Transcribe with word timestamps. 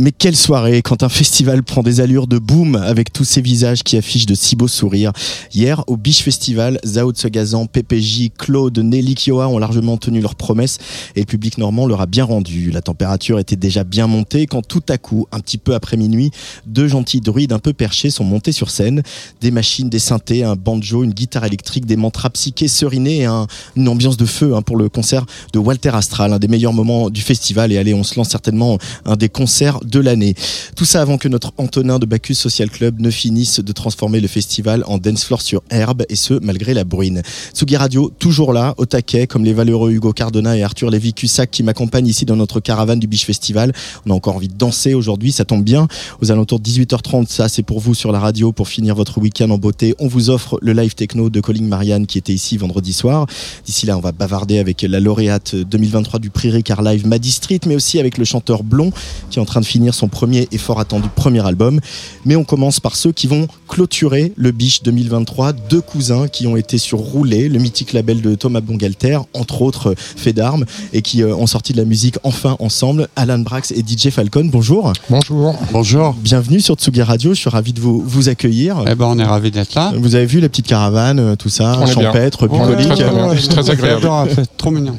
Mais 0.00 0.12
quelle 0.12 0.36
soirée 0.36 0.80
quand 0.80 1.02
un 1.02 1.08
festival 1.08 1.64
prend 1.64 1.82
des 1.82 2.00
allures 2.00 2.28
de 2.28 2.38
boom 2.38 2.76
avec 2.76 3.12
tous 3.12 3.24
ces 3.24 3.40
visages 3.40 3.82
qui 3.82 3.96
affichent 3.96 4.26
de 4.26 4.36
si 4.36 4.54
beaux 4.54 4.68
sourires. 4.68 5.10
Hier, 5.52 5.82
au 5.88 5.96
Biche 5.96 6.22
Festival, 6.22 6.78
Zao 6.86 7.10
Tsegazan, 7.10 7.66
PPJ, 7.66 8.30
Claude, 8.38 8.78
Nelly 8.78 9.16
Kioa 9.16 9.48
ont 9.48 9.58
largement 9.58 9.96
tenu 9.96 10.20
leurs 10.20 10.36
promesses 10.36 10.78
et 11.16 11.20
le 11.20 11.26
public 11.26 11.58
normand 11.58 11.84
leur 11.88 12.00
a 12.00 12.06
bien 12.06 12.22
rendu. 12.22 12.70
La 12.70 12.80
température 12.80 13.40
était 13.40 13.56
déjà 13.56 13.82
bien 13.82 14.06
montée 14.06 14.46
quand 14.46 14.62
tout 14.64 14.84
à 14.88 14.98
coup, 14.98 15.26
un 15.32 15.40
petit 15.40 15.58
peu 15.58 15.74
après 15.74 15.96
minuit, 15.96 16.30
deux 16.64 16.86
gentils 16.86 17.20
druides 17.20 17.52
un 17.52 17.58
peu 17.58 17.72
perchés 17.72 18.10
sont 18.10 18.22
montés 18.22 18.52
sur 18.52 18.70
scène. 18.70 19.02
Des 19.40 19.50
machines, 19.50 19.90
des 19.90 19.98
synthés, 19.98 20.44
un 20.44 20.54
banjo, 20.54 21.02
une 21.02 21.12
guitare 21.12 21.44
électrique, 21.44 21.86
des 21.86 21.96
mantras 21.96 22.30
psychés 22.30 22.68
serinés 22.68 23.18
et 23.18 23.24
un- 23.24 23.48
une 23.74 23.88
ambiance 23.88 24.16
de 24.16 24.26
feu 24.26 24.54
hein, 24.54 24.62
pour 24.62 24.76
le 24.76 24.88
concert 24.88 25.26
de 25.52 25.58
Walter 25.58 25.90
Astral, 25.92 26.32
un 26.32 26.38
des 26.38 26.46
meilleurs 26.46 26.72
moments 26.72 27.10
du 27.10 27.20
festival. 27.20 27.72
Et 27.72 27.78
allez, 27.78 27.94
on 27.94 28.04
se 28.04 28.14
lance 28.14 28.28
certainement 28.28 28.78
un 29.04 29.16
des 29.16 29.28
concerts 29.28 29.80
de 29.88 30.00
l'année. 30.00 30.34
Tout 30.76 30.84
ça 30.84 31.02
avant 31.02 31.18
que 31.18 31.28
notre 31.28 31.52
Antonin 31.58 31.98
de 31.98 32.06
Bacchus 32.06 32.34
Social 32.34 32.70
Club 32.70 33.00
ne 33.00 33.10
finisse 33.10 33.60
de 33.60 33.72
transformer 33.72 34.20
le 34.20 34.28
festival 34.28 34.84
en 34.86 34.98
dance 34.98 35.24
floor 35.24 35.42
sur 35.42 35.62
herbe, 35.70 36.04
et 36.08 36.16
ce, 36.16 36.34
malgré 36.42 36.74
la 36.74 36.84
bruine. 36.84 37.22
Tsugi 37.52 37.76
Radio, 37.76 38.12
toujours 38.18 38.52
là, 38.52 38.74
au 38.76 38.86
taquet, 38.86 39.26
comme 39.26 39.44
les 39.44 39.52
valeureux 39.52 39.92
Hugo 39.92 40.12
Cardona 40.12 40.56
et 40.56 40.62
Arthur 40.62 40.90
Lévy-Cussac 40.90 41.50
qui 41.50 41.62
m'accompagnent 41.62 42.06
ici 42.06 42.24
dans 42.24 42.36
notre 42.36 42.60
caravane 42.60 42.98
du 42.98 43.06
Biche 43.06 43.24
Festival. 43.24 43.72
On 44.06 44.10
a 44.10 44.14
encore 44.14 44.36
envie 44.36 44.48
de 44.48 44.56
danser 44.56 44.94
aujourd'hui, 44.94 45.32
ça 45.32 45.44
tombe 45.44 45.64
bien. 45.64 45.88
Aux 46.20 46.30
alentours 46.30 46.60
de 46.60 46.68
18h30, 46.68 47.28
ça 47.28 47.48
c'est 47.48 47.62
pour 47.62 47.80
vous 47.80 47.94
sur 47.94 48.12
la 48.12 48.20
radio 48.20 48.52
pour 48.52 48.68
finir 48.68 48.94
votre 48.94 49.18
week-end 49.18 49.50
en 49.50 49.58
beauté. 49.58 49.94
On 49.98 50.08
vous 50.08 50.30
offre 50.30 50.58
le 50.62 50.72
live 50.72 50.94
techno 50.94 51.30
de 51.30 51.40
Colin 51.40 51.64
Marianne 51.64 52.06
qui 52.06 52.18
était 52.18 52.32
ici 52.32 52.56
vendredi 52.56 52.92
soir. 52.92 53.26
D'ici 53.64 53.86
là, 53.86 53.96
on 53.96 54.00
va 54.00 54.12
bavarder 54.12 54.58
avec 54.58 54.82
la 54.82 55.00
lauréate 55.00 55.54
2023 55.54 56.20
du 56.20 56.30
prix 56.30 56.50
Ricard 56.50 56.82
Live 56.82 57.06
Maddy 57.06 57.30
Street, 57.30 57.60
mais 57.66 57.74
aussi 57.74 57.98
avec 57.98 58.18
le 58.18 58.24
chanteur 58.24 58.62
Blond 58.62 58.92
qui 59.30 59.38
est 59.38 59.42
en 59.42 59.46
train 59.46 59.60
de 59.60 59.66
finir 59.66 59.77
son 59.92 60.08
premier 60.08 60.48
et 60.52 60.58
fort 60.58 60.80
attendu 60.80 61.08
premier 61.14 61.46
album. 61.46 61.80
Mais 62.24 62.36
on 62.36 62.44
commence 62.44 62.80
par 62.80 62.96
ceux 62.96 63.12
qui 63.12 63.26
vont 63.26 63.46
clôturer 63.68 64.32
le 64.36 64.50
Biche 64.50 64.82
2023. 64.82 65.52
Deux 65.52 65.80
cousins 65.80 66.28
qui 66.28 66.46
ont 66.46 66.56
été 66.56 66.78
sur 66.78 66.98
Roulé, 66.98 67.48
le 67.48 67.58
mythique 67.58 67.92
label 67.92 68.20
de 68.20 68.34
Thomas 68.34 68.60
Bongalter, 68.60 69.18
entre 69.34 69.62
autres 69.62 69.94
fait 69.96 70.32
d'armes, 70.32 70.64
et 70.92 71.02
qui 71.02 71.22
euh, 71.22 71.34
ont 71.34 71.46
sorti 71.46 71.72
de 71.72 71.78
la 71.78 71.84
musique 71.84 72.16
enfin 72.24 72.56
ensemble. 72.60 73.08
Alan 73.16 73.38
Brax 73.38 73.70
et 73.72 73.80
DJ 73.86 74.10
Falcon, 74.10 74.44
bonjour. 74.52 74.92
Bonjour. 75.08 75.54
Bonjour. 75.72 76.14
Bienvenue 76.14 76.60
sur 76.60 76.74
Tsugi 76.74 77.02
Radio, 77.02 77.34
je 77.34 77.38
suis 77.40 77.50
ravi 77.50 77.72
de 77.72 77.80
vous, 77.80 78.02
vous 78.04 78.28
accueillir. 78.28 78.82
Eh 78.90 78.94
ben, 78.94 79.06
on 79.06 79.18
est 79.18 79.24
ravis 79.24 79.50
d'être 79.50 79.74
là. 79.74 79.92
Vous 79.96 80.14
avez 80.14 80.26
vu 80.26 80.40
la 80.40 80.48
petite 80.48 80.66
caravane, 80.66 81.18
euh, 81.20 81.36
tout 81.36 81.48
ça, 81.48 81.76
On 81.78 81.82
est 81.82 81.94
bien. 81.94 82.04
champêtre, 82.04 82.48
Ouais, 82.48 82.58
bucolique. 82.58 82.88
très, 82.88 83.04
très 83.04 83.14
bien. 83.14 83.34
C'est 83.38 83.48
très 83.48 83.70
agréable. 83.70 84.08
trop 84.56 84.70
mignon. 84.70 84.98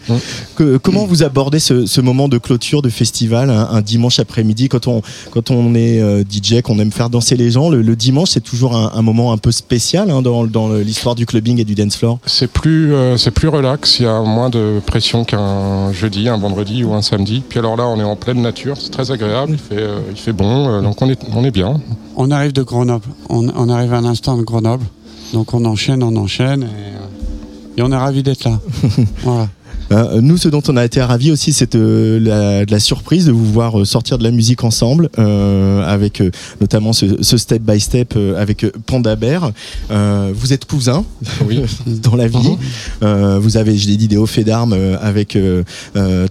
Que- 0.56 0.78
comment 0.78 1.06
vous 1.06 1.24
abordez 1.24 1.60
ce, 1.60 1.86
ce 1.86 2.02
moment 2.02 2.28
de 2.30 2.38
clôture 2.38 2.82
de 2.82 2.90
festival 2.90 3.50
un, 3.50 3.68
un 3.72 3.82
dimanche 3.82 4.20
après-midi 4.20 4.69
quand 4.70 4.88
on 4.88 5.02
quand 5.32 5.52
on 5.52 5.76
est 5.76 6.00
euh, 6.02 6.24
DJ 6.24 6.62
qu'on 6.62 6.80
aime 6.80 6.92
faire 6.92 7.10
danser 7.10 7.36
les 7.36 7.52
gens 7.52 7.70
le, 7.70 7.82
le 7.82 7.96
dimanche 7.96 8.30
c'est 8.32 8.44
toujours 8.44 8.76
un, 8.76 8.92
un 8.96 9.02
moment 9.02 9.34
un 9.34 9.38
peu 9.38 9.52
spécial 9.52 10.10
hein, 10.10 10.22
dans, 10.22 10.46
dans 10.46 10.70
l'histoire 10.74 11.16
du 11.16 11.26
clubbing 11.26 11.60
et 11.60 11.64
du 11.66 11.76
dance 11.76 11.96
floor 11.96 12.20
C'est 12.26 12.52
plus, 12.52 12.94
euh, 12.94 13.18
c'est 13.18 13.32
plus 13.32 13.48
relax, 13.48 14.00
il 14.00 14.04
y 14.04 14.06
a 14.06 14.22
moins 14.22 14.50
de 14.50 14.80
pression 14.86 15.24
qu'un 15.26 15.92
jeudi, 15.92 16.30
un 16.30 16.38
vendredi 16.38 16.84
ou 16.84 16.94
un 16.94 17.02
samedi. 17.02 17.42
Puis 17.48 17.60
alors 17.60 17.76
là, 17.76 17.88
on 17.88 18.00
est 18.00 18.04
en 18.04 18.16
pleine 18.16 18.42
nature, 18.42 18.78
c'est 18.80 18.90
très 18.92 19.12
agréable, 19.12 19.54
il 19.54 19.58
fait, 19.58 19.82
euh, 19.82 20.00
il 20.12 20.18
fait 20.18 20.34
bon, 20.34 20.70
euh, 20.70 20.82
donc 20.82 21.02
on 21.02 21.10
est, 21.10 21.20
on 21.36 21.44
est 21.44 21.52
bien. 21.52 21.80
On 22.16 22.32
arrive 22.32 22.54
de 22.54 22.64
Grenoble. 22.64 23.06
On, 23.30 23.48
on 23.50 23.70
arrive 23.70 23.94
à 23.94 24.02
l'instant 24.02 24.38
de 24.38 24.44
Grenoble. 24.44 24.86
Donc 25.34 25.54
on 25.54 25.64
enchaîne, 25.66 26.04
on 26.04 26.16
enchaîne. 26.16 26.64
Et, 26.64 27.80
et 27.80 27.84
on 27.84 27.92
est 27.92 27.98
ravis 27.98 28.24
d'être 28.24 28.44
là. 28.44 28.60
voilà. 29.24 29.48
Euh, 29.92 30.22
nous 30.22 30.38
ce 30.38 30.50
dont 30.50 30.62
on 30.68 30.78
a 30.78 30.86
été 30.86 31.02
ravis 31.02 31.32
aussi 31.32 31.52
c'est 31.52 31.74
euh, 31.76 32.20
la, 32.20 32.66
de 32.66 32.72
la 32.72 32.80
surprise 32.80 33.26
de 33.26 33.32
vous 33.32 33.52
voir 33.52 33.80
euh, 33.80 33.86
sortir 33.86 34.18
de 34.20 34.24
la 34.24 34.32
musique 34.32 34.64
ensemble 34.64 35.10
euh, 35.18 35.84
avec 35.84 36.22
notamment 36.62 36.94
ce, 36.94 37.22
ce 37.24 37.38
step 37.38 37.62
by 37.64 37.80
step 37.80 38.16
avec 38.38 38.66
Panda 38.86 39.16
Bear 39.16 39.52
Euh, 39.92 40.32
vous 40.36 40.54
êtes 40.54 40.66
cousins 40.66 41.04
Oui. 41.48 41.62
dans 41.88 42.16
la 42.16 42.28
vie. 42.28 42.56
Euh, 43.04 43.40
vous 43.40 43.58
avez, 43.58 43.78
je 43.78 43.88
l'ai 43.88 43.98
dit, 43.98 44.08
des 44.08 44.18
hauts 44.18 44.26
faits 44.26 44.46
d'armes 44.46 44.76
avec 45.02 45.38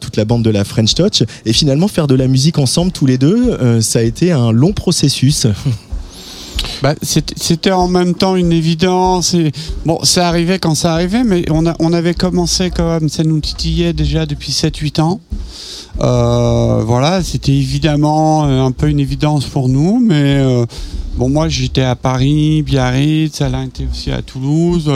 toute 0.01 0.17
la 0.17 0.25
bande 0.25 0.45
de 0.45 0.51
la 0.51 0.65
French 0.65 0.95
Touch. 0.95 1.23
Et 1.45 1.53
finalement, 1.53 1.89
faire 1.89 2.07
de 2.07 2.15
la 2.15 2.29
musique 2.29 2.59
ensemble 2.59 2.93
tous 2.93 3.07
les 3.07 3.19
deux, 3.19 3.51
euh, 3.61 3.81
ça 3.81 3.99
a 4.01 4.03
été 4.03 4.33
un 4.33 4.53
long 4.53 4.73
processus. 4.73 5.47
Bah, 6.83 6.95
c'était 7.03 7.73
en 7.73 7.89
même 7.89 8.15
temps 8.15 8.37
une 8.37 8.53
évidence. 8.53 9.35
Bon, 9.85 9.99
ça 10.05 10.29
arrivait 10.29 10.59
quand 10.59 10.75
ça 10.75 10.93
arrivait, 10.93 11.25
mais 11.25 11.45
on, 11.51 11.67
a, 11.67 11.75
on 11.81 11.93
avait 11.93 12.15
commencé 12.15 12.71
quand 12.71 12.89
même, 12.89 13.09
ça 13.09 13.25
nous 13.25 13.41
titillait 13.41 13.93
déjà 13.93 14.27
depuis 14.27 14.53
7-8 14.53 15.01
ans. 15.01 15.21
Euh, 16.01 16.83
voilà, 16.85 17.23
c'était 17.25 17.53
évidemment 17.53 18.47
euh, 18.47 18.63
un 18.63 18.71
peu 18.71 18.89
une 18.89 19.01
évidence 19.01 19.47
pour 19.47 19.69
nous, 19.69 19.99
mais 19.99 20.39
euh, 20.39 20.65
bon, 21.17 21.29
moi 21.29 21.49
j'étais 21.49 21.83
à 21.83 21.97
Paris, 21.97 22.63
Biarritz, 22.63 23.41
Alain 23.41 23.65
était 23.65 23.87
aussi 23.91 24.13
à 24.13 24.23
Toulouse. 24.23 24.89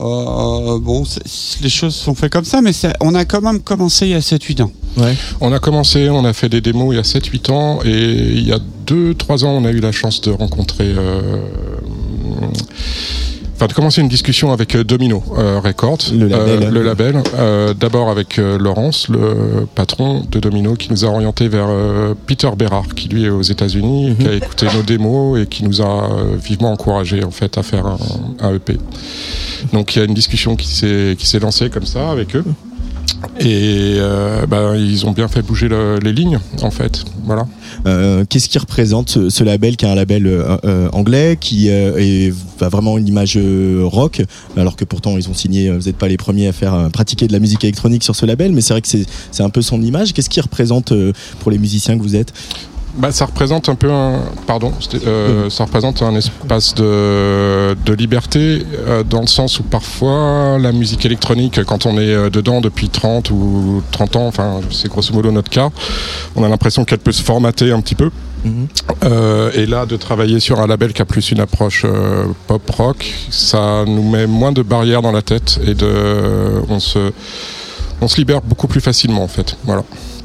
Euh, 0.00 0.04
euh, 0.04 0.78
bon, 0.80 1.04
les 1.62 1.68
choses 1.68 1.94
se 1.94 2.04
sont 2.04 2.14
faites 2.14 2.32
comme 2.32 2.44
ça, 2.44 2.60
mais 2.60 2.72
ça- 2.72 2.92
on 3.00 3.14
a 3.14 3.24
quand 3.24 3.40
même 3.40 3.60
commencé 3.60 4.06
il 4.06 4.10
y 4.12 4.14
a 4.14 4.20
7-8 4.20 4.60
ans. 4.62 4.70
On 5.40 5.52
a 5.52 5.58
commencé, 5.58 6.08
on 6.10 6.24
a 6.24 6.32
fait 6.32 6.48
des 6.48 6.60
démos 6.60 6.92
il 6.92 6.96
y 6.96 7.00
a 7.00 7.02
7-8 7.04 7.50
ans, 7.50 7.80
et 7.84 7.90
il 7.90 8.46
y 8.46 8.52
a 8.52 8.58
2-3 8.86 9.44
ans, 9.44 9.50
on 9.50 9.64
a 9.64 9.70
eu 9.70 9.80
la 9.80 9.92
chance 9.92 10.20
de 10.20 10.30
rencontrer. 10.30 10.84
euh, 10.96 11.40
Enfin, 13.54 13.66
de 13.66 13.72
commencer 13.72 14.00
une 14.00 14.08
discussion 14.08 14.52
avec 14.52 14.74
euh, 14.74 14.82
Domino 14.84 15.22
euh, 15.38 15.60
Records, 15.60 15.98
Le 16.12 16.26
label. 16.26 16.62
Euh, 16.64 16.70
le 16.70 16.82
label. 16.82 17.22
Euh, 17.36 17.72
D'abord 17.74 18.10
avec 18.10 18.36
Laurence, 18.36 19.08
le 19.08 19.66
patron 19.74 20.24
de 20.30 20.40
Domino, 20.40 20.74
qui 20.74 20.90
nous 20.90 21.04
a 21.04 21.08
orienté 21.08 21.48
vers 21.48 21.68
Peter 22.26 22.50
Berard, 22.56 22.88
qui 22.96 23.08
lui 23.08 23.24
est 23.24 23.28
aux 23.30 23.42
États-Unis, 23.42 24.16
qui 24.18 24.26
a 24.26 24.32
écouté 24.34 24.66
nos 24.74 24.82
démos 24.82 25.38
et 25.40 25.46
qui 25.46 25.64
nous 25.64 25.80
a 25.82 26.08
vivement 26.42 26.72
encouragé 26.72 27.22
en 27.24 27.30
fait 27.30 27.56
à 27.58 27.62
faire 27.62 27.86
un, 27.86 27.98
un 28.40 28.54
EP. 28.54 28.76
Donc 29.72 29.94
il 29.94 29.98
y 30.00 30.02
a 30.02 30.04
une 30.04 30.14
discussion 30.14 30.56
qui 30.56 30.66
s'est 30.68 31.16
qui 31.18 31.26
s'est 31.26 31.38
lancée 31.40 31.70
comme 31.70 31.86
ça 31.86 32.10
avec 32.10 32.34
eux. 32.36 32.44
Et 33.40 33.96
euh, 33.98 34.46
ben, 34.46 34.74
ils 34.76 35.06
ont 35.06 35.12
bien 35.12 35.28
fait 35.28 35.40
bouger 35.42 35.68
le- 35.68 35.98
les 36.02 36.12
lignes, 36.12 36.38
en 36.62 36.70
fait. 36.70 37.04
Voilà. 37.24 37.46
Euh, 37.86 38.24
Qu'est-ce 38.28 38.48
qui 38.48 38.58
représente 38.58 39.28
ce, 39.28 39.44
label 39.44 39.76
qui 39.76 39.84
est 39.84 39.88
un 39.88 39.94
label 39.94 40.26
euh, 40.26 40.56
euh, 40.64 40.88
anglais, 40.92 41.36
qui 41.38 41.70
a 41.70 42.68
vraiment 42.68 42.98
une 42.98 43.08
image 43.08 43.38
rock, 43.82 44.22
alors 44.56 44.76
que 44.76 44.84
pourtant 44.84 45.16
ils 45.16 45.28
ont 45.28 45.34
signé, 45.34 45.70
vous 45.70 45.84
n'êtes 45.84 45.96
pas 45.96 46.08
les 46.08 46.16
premiers 46.16 46.48
à 46.48 46.52
faire 46.52 46.88
pratiquer 46.92 47.26
de 47.26 47.32
la 47.32 47.38
musique 47.38 47.64
électronique 47.64 48.02
sur 48.02 48.16
ce 48.16 48.26
label, 48.26 48.52
mais 48.52 48.60
c'est 48.60 48.74
vrai 48.74 48.80
que 48.80 48.88
c'est 48.88 49.42
un 49.42 49.50
peu 49.50 49.62
son 49.62 49.82
image. 49.82 50.12
Qu'est-ce 50.12 50.30
qui 50.30 50.40
représente 50.40 50.92
pour 51.40 51.50
les 51.50 51.58
musiciens 51.58 51.96
que 51.96 52.02
vous 52.02 52.16
êtes? 52.16 52.32
Bah, 52.96 53.10
ça 53.10 53.26
représente 53.26 53.68
un 53.68 53.74
peu 53.74 53.90
un, 53.90 54.20
pardon, 54.46 54.72
euh, 54.94 55.50
ça 55.50 55.64
représente 55.64 56.02
un 56.02 56.14
espace 56.14 56.74
de, 56.74 57.74
de 57.84 57.92
liberté 57.92 58.64
euh, 58.86 59.02
dans 59.02 59.20
le 59.20 59.26
sens 59.26 59.58
où 59.58 59.64
parfois 59.64 60.58
la 60.60 60.70
musique 60.70 61.04
électronique, 61.04 61.64
quand 61.64 61.86
on 61.86 61.98
est 61.98 62.14
euh, 62.14 62.30
dedans 62.30 62.60
depuis 62.60 62.88
30 62.88 63.30
ou 63.30 63.82
30 63.90 64.16
ans, 64.16 64.26
enfin 64.28 64.60
c'est 64.70 64.88
grosso 64.88 65.12
modo 65.12 65.32
notre 65.32 65.50
cas, 65.50 65.70
on 66.36 66.44
a 66.44 66.48
l'impression 66.48 66.84
qu'elle 66.84 67.00
peut 67.00 67.12
se 67.12 67.22
formater 67.22 67.72
un 67.72 67.80
petit 67.80 67.96
peu. 67.96 68.10
Mhm. 68.44 68.68
Euh, 69.04 69.50
et 69.54 69.66
là, 69.66 69.86
de 69.86 69.96
travailler 69.96 70.38
sur 70.38 70.60
un 70.60 70.66
label 70.66 70.92
qui 70.92 71.02
a 71.02 71.04
plus 71.04 71.32
une 71.32 71.40
approche 71.40 71.84
euh, 71.84 72.26
pop 72.46 72.70
rock, 72.70 73.12
ça 73.30 73.84
nous 73.86 74.08
met 74.08 74.26
moins 74.26 74.52
de 74.52 74.62
barrières 74.62 75.02
dans 75.02 75.12
la 75.12 75.22
tête 75.22 75.58
et 75.66 75.74
de, 75.74 76.62
on 76.68 76.78
se, 76.78 77.10
on 78.00 78.06
se 78.06 78.16
libère 78.18 78.42
beaucoup 78.42 78.68
plus 78.68 78.80
facilement 78.80 79.24
en 79.24 79.28
fait. 79.28 79.56
Voilà. 79.64 79.82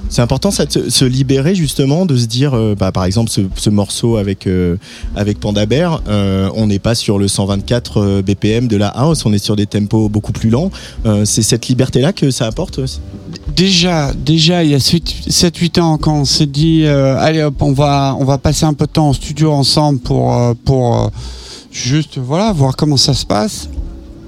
C'est 0.10 0.22
important 0.24 0.50
de 0.50 0.90
se- 0.90 1.06
libérer 1.06 1.54
justement, 1.56 2.06
de 2.08 2.18
se 2.18 2.26
dire, 2.26 2.56
euh, 2.56 2.76
bah, 2.78 2.92
par 2.92 3.06
exemple, 3.06 3.30
ce, 3.30 3.42
ce 3.56 3.70
morceau 3.70 4.18
avec 4.18 4.48
euh, 4.48 4.78
avec 5.16 5.40
Panda 5.40 5.66
Bear, 5.68 6.02
euh, 6.08 6.50
on 6.56 6.68
n'est 6.68 6.80
pas 6.80 6.96
sur 6.96 7.20
le 7.20 7.28
124 7.28 7.98
euh, 8.02 8.22
BPM 8.24 8.68
de 8.68 8.76
la 8.76 8.88
house, 8.88 9.26
on 9.26 9.34
est 9.34 9.44
sur 9.44 9.56
des 9.56 9.68
tempos 9.68 10.10
beaucoup 10.10 10.32
plus 10.32 10.50
lents. 10.50 10.72
C'est 11.26 11.44
cette 11.44 11.68
liberté-là 11.68 12.12
que 12.14 12.32
ça 12.32 12.48
apporte. 12.48 12.80
Déjà, 13.56 14.14
déjà, 14.14 14.64
il 14.64 14.72
y 14.72 14.76
a 14.76 14.80
7-8 14.80 15.80
ans, 15.80 15.98
quand 15.98 16.22
on 16.22 16.26
s'est 16.26 16.46
dit, 16.46 16.86
allez 16.86 17.44
hop, 17.44 17.62
on 17.62 17.74
va, 17.74 18.16
on 18.20 18.26
va 18.26 18.38
passer 18.38 18.66
un 18.66 18.74
peu 18.74 18.86
de 18.88 18.92
temps 18.92 19.10
en 19.10 19.14
studio 19.14 19.52
ensemble 19.52 20.00
pour, 20.00 20.56
pour 20.66 21.12
juste, 21.72 22.18
voilà, 22.18 22.52
voir 22.52 22.76
comment 22.76 22.98
ça 22.98 23.14
se 23.14 23.26
passe. 23.26 23.70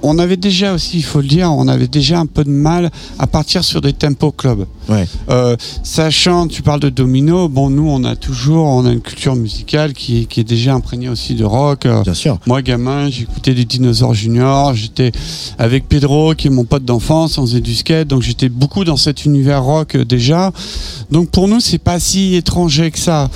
On 0.04 0.18
avait 0.18 0.38
déjà 0.38 0.74
aussi, 0.74 0.98
il 0.98 1.04
faut 1.04 1.22
le 1.22 1.28
dire, 1.28 1.52
on 1.52 1.68
avait 1.68 1.88
déjà 1.88 2.20
un 2.20 2.26
peu 2.26 2.44
de 2.44 2.50
mal 2.50 2.90
à 3.20 3.28
partir 3.28 3.64
sur 3.64 3.82
des 3.82 3.94
tempos 3.94 4.32
club. 4.32 4.66
Ouais. 4.90 5.08
Euh, 5.30 5.56
sachant, 5.84 6.48
tu 6.48 6.64
parles 6.64 6.80
de 6.80 6.90
domino, 6.90 7.48
bon, 7.50 7.70
nous, 7.70 7.88
on 7.88 8.04
a 8.04 8.16
toujours, 8.16 8.66
on 8.66 8.86
a 8.86 8.92
une 8.92 9.02
culture 9.02 9.36
musicale 9.36 9.94
qui, 9.94 10.22
est- 10.22 10.26
qui 10.26 10.40
est 10.40 10.44
déjà 10.44 10.74
imprégnée 10.74 11.10
aussi 11.10 11.36
de 11.36 11.44
rock. 11.46 11.86
euh, 11.86 12.02
Bien 12.04 12.14
sûr. 12.16 12.40
moi, 12.48 12.62
gamin, 12.64 13.10
j'écoutais 13.10 13.54
des 13.54 13.66
Dinosaures 13.66 14.14
Junior. 14.16 14.74
J'étais 14.74 15.12
avec 15.60 15.88
Pedro, 15.88 16.34
qui 16.34 16.48
est 16.48 16.52
mon 16.52 16.66
pote 16.66 16.84
d'enfance. 16.84 17.38
On 17.38 17.46
faisait 17.46 17.62
du 17.62 17.76
skate, 17.76 18.08
donc 18.08 18.24
j'étais 18.24 18.50
beaucoup 18.50 18.84
dans 18.84 18.98
cet 18.98 19.26
univers 19.26 19.64
rock 19.64 19.96
euh, 19.96 20.04
déjà. 20.06 20.52
Donc 21.12 21.30
pour 21.30 21.48
nous, 21.48 21.60
c'est 21.60 21.78
pas 21.78 22.00
si 22.00 22.36
étranger 22.36 22.90
que 22.92 23.00
ça. 23.00 23.30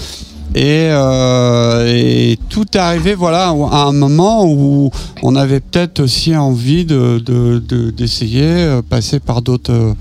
Et, 0.58 0.88
euh, 0.90 1.86
et 1.86 2.40
tout 2.50 2.66
est 2.76 2.80
arrivé, 2.80 3.14
voilà, 3.14 3.50
à 3.50 3.84
un 3.88 3.92
moment 3.92 4.46
où 4.48 4.90
on 5.22 5.36
avait 5.36 5.60
peut-être 5.60 6.00
aussi 6.00 6.34
envie 6.34 6.86
de 6.86 7.20
de- 7.20 7.60
de- 7.60 7.90
d'essayer, 7.92 8.46
euh, 8.46 8.82
passer 8.82 9.20
par 9.20 9.42
d'autres 9.42 9.74
euh, 9.74 9.94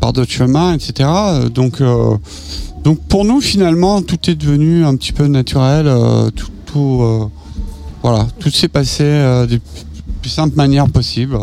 par 0.00 0.12
d'autres 0.12 0.30
chemins, 0.30 0.74
etc. 0.74 1.08
Donc 1.54 1.80
donc 2.84 2.98
pour 3.08 3.24
nous, 3.24 3.40
finalement, 3.40 4.02
tout 4.02 4.18
est 4.28 4.34
devenu 4.34 4.84
un 4.84 4.96
petit 4.96 5.12
peu 5.12 5.26
naturel. 5.28 5.90
tout, 6.66 7.30
voilà, 8.02 8.26
tout 8.40 8.50
s'est 8.50 8.68
passé 8.68 9.04
des 9.48 9.60
plus 10.20 10.30
simples 10.30 10.56
manières 10.56 10.88
possibles. 10.88 11.38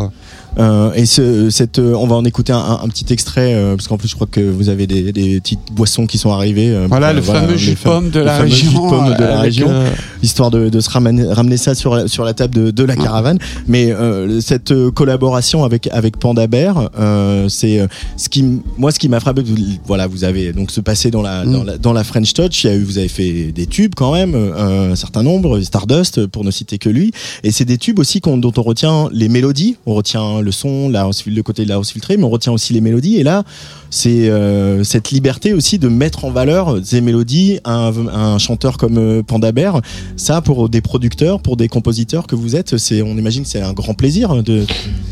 Euh, 0.57 0.91
et 0.93 1.05
ce, 1.05 1.49
cette, 1.49 1.79
euh, 1.79 1.93
on 1.95 2.07
va 2.07 2.15
en 2.15 2.25
écouter 2.25 2.51
un, 2.53 2.57
un- 2.57 2.79
un 2.83 2.87
petit 2.89 3.05
extrait 3.13 3.53
euh, 3.53 3.75
parce 3.75 3.87
qu'en 3.87 3.97
plus 3.97 4.07
je 4.09 4.15
crois 4.15 4.27
que 4.29 4.41
vous 4.41 4.69
avez 4.69 4.87
des, 4.87 5.11
des 5.11 5.39
petites 5.39 5.59
boissons 5.71 6.05
qui 6.07 6.17
sont 6.17 6.31
arrivées. 6.31 6.69
euh, 6.69 6.87
Voilà 6.89 7.09
euh, 7.09 7.13
le 7.13 7.21
fameux 7.21 7.55
jus 7.57 7.75
pomme 7.75 8.09
de 8.09 8.19
le 8.19 8.25
la 8.25 8.37
fameux 8.37 8.49
jus 8.49 8.65
de 8.65 8.69
région. 8.69 8.89
pomme 8.89 9.13
de 9.15 9.23
la 9.23 9.39
région. 9.39 9.67
euh, 9.69 9.89
histoire 10.23 10.51
de, 10.51 10.69
de 10.69 10.79
se 10.79 10.89
ramener, 10.89 11.25
ramener 11.31 11.57
ça 11.57 11.75
sur, 11.75 11.95
la- 11.95 12.07
sur 12.07 12.25
la 12.25 12.33
table 12.33 12.53
de, 12.55 12.71
de 12.71 12.83
la 12.83 12.95
caravane. 12.95 13.37
Mais 13.67 13.91
euh, 13.91 14.41
cette 14.41 14.73
collaboration 14.91 15.63
avec, 15.63 15.87
avec 15.91 16.17
Panda 16.17 16.47
Bear, 16.47 16.89
euh, 16.99 17.47
c'est 17.47 17.79
euh, 17.79 17.87
ce 18.17 18.27
qui, 18.29 18.43
moi, 18.77 18.91
ce 18.91 18.99
qui 18.99 19.07
m'a 19.09 19.19
frappé. 19.19 19.43
vous- 19.43 19.55
Voilà, 19.85 20.07
vous 20.07 20.23
avez 20.23 20.51
donc 20.51 20.71
se 20.71 20.81
passer 20.81 21.09
dans 21.11 21.21
la, 21.21 21.45
Mm. 21.45 21.51
dans 21.53 21.63
la, 21.63 21.77
dans 21.77 21.93
la 21.93 22.03
French 22.03 22.33
Touch. 22.33 22.63
Il 22.63 22.67
y 22.67 22.69
a 22.71 22.75
eu, 22.75 22.83
vous 22.83 22.97
avez 22.97 23.07
fait 23.07 23.51
des 23.53 23.65
tubes 23.67 23.93
quand 23.95 24.11
même, 24.13 24.33
euh, 24.35 24.91
un 24.91 24.95
certain 24.95 25.23
nombre, 25.23 25.59
Stardust 25.61 26.25
pour 26.27 26.43
ne 26.43 26.51
citer 26.51 26.77
que 26.79 26.89
lui. 26.89 27.11
Et 27.43 27.51
c'est 27.51 27.65
des 27.65 27.77
tubes 27.77 27.99
aussi 27.99 28.19
dont 28.19 28.51
on 28.57 28.61
retient 28.61 29.07
les 29.13 29.29
mélodies, 29.29 29.77
on 29.85 29.93
retient 29.93 30.38
le 30.41 30.51
son, 30.51 30.89
la 30.89 31.01
house, 31.01 31.25
le 31.25 31.43
côté 31.43 31.63
de 31.63 31.69
la 31.69 31.75
house 31.75 31.91
filtrée, 31.91 32.17
mais 32.17 32.23
on 32.23 32.29
retient 32.29 32.53
aussi 32.53 32.73
les 32.73 32.81
mélodies. 32.81 33.17
Et 33.17 33.23
là, 33.23 33.43
c'est 33.89 34.29
euh, 34.29 34.83
cette 34.83 35.11
liberté 35.11 35.53
aussi 35.53 35.79
de 35.79 35.87
mettre 35.87 36.25
en 36.25 36.31
valeur 36.31 36.77
ces 36.83 37.01
mélodies. 37.01 37.59
Un, 37.65 37.91
un 38.13 38.37
chanteur 38.37 38.77
comme 38.77 38.97
euh, 38.97 39.23
Panda 39.23 39.51
Bear, 39.51 39.81
ça 40.15 40.41
pour 40.41 40.69
des 40.69 40.81
producteurs, 40.81 41.41
pour 41.41 41.57
des 41.57 41.67
compositeurs 41.67 42.27
que 42.27 42.35
vous 42.35 42.55
êtes, 42.55 42.77
c'est, 42.77 43.01
on 43.01 43.17
imagine 43.17 43.43
que 43.43 43.49
c'est 43.49 43.61
un 43.61 43.73
grand 43.73 43.93
plaisir 43.93 44.43
de. 44.43 44.65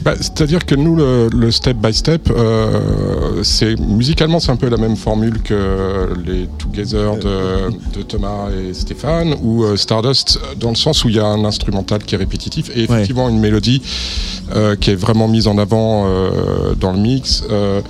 Bah, 0.04 0.14
C'est-à-dire 0.20 0.66
que 0.66 0.76
nous, 0.76 0.96
le, 0.96 1.30
le 1.34 1.52
step 1.52 1.78
by 1.78 1.94
step, 1.94 2.30
euh, 2.30 3.42
c'est 3.44 3.80
musicalement, 3.80 4.40
c'est 4.40 4.52
un 4.52 4.56
peu 4.56 4.70
la 4.70 4.78
même 4.78 4.96
formule 4.96 5.42
que 5.42 6.10
les 6.26 6.48
Together 6.58 7.18
de, 7.18 7.98
de 7.98 8.04
Thomas 8.04 8.50
et 8.52 8.74
Stéphane 8.74 9.36
ou 9.42 9.64
euh, 9.64 9.76
Stardust, 9.76 10.40
dans 10.60 10.70
le 10.70 10.76
sens 10.76 11.04
où 11.04 11.10
il 11.10 11.16
y 11.16 11.20
a 11.20 11.26
un 11.26 11.44
instrumental 11.46 12.04
qui 12.04 12.16
est 12.16 12.18
répétitif 12.18 12.70
et 12.76 12.84
effectivement 12.84 13.30
une 13.30 13.40
mélodie 13.40 13.82
qui 14.80 14.92
est 14.92 14.96
vraiment 14.96 15.17
mise 15.28 15.48
en 15.48 15.58
avant 15.58 16.06
euh, 16.06 16.75
dans 16.80 16.92
le 16.92 17.00
mix. 17.00 17.44
Euh, 17.50 17.81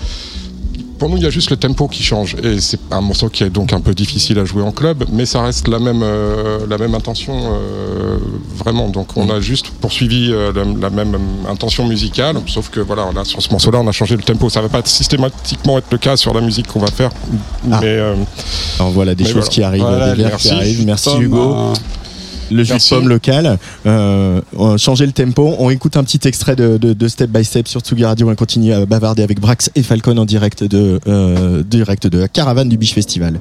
pour 1.00 1.09
nous, 1.09 1.18
il 1.18 1.24
y 1.24 1.27
a 1.27 1.29
juste 1.29 1.51
le 1.51 1.57
tempo 1.57 1.88
qui 1.88 2.01
change 2.01 2.35
et 2.44 2.59
c'est 2.59 2.79
un 2.89 3.01
morceau 3.01 3.29
qui 3.29 3.44
est 3.44 3.51
donc 3.51 3.71
un 3.71 3.81
peu 3.81 3.94
difficile 3.94 4.39
à 4.39 4.45
jouer 4.45 4.63
en 4.63 4.71
club, 4.71 5.03
mais 5.12 5.27
ça 5.27 5.44
reste 5.44 5.68
la 5.68 5.77
même 5.77 6.01
euh, 6.01 6.57
la 6.68 6.79
même 6.79 6.95
intention 6.95 7.35
euh, 7.38 8.18
vraiment. 8.56 8.89
Donc 8.89 9.15
on 9.15 9.29
a 9.29 9.39
juste 9.39 9.68
poursuivi 9.79 10.31
euh, 10.31 10.51
la, 10.56 10.63
la 10.63 10.89
même 10.89 11.15
intention 11.47 11.85
musicale, 11.85 12.38
sauf 12.47 12.69
que 12.69 12.79
voilà, 12.79 13.12
là 13.13 13.24
sur 13.25 13.39
ce 13.44 13.50
morceau-là, 13.51 13.79
on 13.83 13.88
a 13.88 13.91
changé 13.91 14.15
le 14.15 14.24
tempo. 14.24 14.50
Ça 14.50 14.59
va 14.62 14.69
pas 14.69 14.81
systématiquement 14.85 15.77
être 15.77 15.91
le 15.91 16.00
cas 16.00 16.18
sur 16.18 16.33
la 16.33 16.41
musique 16.41 16.65
qu'on 16.65 16.79
va 16.79 16.88
faire, 16.89 17.12
Ah. 17.71 17.77
mais 17.79 17.88
euh, 17.89 18.15
Alors 18.79 18.91
voilà 18.91 19.13
des 19.13 19.24
choses 19.24 19.33
voilà. 19.33 19.47
qui 19.50 19.62
arrivent, 19.62 19.81
Voilà, 19.83 20.15
des 20.15 20.21
vers 20.24 20.29
merci. 20.31 20.47
qui 20.47 20.53
arrivent. 20.56 20.85
Merci 20.88 21.09
Hugo. 21.19 21.74
Le 22.51 22.63
jus 22.63 22.73
de 22.73 22.89
pomme 22.89 23.07
local. 23.07 23.57
Euh, 23.85 24.41
changé 24.77 25.05
le 25.05 25.11
tempo. 25.11 25.55
On 25.59 25.69
écoute 25.69 25.97
un 25.97 26.03
petit 26.03 26.27
extrait 26.27 26.55
de, 26.55 26.77
de, 26.77 26.94
de 26.94 27.07
Step 27.07 27.29
by 27.29 27.44
Step 27.44 27.67
sur 27.67 27.81
Tsugi 27.81 28.05
Radio. 28.05 28.29
On 28.29 28.35
continue 28.35 28.73
à 28.73 28.85
bavarder 28.85 29.23
avec 29.23 29.39
Brax 29.39 29.71
et 29.75 29.83
Falcon 29.83 30.17
en 30.17 30.25
direct 30.25 30.63
de, 30.63 30.99
euh, 31.07 31.63
direct 31.63 32.07
de 32.07 32.19
la 32.19 32.27
caravane 32.27 32.69
du 32.69 32.77
Biche 32.77 32.94
Festival. 32.94 33.39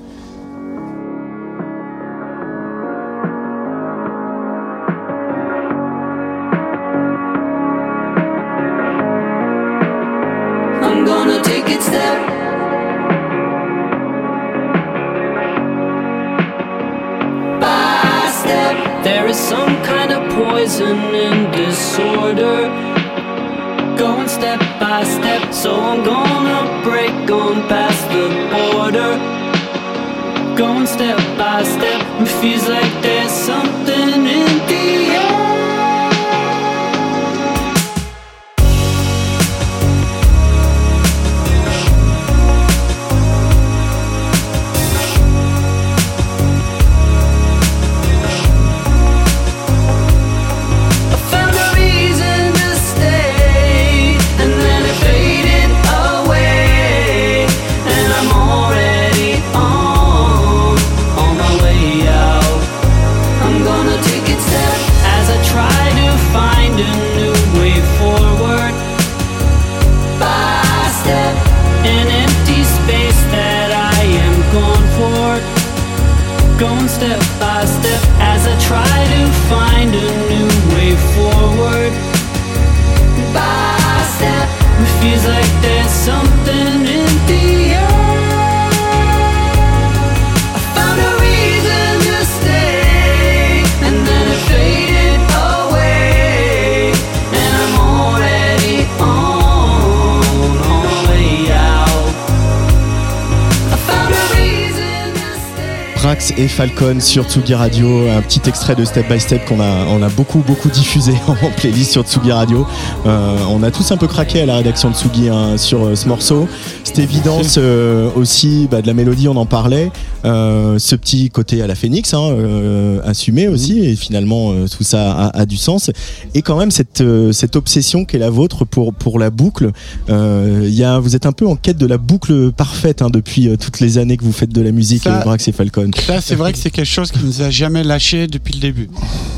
Et 106.36 106.48
Falcon 106.48 106.98
sur 107.00 107.24
Tsugi 107.24 107.54
Radio, 107.54 108.08
un 108.08 108.20
petit 108.20 108.40
extrait 108.46 108.74
de 108.74 108.84
Step 108.84 109.08
by 109.08 109.20
Step 109.20 109.44
qu'on 109.44 109.60
a, 109.60 109.84
on 109.90 110.02
a 110.02 110.08
beaucoup 110.08 110.40
beaucoup 110.40 110.68
diffusé 110.68 111.12
en 111.28 111.50
playlist 111.56 111.92
sur 111.92 112.02
Tsugi 112.02 112.32
Radio. 112.32 112.66
Euh, 113.06 113.38
on 113.48 113.62
a 113.62 113.70
tous 113.70 113.92
un 113.92 113.96
peu 113.96 114.08
craqué 114.08 114.40
à 114.40 114.46
la 114.46 114.56
rédaction 114.56 114.90
de 114.90 114.94
Tsugi 114.94 115.28
hein, 115.28 115.56
sur 115.56 115.84
euh, 115.84 115.94
ce 115.94 116.08
morceau. 116.08 116.48
Cette 116.84 116.98
évidence 116.98 117.56
euh, 117.58 118.10
aussi 118.16 118.66
bah, 118.70 118.82
de 118.82 118.86
la 118.86 118.94
mélodie, 118.94 119.28
on 119.28 119.36
en 119.36 119.46
parlait. 119.46 119.92
Euh, 120.26 120.78
ce 120.80 120.96
petit 120.96 121.30
côté 121.30 121.62
à 121.62 121.68
la 121.68 121.76
Phoenix, 121.76 122.12
hein, 122.12 122.20
euh, 122.32 123.00
assumé 123.04 123.46
aussi, 123.46 123.78
et 123.84 123.94
finalement 123.94 124.50
euh, 124.50 124.66
tout 124.66 124.82
ça 124.82 125.12
a, 125.12 125.38
a 125.42 125.46
du 125.46 125.56
sens. 125.56 125.90
Et 126.34 126.42
quand 126.42 126.58
même 126.58 126.72
cette, 126.72 127.02
cette 127.32 127.54
obsession 127.54 128.04
qui 128.04 128.16
est 128.16 128.18
la 128.18 128.30
vôtre 128.30 128.64
pour, 128.64 128.92
pour 128.92 129.18
la 129.20 129.30
boucle. 129.30 129.70
Y 130.08 130.82
a, 130.82 130.98
vous 130.98 131.14
êtes 131.14 131.26
un 131.26 131.32
peu 131.32 131.46
en 131.46 131.54
quête 131.54 131.78
de 131.78 131.86
la 131.86 131.96
boucle 131.98 132.50
parfaite 132.50 133.02
hein, 133.02 133.10
depuis 133.10 133.56
toutes 133.58 133.78
les 133.80 133.98
années 133.98 134.16
que 134.16 134.24
vous 134.24 134.32
faites 134.32 134.52
de 134.52 134.60
la 134.62 134.72
musique, 134.72 135.04
Ça- 135.04 135.22
Brax 135.22 135.46
et 135.46 135.52
Falcon. 135.52 135.90
Ça, 136.06 136.20
c'est 136.20 136.34
vrai 136.34 136.52
que 136.52 136.58
c'est 136.58 136.70
quelque 136.70 136.84
chose 136.86 137.12
qui 137.12 137.22
nous 137.24 137.42
a 137.42 137.50
jamais 137.50 137.84
lâché 137.84 138.26
depuis 138.26 138.54
le 138.54 138.60
début. 138.60 138.90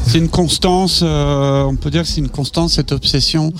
C'est 0.07 0.19
une 0.19 0.29
constance, 0.31 1.03
on 1.03 1.77
peut 1.79 1.91
dire 1.91 2.03
que 2.03 2.09
c'est 2.09 2.21
une 2.21 2.31
constance, 2.31 2.75
cette 2.75 2.93
obsession. 2.93 3.53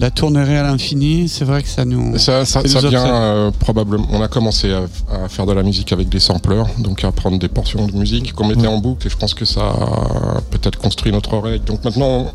La 0.00 0.10
tournerie 0.10 0.56
à 0.56 0.62
l'infini, 0.62 1.28
c'est 1.28 1.44
vrai 1.44 1.62
que 1.62 1.68
ça 1.68 1.84
nous. 1.84 2.16
Ça, 2.16 2.46
ça, 2.46 2.66
Ça 2.66 2.80
vient 2.88 3.04
euh, 3.06 3.50
probablement. 3.50 4.06
On 4.10 4.22
a 4.22 4.28
commencé 4.28 4.72
à, 4.72 4.84
à 5.24 5.28
faire 5.28 5.44
de 5.44 5.52
la 5.52 5.62
musique 5.62 5.92
avec 5.92 6.08
des 6.08 6.20
sampleurs, 6.20 6.68
donc 6.78 7.04
à 7.04 7.12
prendre 7.12 7.38
des 7.38 7.48
portions 7.48 7.86
de 7.86 7.92
musique 7.92 8.32
qu'on 8.32 8.46
mettait 8.46 8.66
en 8.66 8.78
boucle, 8.78 9.06
et 9.06 9.10
je 9.10 9.16
pense 9.18 9.34
que 9.34 9.44
ça 9.44 9.60
a 9.60 10.40
peut-être 10.50 10.78
construit 10.78 11.12
notre 11.12 11.34
oreille. 11.34 11.60
Donc 11.60 11.84
maintenant, 11.84 12.32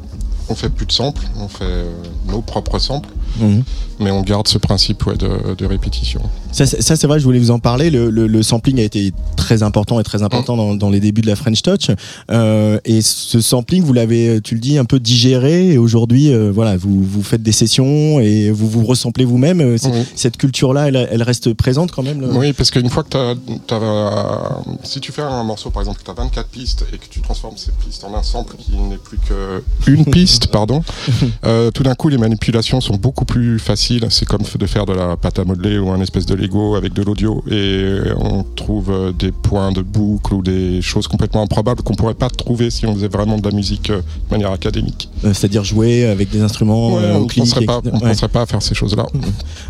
on 0.47 0.53
fait 0.53 0.69
plus 0.69 0.85
de 0.85 0.91
samples, 0.91 1.23
on 1.39 1.47
fait 1.47 1.63
euh, 1.63 1.91
nos 2.27 2.41
propres 2.41 2.77
samples, 2.77 3.09
Mhm. 3.39 3.63
mais 3.99 4.11
on 4.11 4.21
garde 4.21 4.47
ce 4.47 4.57
principe 4.57 5.05
ouais, 5.05 5.15
de, 5.17 5.55
de 5.57 5.65
répétition. 5.65 6.21
Ça, 6.51 6.65
c'est- 6.65 6.81
ça, 6.81 6.95
c'est 6.95 7.05
vrai, 7.07 7.19
je 7.19 7.25
voulais 7.25 7.39
vous 7.39 7.51
en 7.51 7.59
parler. 7.59 7.89
Le, 7.89 8.09
le- 8.09 8.27
le 8.27 8.43
sampling 8.43 8.79
a 8.79 8.83
été 8.83 9.11
très 9.35 9.61
important 9.63 9.99
et 9.99 10.03
très 10.03 10.23
important 10.23 10.55
dans, 10.55 10.73
dans 10.75 10.89
les 10.89 10.99
débuts 11.01 11.21
de 11.21 11.27
la 11.27 11.35
French 11.35 11.61
Touch. 11.61 11.89
Euh, 12.31 12.79
et 12.85 13.01
ce 13.01 13.41
sampling, 13.41 13.83
vous 13.83 13.91
l'avez, 13.93 14.39
tu 14.41 14.55
le 14.55 14.61
dis, 14.61 14.77
un 14.77 14.85
peu 14.85 14.99
digéré. 14.99 15.73
Et 15.73 15.77
aujourd'hui, 15.77 16.33
euh, 16.33 16.51
voilà, 16.53 16.77
vous, 16.77 17.03
vous 17.03 17.23
faites 17.23 17.43
des 17.43 17.51
sessions 17.51 18.19
et 18.21 18.51
vous 18.51 18.69
vous 18.69 18.85
ressemblez 18.85 19.25
vous-même. 19.25 19.59
Euh. 19.59 19.77
Cette 20.15 20.37
culture-là, 20.37 20.87
elle, 20.87 21.07
elle 21.11 21.23
reste 21.23 21.53
présente 21.53 21.91
quand 21.91 22.03
même. 22.03 22.25
Oui, 22.35 22.53
parce 22.53 22.71
qu'une 22.71 22.89
fois 22.89 23.03
que 23.03 23.09
tu 23.09 23.73
as, 23.73 24.59
Si 24.83 24.99
tu 25.01 25.11
fais 25.11 25.21
un 25.23 25.43
morceau, 25.43 25.69
par 25.71 25.81
exemple, 25.81 25.99
que 25.99 26.05
tu 26.05 26.11
as 26.11 26.13
24 26.13 26.47
pistes 26.47 26.85
et 26.93 26.97
que 26.97 27.05
tu 27.09 27.19
transformes 27.21 27.57
ces 27.57 27.71
pistes 27.85 28.03
en 28.03 28.13
un 28.15 28.23
sample 28.23 28.55
qui 28.57 28.77
n'est 28.77 28.97
plus 28.97 29.17
que 29.27 29.63
une 29.91 30.05
piste, 30.05 30.47
pardon, 30.47 30.83
euh, 31.45 31.71
tout 31.71 31.83
d'un 31.83 31.95
coup, 31.95 32.07
les 32.09 32.17
manipulations 32.17 32.79
sont 32.81 32.95
beaucoup 32.95 33.24
plus 33.25 33.59
faciles. 33.59 34.05
C'est 34.09 34.25
comme 34.25 34.41
de 34.57 34.65
faire 34.65 34.85
de 34.85 34.93
la 34.93 35.17
pâte 35.17 35.39
à 35.39 35.43
modeler 35.43 35.77
ou 35.77 35.89
un 35.91 35.99
espèce 36.01 36.25
de 36.25 36.35
Lego 36.35 36.75
avec 36.75 36.93
de 36.93 37.01
l'audio. 37.03 37.43
Et 37.51 37.97
on 38.17 38.43
trouve 38.43 38.89
euh, 38.91 39.11
des 39.11 39.31
points 39.31 39.71
de 39.71 39.81
boucle 39.81 40.33
ou 40.33 40.41
des 40.41 40.81
choses 40.81 41.07
complètement 41.07 41.41
improbables 41.43 41.81
qu'on 41.83 41.95
pourrait 41.95 42.13
pas 42.13 42.29
trouver 42.29 42.69
si 42.69 42.85
on 42.85 42.93
faisait 42.93 43.07
vraiment 43.07 43.37
de 43.37 43.47
la 43.49 43.55
musique 43.55 43.89
euh, 43.89 43.97
de 43.97 44.31
manière 44.31 44.51
académique. 44.51 45.09
Euh, 45.23 45.33
C'est-à-dire 45.33 45.63
jouer 45.63 46.05
avec 46.05 46.29
des 46.29 46.41
instruments 46.41 46.95
Ouais, 46.95 47.03
euh, 47.03 47.15
on 47.17 47.21
ne 47.25 47.29
penserait, 47.29 47.65
pas, 47.65 47.79
etc. 47.79 47.91
on 47.93 48.03
Ouais. 48.05 48.09
penserait 48.11 48.27
pas 48.29 48.41
à 48.43 48.45
faire 48.45 48.61
ces 48.61 48.75
choses-là. 48.75 49.05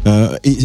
Euh, 0.07 0.35
et 0.43 0.55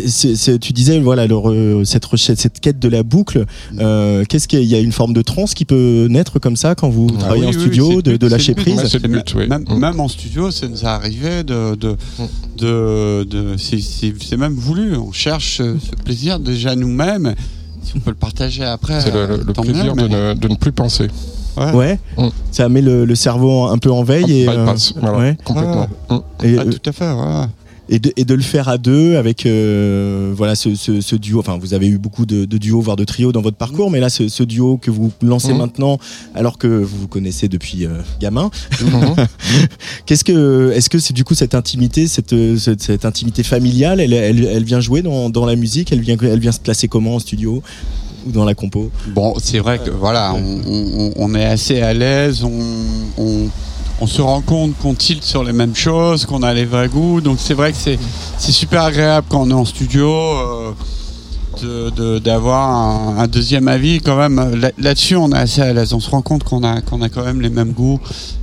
tu 0.58 0.72
disais 0.72 0.98
voilà 1.00 1.26
le 1.26 1.84
cette 1.84 2.04
recherche, 2.04 2.38
cette 2.38 2.60
quête 2.60 2.78
de 2.78 2.88
la 2.88 3.02
boucle. 3.02 3.46
euh, 3.78 4.24
Qu'est-ce 4.28 4.48
qu'il 4.48 4.58
y 4.58 4.62
a 4.62 4.64
Il 4.64 4.70
y 4.70 4.74
a 4.74 4.80
une 4.80 4.92
forme 4.92 5.12
de 5.14 5.22
transe 5.22 5.54
qui 5.54 5.64
peut 5.64 6.06
naître 6.10 6.38
comme 6.38 6.56
ça 6.56 6.74
quand 6.74 6.88
vous 6.90 7.08
Ah 7.16 7.18
travaillez 7.20 7.42
oui, 7.42 7.48
en 7.48 7.52
oui, 7.52 7.60
studio, 7.60 8.02
de, 8.02 8.12
but, 8.12 8.20
de 8.20 8.26
c'est 8.28 8.32
lâcher 8.32 8.54
prise. 8.54 8.76
Ouais, 8.78 8.88
c'est 8.88 9.02
le 9.02 9.08
but, 9.08 9.34
oui. 9.36 9.48
Même, 9.48 9.64
Mm. 9.68 9.78
même 9.78 10.00
en 10.00 10.08
studio, 10.08 10.50
ça 10.50 10.68
nous 10.68 10.82
est 10.82 10.86
arrivé 10.86 11.42
de. 11.44 11.74
de, 11.74 11.96
Mm. 12.18 12.24
De, 12.80 13.24
de- 13.24 13.56
c'est- 13.56 14.36
même 14.36 14.54
voulu. 14.54 14.96
On 14.96 15.12
cherche 15.12 15.60
euh, 15.60 15.76
ce 15.82 15.94
plaisir 16.02 16.38
déjà 16.38 16.74
nous-mêmes. 16.74 17.34
Si 17.82 17.92
on 17.96 18.00
peut 18.00 18.10
le 18.10 18.16
partager 18.16 18.64
après. 18.64 19.00
C'est 19.00 19.12
le, 19.12 19.26
le- 19.26 19.36
le 19.42 19.52
tant 19.52 19.62
plaisir 19.62 19.94
mieux, 19.96 20.02
de, 20.02 20.08
ne, 20.08 20.34
de 20.34 20.48
ne 20.48 20.54
plus 20.56 20.72
penser. 20.72 21.08
Ouais. 21.56 21.72
Ouais, 21.72 21.98
Mm. 22.16 22.28
ça 22.52 22.68
met 22.68 22.80
le, 22.80 23.04
le 23.04 23.14
cerveau 23.14 23.64
un 23.64 23.78
peu 23.78 23.90
en 23.90 24.04
veille 24.04 24.42
et, 24.42 24.48
euh, 24.48 24.64
bypass, 24.64 24.94
voilà, 25.00 25.18
ouais. 25.18 25.36
complètement. 25.44 25.88
Mm. 26.08 26.14
et, 26.44 26.56
Ah, 26.58 26.62
euh, 26.62 26.70
tout 26.72 26.88
à 26.90 26.92
fait, 26.92 27.10
ouais. 27.10 27.46
Et 27.92 27.98
de, 27.98 28.12
et 28.16 28.24
de 28.24 28.34
le 28.34 28.40
faire 28.42 28.68
à 28.68 28.78
deux 28.78 29.16
avec 29.16 29.44
euh, 29.46 30.32
voilà 30.36 30.54
ce, 30.54 30.74
ce, 30.76 31.00
ce 31.00 31.16
duo. 31.16 31.40
Enfin, 31.40 31.58
vous 31.60 31.74
avez 31.74 31.88
eu 31.88 31.98
beaucoup 31.98 32.24
de, 32.24 32.44
de 32.44 32.56
duos, 32.56 32.80
voire 32.80 32.96
de 32.96 33.04
trios 33.04 33.32
dans 33.32 33.42
votre 33.42 33.56
parcours, 33.56 33.90
mais 33.90 33.98
là, 33.98 34.08
ce, 34.08 34.28
ce 34.28 34.44
duo 34.44 34.76
que 34.78 34.90
vous 34.92 35.10
lancez 35.22 35.52
Mhm. 35.52 35.58
maintenant, 35.58 35.98
alors 36.34 36.56
que 36.56 36.68
vous 36.68 36.98
vous 37.00 37.08
connaissez 37.08 37.48
depuis 37.48 37.84
euh, 37.86 38.00
gamin, 38.20 38.50
Mhm. 38.80 39.16
qu'est-ce 40.06 40.22
que, 40.24 40.70
est-ce 40.72 40.88
que 40.88 40.98
c'est 41.00 41.12
du 41.14 41.24
coup 41.24 41.34
cette 41.34 41.54
intimité, 41.54 42.06
cette, 42.06 42.34
cette, 42.58 42.80
cette 42.82 43.04
intimité 43.04 43.42
familiale, 43.42 44.00
elle, 44.00 44.12
elle, 44.12 44.44
elle 44.44 44.64
vient 44.64 44.80
jouer 44.80 45.02
dans, 45.02 45.28
dans 45.28 45.44
la 45.44 45.56
musique, 45.56 45.90
elle 45.92 46.00
vient, 46.00 46.16
elle 46.22 46.38
vient 46.40 46.52
se 46.52 46.60
placer 46.60 46.86
comment 46.88 47.16
en 47.16 47.18
studio 47.18 47.62
ou 48.26 48.30
dans 48.32 48.44
la 48.44 48.54
compo? 48.54 48.90
Bon, 49.14 49.34
c'est 49.42 49.58
vrai 49.58 49.78
que 49.78 49.90
voilà, 49.90 50.34
on, 50.34 50.60
on- 50.66 51.12
on 51.16 51.34
est 51.34 51.44
assez 51.44 51.80
à 51.80 51.92
l'aise, 51.94 52.44
on, 52.44 52.52
on, 53.18 53.48
on 54.00 54.06
se 54.06 54.22
rend 54.22 54.40
compte 54.40 54.76
qu'on 54.78 54.94
tilte 54.94 55.24
sur 55.24 55.44
les 55.44 55.52
mêmes 55.52 55.74
choses, 55.76 56.24
qu'on 56.26 56.42
a 56.42 56.54
les 56.54 56.64
vrais 56.64 56.88
goûts, 56.88 57.20
donc 57.20 57.38
c'est 57.40 57.54
vrai 57.54 57.72
que 57.72 57.78
c'est 57.78 57.98
super 58.52 58.82
agréable 58.84 59.26
quand 59.28 59.42
on 59.42 59.50
est 59.50 59.54
en 59.54 59.64
studio. 59.64 60.08
euh, 60.10 60.72
d'avoir 62.20 63.18
un, 63.18 63.26
deuxième 63.26 63.68
avis 63.68 64.00
quand 64.00 64.16
même 64.16 64.54
Là- 64.54 64.70
là-dessus 64.78 65.16
on 65.16 65.30
est 65.32 65.36
assez 65.36 65.60
à 65.60 65.72
l'aise 65.74 65.92
on 65.92 66.00
se 66.00 66.08
rend 66.08 66.22
compte 66.22 66.42
qu'on 66.44 66.62
a 66.62 66.80
qu'on 66.80 67.02
a 67.02 67.08
quand 67.10 67.24
même 67.24 67.40
les 67.42 67.50
mêmes 67.50 67.72
goûts 67.72 67.98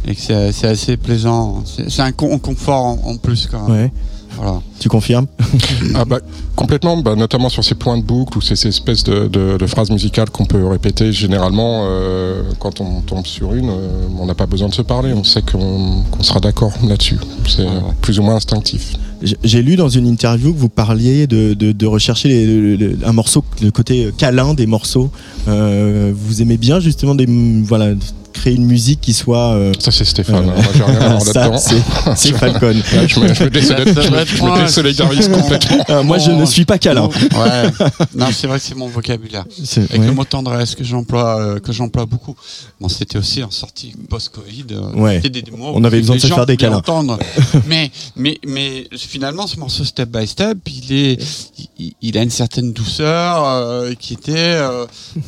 et 0.06 0.14
que 0.14 0.22
c'est 0.22 0.68
assez 0.68 0.98
plaisant 0.98 1.64
c'est 1.88 2.02
un 2.02 2.12
con- 2.12 2.38
confort 2.38 2.98
en, 3.08 3.16
plus 3.16 3.48
quand 3.50 3.70
même. 3.70 3.90
Voilà 4.38 4.62
Tu 4.80 4.88
confirmes 4.90 5.28
Ah 5.96 6.06
bah, 6.06 6.20
complètement, 6.56 6.98
bah, 6.98 7.16
notamment 7.16 7.50
sur 7.50 7.64
ces 7.64 7.76
points 7.76 7.98
de 7.98 8.04
boucle 8.04 8.38
ou 8.38 8.42
ces, 8.42 8.56
ces 8.56 8.70
espèces 8.70 9.04
de, 9.04 9.28
de- 9.28 9.58
de 9.58 9.66
phrases 9.68 9.90
musicales 9.90 10.30
qu'on 10.30 10.46
peut 10.46 10.66
répéter 10.66 11.12
généralement 11.12 11.86
euh, 11.90 12.44
quand 12.60 12.80
on 12.82 13.02
tombe 13.02 13.26
sur 13.26 13.54
une, 13.54 13.70
euh, 13.70 14.08
on 14.20 14.26
n'a 14.26 14.36
pas 14.36 14.46
besoin 14.46 14.70
de 14.70 14.74
se 14.74 14.82
parler, 14.82 15.14
on 15.14 15.24
sait 15.24 15.42
qu'on 15.42 16.04
sera 16.22 16.40
d'accord 16.40 16.72
là-dessus. 16.88 17.18
C'est 17.48 17.66
Ah 17.68 17.74
ouais. 17.88 17.94
plus 18.02 18.20
ou 18.20 18.24
moins 18.24 18.36
instinctif. 18.36 18.94
J'ai- 19.22 19.38
J'ai 19.44 19.62
lu 19.64 19.76
dans 19.76 19.90
une 19.90 20.06
interview 20.08 20.54
que 20.54 20.60
vous 20.60 20.70
parliez 20.70 21.26
de, 21.28 21.54
de, 21.54 21.72
de 21.72 21.86
rechercher 21.88 22.28
les- 22.30 22.46
le- 22.46 22.76
le- 22.76 22.98
un 23.06 23.14
morceau, 23.14 23.44
le 23.64 23.72
côté 23.72 24.12
câlin 24.18 24.54
des 24.54 24.68
morceaux. 24.68 25.10
Euh, 25.48 26.12
vous 26.16 26.42
aimez 26.42 26.58
bien 26.58 26.80
justement 26.80 27.16
des, 27.16 27.26
voilà, 27.64 27.94
créer 28.40 28.56
une 28.56 28.66
musique 28.66 29.02
qui 29.02 29.14
soit. 29.14 29.54
euh, 29.56 29.74
Ça 29.80 29.92
c'est 29.92 30.06
Stéphane, 30.06 30.50
Euh, 30.50 30.56
moi 30.56 30.66
j'ai 30.76 30.84
rien 30.84 31.00
à 31.02 31.10
voir 31.10 31.22
ça, 31.34 31.34
là-dedans. 31.50 32.16
c'est 32.16 32.34
Falcon. 32.38 32.74
Je 33.08 33.20
me, 33.20 33.34
je 33.34 33.44
me 33.44 33.50
désolidarise- 33.50 35.30
complètement. 35.32 35.84
Euh, 35.90 36.04
moi, 36.04 36.18
je 36.18 36.32
ne 36.32 36.46
suis 36.46 36.66
pas 36.66 36.78
câlin. 36.78 37.08
ouais 37.08 37.72
non 38.16 38.28
c'est 38.32 38.48
vrai 38.48 38.60
que 38.60 38.66
c'est 38.66 38.76
mon 38.76 38.88
vocabulaire 38.88 39.46
avec 39.76 39.92
ouais. 40.00 40.06
le 40.06 40.12
mot 40.14 40.24
tendresse 40.24 40.76
que 40.76 40.84
j'emploie 40.84 41.40
euh, 41.40 41.60
que 41.60 41.72
j'emploie 41.72 42.06
beaucoup 42.06 42.36
bon 42.80 42.90
c'était 42.90 43.18
aussi 43.18 43.44
en 43.44 43.52
sortie 43.52 43.94
post-Covid 44.10 44.66
euh, 44.72 44.92
Ouais. 45.02 45.16
c'était 45.18 45.30
des, 45.30 45.42
des 45.42 45.52
mots 45.52 45.72
On 45.76 45.84
avait 45.84 46.00
besoin 46.00 46.16
de 46.16 46.22
se 46.22 46.28
faire 46.28 46.46
des 46.46 46.58
câlins. 46.58 46.78
entendre. 46.78 47.18
mais 47.68 47.92
mais 48.16 48.38
mais 48.46 48.88
finalement 48.96 49.48
ce 49.48 49.58
morceau 49.60 49.84
Step 49.84 50.10
by 50.10 50.28
Step 50.28 50.58
il 50.68 50.94
est 50.94 51.18
il, 51.80 51.94
il 52.02 52.18
a 52.18 52.22
une 52.24 52.30
certaine 52.30 52.74
douceur 52.74 53.44
euh, 53.46 53.94
qui 54.00 54.14
était 54.14 54.34
euh, 54.38 54.86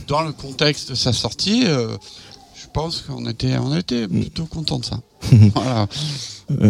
dans 0.08 0.22
le 0.22 0.32
contexte 0.32 0.90
de 0.92 0.96
sa 0.96 1.14
sortie 1.14 1.64
euh, 1.68 1.88
pense 2.74 3.02
qu'on 3.02 3.26
était 3.28 3.58
on 3.58 3.76
était 3.76 4.08
plutôt 4.08 4.46
content 4.46 4.80
de 4.80 4.86
ça. 4.86 5.00
Voilà 5.54 5.88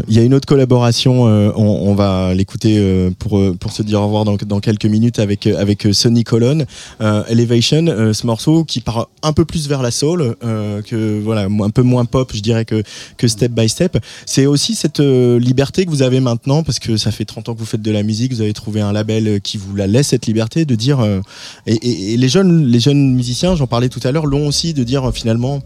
Il 0.07 0.13
y 0.13 0.19
a 0.19 0.23
une 0.23 0.33
autre 0.33 0.45
collaboration, 0.47 1.27
euh, 1.27 1.51
on, 1.55 1.63
on 1.63 1.95
va 1.95 2.33
l'écouter 2.33 2.75
euh, 2.77 3.11
pour, 3.17 3.37
euh, 3.37 3.55
pour 3.57 3.71
se 3.71 3.81
dire 3.81 4.01
au 4.01 4.05
revoir 4.05 4.25
dans, 4.25 4.35
dans 4.35 4.59
quelques 4.59 4.85
minutes 4.85 5.19
avec, 5.19 5.47
euh, 5.47 5.57
avec 5.59 5.85
euh, 5.85 5.93
Sonny 5.93 6.23
Colon. 6.23 6.65
Euh, 7.01 7.23
Elevation, 7.29 7.85
euh, 7.87 8.11
ce 8.13 8.25
morceau 8.25 8.63
qui 8.65 8.81
part 8.81 9.07
un 9.23 9.31
peu 9.33 9.45
plus 9.45 9.67
vers 9.69 9.81
la 9.81 9.91
soul, 9.91 10.35
euh, 10.43 10.81
que 10.81 11.19
voilà, 11.23 11.43
un 11.45 11.69
peu 11.69 11.81
moins 11.81 12.05
pop, 12.05 12.31
je 12.33 12.41
dirais, 12.41 12.65
que, 12.65 12.83
que 13.17 13.27
Step 13.27 13.51
by 13.53 13.69
Step. 13.69 13.97
C'est 14.25 14.45
aussi 14.45 14.75
cette 14.75 14.99
euh, 14.99 15.39
liberté 15.39 15.85
que 15.85 15.89
vous 15.89 16.01
avez 16.01 16.19
maintenant, 16.19 16.63
parce 16.63 16.79
que 16.79 16.97
ça 16.97 17.11
fait 17.11 17.25
30 17.25 17.49
ans 17.49 17.53
que 17.53 17.59
vous 17.59 17.65
faites 17.65 17.81
de 17.81 17.91
la 17.91 18.03
musique, 18.03 18.33
vous 18.33 18.41
avez 18.41 18.53
trouvé 18.53 18.81
un 18.81 18.91
label 18.91 19.27
euh, 19.27 19.39
qui 19.39 19.57
vous 19.57 19.75
la 19.75 19.87
laisse 19.87 20.07
cette 20.07 20.25
liberté 20.27 20.65
de 20.65 20.75
dire. 20.75 20.99
euh, 20.99 21.21
et, 21.67 21.73
et- 21.75 22.13
et 22.13 22.17
les, 22.17 22.29
jeunes, 22.29 22.65
les 22.67 22.79
jeunes 22.79 23.13
musiciens, 23.15 23.55
j'en 23.55 23.67
parlais 23.67 23.89
tout 23.89 23.99
à 24.03 24.11
l'heure, 24.11 24.25
l'ont 24.25 24.47
aussi 24.47 24.73
de 24.73 24.83
dire 24.83 25.07
euh, 25.09 25.11
finalement. 25.11 25.61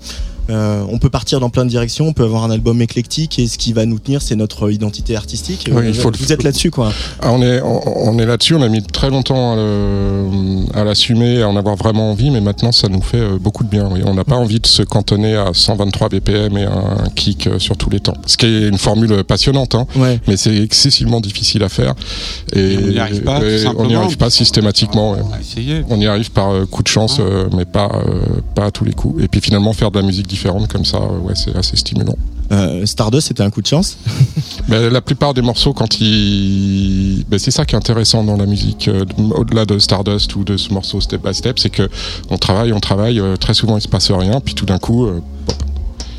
Euh, 0.50 0.84
on 0.90 0.98
peut 0.98 1.10
partir 1.10 1.40
dans 1.40 1.50
plein 1.50 1.64
de 1.66 1.70
directions, 1.70 2.08
on 2.08 2.14
peut 2.14 2.24
avoir 2.24 2.44
un 2.44 2.52
album 2.52 2.82
éclectique 2.82 3.40
et 3.40 3.48
ce 3.48 3.58
qui 3.58 3.72
va 3.74 3.86
nous 3.86 4.00
tenir, 4.00 4.22
c'est 4.22 4.36
notre 4.36 4.72
identité 4.72 5.16
artistique. 5.16 5.70
Oui, 5.72 5.84
il 5.88 5.94
faut 5.94 6.10
le- 6.12 6.18
vous 6.18 6.32
êtes 6.34 6.44
là-dessus, 6.44 6.70
quoi. 6.72 6.92
Ah, 7.22 7.32
on 7.32 7.42
est, 7.42 7.62
on, 7.62 8.10
on 8.10 8.20
est 8.20 8.26
là-dessus, 8.26 8.56
on 8.56 8.62
a 8.62 8.68
mis 8.70 8.84
très 8.84 9.10
longtemps 9.10 9.54
à 9.54 9.56
le- 9.56 10.66
à 10.74 10.84
l'assumer, 10.84 11.42
à 11.42 11.48
en 11.50 11.56
avoir 11.56 11.76
vraiment 11.76 12.12
envie, 12.12 12.30
mais 12.32 12.42
maintenant 12.42 12.72
ça 12.72 12.88
nous 12.90 13.02
fait 13.02 13.18
euh, 13.20 13.38
beaucoup 13.40 13.64
de 13.64 13.70
bien. 13.70 13.88
Oui. 13.92 14.02
On 14.06 14.14
n'a 14.14 14.24
pas 14.24 14.36
envie 14.36 14.60
de 14.60 14.68
se 14.68 14.84
cantonner 14.84 15.36
à 15.36 15.52
123 15.54 16.10
BPM 16.10 16.58
et 16.58 16.64
un 16.66 17.10
kick 17.16 17.48
euh, 17.48 17.60
sur 17.60 17.78
tous 17.78 17.90
les 17.90 18.00
temps. 18.00 18.18
Ce 18.26 18.36
qui 18.38 18.46
est 18.46 18.68
une 18.68 18.78
formule 18.78 19.24
passionnante, 19.24 19.76
hein, 19.76 19.86
Ouais. 19.96 20.20
mais 20.28 20.36
c'est 20.38 20.56
excessivement 20.56 21.22
difficile 21.22 21.64
à 21.64 21.70
faire. 21.70 21.94
Et, 22.54 22.60
Et 22.74 22.78
on 22.78 22.88
n'y 22.88 23.00
arrive 23.00 23.22
pas, 23.24 23.40
tout 23.40 23.46
et 23.46 23.56
on 23.56 23.64
simplement. 23.70 23.88
n'y 23.88 23.96
arrive 23.96 24.18
pas 24.18 24.30
systématiquement. 24.30 25.12
ouais. 25.14 25.20
on 25.90 26.00
y 26.00 26.08
arrive 26.08 26.32
par 26.32 26.52
coup 26.70 26.84
de 26.84 26.88
chance, 26.88 27.20
mais 27.56 27.66
pas, 27.66 27.90
euh, 27.94 28.42
pas 28.56 28.66
à 28.66 28.72
tous 28.72 28.84
les 28.86 28.94
coups. 28.94 29.24
Et 29.24 29.28
puis 29.28 29.42
finalement, 29.42 29.74
faire 29.74 29.92
de 29.92 30.00
la 30.00 30.06
musique 30.06 30.28
différentes 30.34 30.68
comme 30.68 30.84
ça, 30.86 30.98
euh, 30.98 31.20
ouais, 31.20 31.34
c'est 31.36 31.56
assez 31.56 31.78
stimulant. 31.78 32.16
Euh, 32.52 32.86
Stardust, 32.86 33.28
c'était 33.30 33.44
un 33.44 33.50
coup 33.50 33.62
de 33.62 33.68
chance? 33.68 33.98
Mais 34.68 34.90
la 34.98 35.02
plupart 35.02 35.34
des 35.34 35.42
morceaux, 35.42 35.74
quand 35.74 36.00
ils, 36.02 37.24
ben, 37.30 37.40
c'est 37.40 37.52
ça 37.52 37.66
qui 37.66 37.76
est 37.76 37.78
intéressant 37.78 38.24
dans 38.24 38.36
la 38.38 38.46
musique, 38.46 38.88
euh, 38.88 39.06
au-delà 39.36 39.66
de 39.66 39.80
Stardust 39.80 40.36
ou 40.36 40.44
de 40.44 40.58
ce 40.58 40.74
morceau 40.74 41.00
Step 41.02 41.26
by 41.26 41.34
Step, 41.34 41.60
c'est 41.60 41.70
que 41.70 41.90
on 42.30 42.38
travaille, 42.38 42.74
on 42.74 42.80
travaille, 42.80 43.20
euh, 43.20 43.36
très 43.38 43.54
souvent 43.54 43.78
il 43.78 43.82
se 43.82 43.88
passe 43.88 44.12
rien, 44.12 44.40
puis 44.40 44.56
tout 44.56 44.66
d'un 44.66 44.80
coup, 44.80 45.08
pop, 45.46 45.56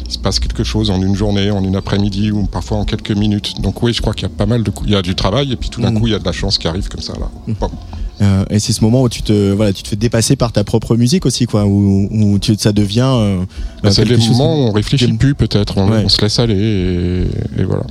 il 0.06 0.12
se 0.12 0.18
passe 0.18 0.38
quelque 0.38 0.64
chose 0.64 0.90
en 0.90 1.00
une 1.02 1.14
journée, 1.16 1.50
en 1.50 1.62
une 1.64 1.76
après-midi 1.76 2.30
ou 2.30 2.44
parfois 2.46 2.78
en 2.78 2.84
quelques 2.84 3.12
minutes. 3.12 3.60
Donc 3.60 3.82
oui, 3.82 3.92
je 3.92 4.00
crois 4.00 4.14
qu'il 4.14 4.22
y 4.28 4.32
a 4.32 4.34
pas 4.36 4.46
mal 4.46 4.62
de, 4.62 4.70
coups- 4.70 4.88
il 4.88 4.92
y 4.92 4.96
a 4.96 5.02
du 5.02 5.14
travail 5.14 5.52
et 5.52 5.56
puis 5.56 5.70
tout 5.70 5.80
d'un 5.82 5.90
Mhm. 5.90 6.00
coup 6.00 6.06
il 6.06 6.12
y 6.12 6.16
a 6.16 6.18
de 6.18 6.24
la 6.24 6.32
chance 6.32 6.58
qui 6.58 6.68
arrive 6.68 6.88
comme 6.88 7.00
ça 7.02 7.14
là. 7.14 7.28
Pop. 7.58 7.72
Euh, 8.20 8.44
et 8.48 8.60
c'est 8.60 8.72
ce 8.72 8.80
moment 8.82 9.02
où 9.02 9.08
tu 9.08 9.22
te, 9.22 9.50
voilà, 9.52 9.72
tu 9.72 9.82
te 9.82 9.88
fais 9.88 9.96
dépasser 9.96 10.36
par 10.36 10.52
ta 10.52 10.62
propre 10.62 10.96
musique 10.96 11.26
aussi, 11.26 11.46
quoi, 11.46 11.64
où, 11.66 12.08
où 12.12 12.38
tu, 12.38 12.54
ça 12.56 12.72
devient. 12.72 13.00
euh, 13.04 13.38
Ben, 13.82 13.88
euh, 13.88 13.92
c'est 13.92 14.06
chose- 14.06 14.28
moments 14.30 14.54
où 14.56 14.68
on 14.68 14.72
réfléchit 14.72 15.08
Des- 15.10 15.18
plus 15.18 15.34
peut-être, 15.34 15.78
on, 15.78 15.90
Ouais. 15.90 16.02
on 16.04 16.08
se 16.08 16.20
laisse 16.22 16.38
aller 16.38 16.54
et, 16.54 17.60
et 17.60 17.64
voilà. 17.64 17.82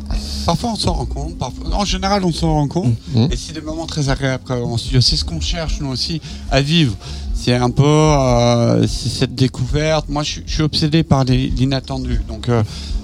Parfois 0.45 0.71
on 0.73 0.75
s'en 0.75 0.93
rend 0.93 1.05
compte, 1.05 1.37
parfois... 1.37 1.65
en 1.75 1.85
général 1.85 2.23
on 2.25 2.31
s'en 2.31 2.53
rend 2.53 2.67
compte, 2.67 2.93
Mhm. 3.13 3.29
et 3.31 3.35
c'est 3.35 3.53
des 3.53 3.61
moments 3.61 3.85
très 3.85 4.09
agréables 4.09 4.43
en 4.51 4.77
studio. 4.77 5.01
C'est 5.01 5.15
ce 5.17 5.25
qu'on 5.25 5.41
cherche 5.41 5.79
nous 5.81 5.89
aussi 5.89 6.21
à 6.51 6.61
vivre. 6.61 6.95
C'est 7.35 7.55
un 7.55 7.69
peu 7.69 7.83
euh, 7.83 8.87
cette 8.87 9.35
découverte. 9.35 10.07
Moi 10.07 10.23
je, 10.23 10.39
suis- 10.45 10.61
obsédé 10.63 11.03
par 11.03 11.25
l'inattendu, 11.25 12.21
donc 12.29 12.47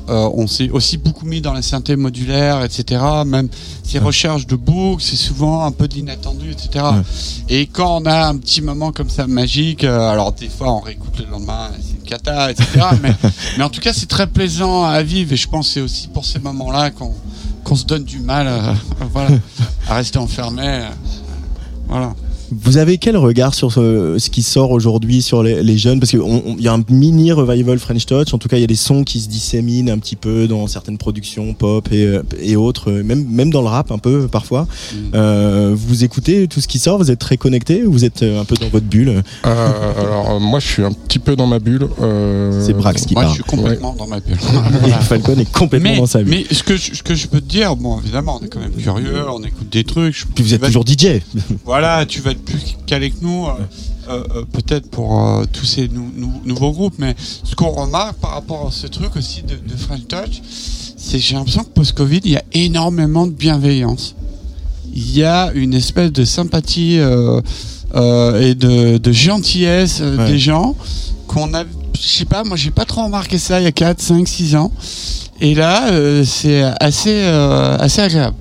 euh, 0.09 0.29
on 0.33 0.47
s'est 0.47 0.69
aussi 0.71 0.97
beaucoup 0.97 1.25
mis 1.25 1.41
dans 1.41 1.53
les 1.53 1.61
synthés 1.61 1.95
modulaires, 1.95 2.63
etc. 2.63 3.01
Même 3.25 3.47
ces 3.83 3.99
recherches 3.99 4.47
de 4.47 4.55
boucles, 4.55 5.03
c'est 5.03 5.15
souvent 5.15 5.65
un 5.65 5.71
peu 5.71 5.87
d'inattendu, 5.87 6.51
etc. 6.51 6.85
Ouais. 6.93 7.01
Et 7.49 7.67
quand 7.67 8.01
on 8.01 8.05
a 8.05 8.27
un 8.27 8.37
petit 8.37 8.61
moment 8.61 8.91
comme 8.91 9.09
ça 9.09 9.27
magique, 9.27 9.83
euh, 9.83 10.09
alors 10.09 10.31
des 10.31 10.49
fois 10.49 10.73
on 10.73 10.79
réécoute 10.79 11.19
le 11.19 11.25
lendemain, 11.25 11.69
c'est 11.79 11.95
une 11.95 12.03
cata, 12.03 12.51
etc. 12.51 12.67
mais, 13.01 13.13
mais 13.57 13.63
en 13.63 13.69
tout 13.69 13.81
cas 13.81 13.93
c'est 13.93 14.07
très 14.07 14.27
plaisant 14.27 14.83
à 14.83 15.03
vivre 15.03 15.33
et 15.33 15.37
je 15.37 15.47
pense 15.47 15.67
que 15.67 15.73
c'est 15.73 15.81
aussi 15.81 16.07
pour 16.07 16.25
ces 16.25 16.39
moments-là 16.39 16.89
qu'on 16.91 17.75
se 17.75 17.85
donne 17.85 18.03
du 18.03 18.19
mal 18.19 18.47
euh, 18.47 18.73
voilà, 19.13 19.29
à 19.87 19.95
rester 19.95 20.17
enfermé. 20.17 20.81
voilà. 21.87 22.15
Vous 22.51 22.77
avez 22.77 22.97
quel 22.97 23.15
regard 23.17 23.53
sur 23.53 23.71
ce, 23.71 24.17
ce 24.17 24.29
qui 24.29 24.41
sort 24.43 24.71
aujourd'hui 24.71 25.21
sur 25.21 25.43
les, 25.43 25.61
les 25.63 25.77
jeunes? 25.77 25.99
Parce 25.99 26.11
qu'il 26.11 26.21
y 26.59 26.67
a 26.67 26.73
un 26.73 26.83
mini 26.89 27.31
revival 27.31 27.77
French 27.79 28.05
Touch. 28.05 28.33
En 28.33 28.37
tout 28.37 28.47
cas, 28.47 28.57
il 28.57 28.61
y 28.61 28.63
a 28.63 28.67
des 28.67 28.75
sons 28.75 29.03
qui 29.03 29.19
se 29.19 29.29
disséminent 29.29 29.91
un 29.91 29.97
petit 29.99 30.15
peu 30.15 30.47
dans 30.47 30.67
certaines 30.67 30.97
productions 30.97 31.53
pop 31.53 31.87
et, 31.91 32.19
et 32.41 32.55
autres, 32.55 32.91
même, 32.91 33.25
même 33.29 33.51
dans 33.51 33.61
le 33.61 33.67
rap 33.67 33.91
un 33.91 33.97
peu 33.97 34.27
parfois. 34.27 34.63
Mm. 34.63 34.97
Euh, 35.15 35.75
vous 35.77 36.03
écoutez 36.03 36.47
tout 36.47 36.61
ce 36.61 36.67
qui 36.67 36.79
sort? 36.79 36.97
Vous 36.97 37.11
êtes 37.11 37.19
très 37.19 37.37
connecté? 37.37 37.83
Vous 37.83 38.05
êtes 38.05 38.23
euh, 38.23 38.41
un 38.41 38.45
peu 38.45 38.55
dans 38.55 38.69
votre 38.69 38.85
bulle? 38.85 39.21
Euh, 39.45 39.91
alors 39.99 40.39
moi 40.39 40.59
je 40.59 40.67
suis 40.67 40.83
un 40.83 40.91
petit 40.91 41.19
peu 41.19 41.35
dans 41.35 41.47
ma 41.47 41.59
bulle. 41.59 41.87
euh, 42.01 42.65
C'est 42.65 42.73
Brax 42.73 43.05
qui 43.05 43.13
Moi 43.13 43.23
je 43.23 43.27
parle. 43.27 43.35
suis 43.35 43.43
complètement 43.43 43.93
dans 43.97 44.07
ma 44.07 44.19
bulle. 44.19 44.37
Et 44.87 44.91
Falcon 44.91 45.37
est 45.37 45.51
complètement 45.51 45.89
mais, 45.91 45.97
dans 45.97 46.05
sa 46.05 46.23
bulle. 46.23 46.45
mais 46.49 46.55
ce 46.55 46.63
que, 46.63 46.75
je, 46.77 46.93
ce 46.95 47.03
que 47.03 47.15
je 47.15 47.27
peux 47.27 47.41
te 47.41 47.49
dire, 47.49 47.75
bon 47.75 47.99
évidemment 47.99 48.39
on 48.41 48.45
est 48.45 48.49
quand 48.49 48.59
même 48.59 48.71
curieux, 48.71 49.23
on 49.29 49.43
écoute 49.43 49.69
des 49.71 49.83
trucs. 49.83 50.15
je- 50.15 50.25
Puis 50.33 50.43
vous 50.43 50.53
êtes 50.53 50.61
toujours 50.63 50.85
DJ. 50.85 51.21
Voilà, 51.65 52.05
tu 52.05 52.21
vas 52.21 52.31
plus 52.45 52.77
calé 52.85 53.11
que 53.11 53.17
nous, 53.21 53.45
euh, 53.45 53.51
euh, 54.09 54.23
euh, 54.35 54.45
peut-être 54.51 54.89
pour 54.89 55.19
euh, 55.23 55.45
tous 55.51 55.65
ces 55.65 55.87
nou- 55.87 56.11
nou- 56.15 56.41
nouveaux 56.45 56.71
groupes, 56.71 56.95
mais 56.97 57.15
ce 57.19 57.55
qu'on 57.55 57.69
remarque 57.71 58.15
par 58.17 58.31
rapport 58.31 58.67
à 58.67 58.71
ce 58.71 58.87
truc 58.87 59.15
aussi 59.15 59.43
de, 59.43 59.55
de 59.55 59.77
French 59.77 60.07
Touch, 60.07 60.41
c'est 60.97 61.17
que 61.17 61.23
j'ai 61.23 61.35
l'impression 61.35 61.63
que 61.63 61.69
post-Covid, 61.69 62.21
il 62.25 62.31
y 62.31 62.37
a 62.37 62.43
énormément 62.53 63.27
de 63.27 63.31
bienveillance. 63.33 64.15
Il 64.93 65.15
y 65.15 65.23
a 65.23 65.51
une 65.53 65.73
espèce 65.73 66.11
de 66.11 66.25
sympathie 66.25 66.95
et 66.95 68.55
de, 68.55 68.97
de 68.97 69.11
gentillesse 69.11 70.01
Ouais. 70.01 70.27
des 70.31 70.39
gens 70.39 70.75
qu'on 71.27 71.53
a, 71.53 71.63
je 71.93 71.99
sais 72.07 72.25
pas, 72.25 72.43
moi 72.43 72.57
j'ai 72.57 72.71
pas 72.71 72.85
trop 72.85 73.03
remarqué 73.03 73.37
ça 73.37 73.59
il 73.59 73.63
y 73.63 73.67
a 73.67 73.71
4, 73.71 73.99
5, 74.01 74.27
6 74.27 74.55
ans. 74.55 74.71
Et 75.41 75.53
là, 75.55 75.89
c'est 76.25 76.63
assez, 76.81 77.21
assez 77.23 78.01
agréable. 78.01 78.35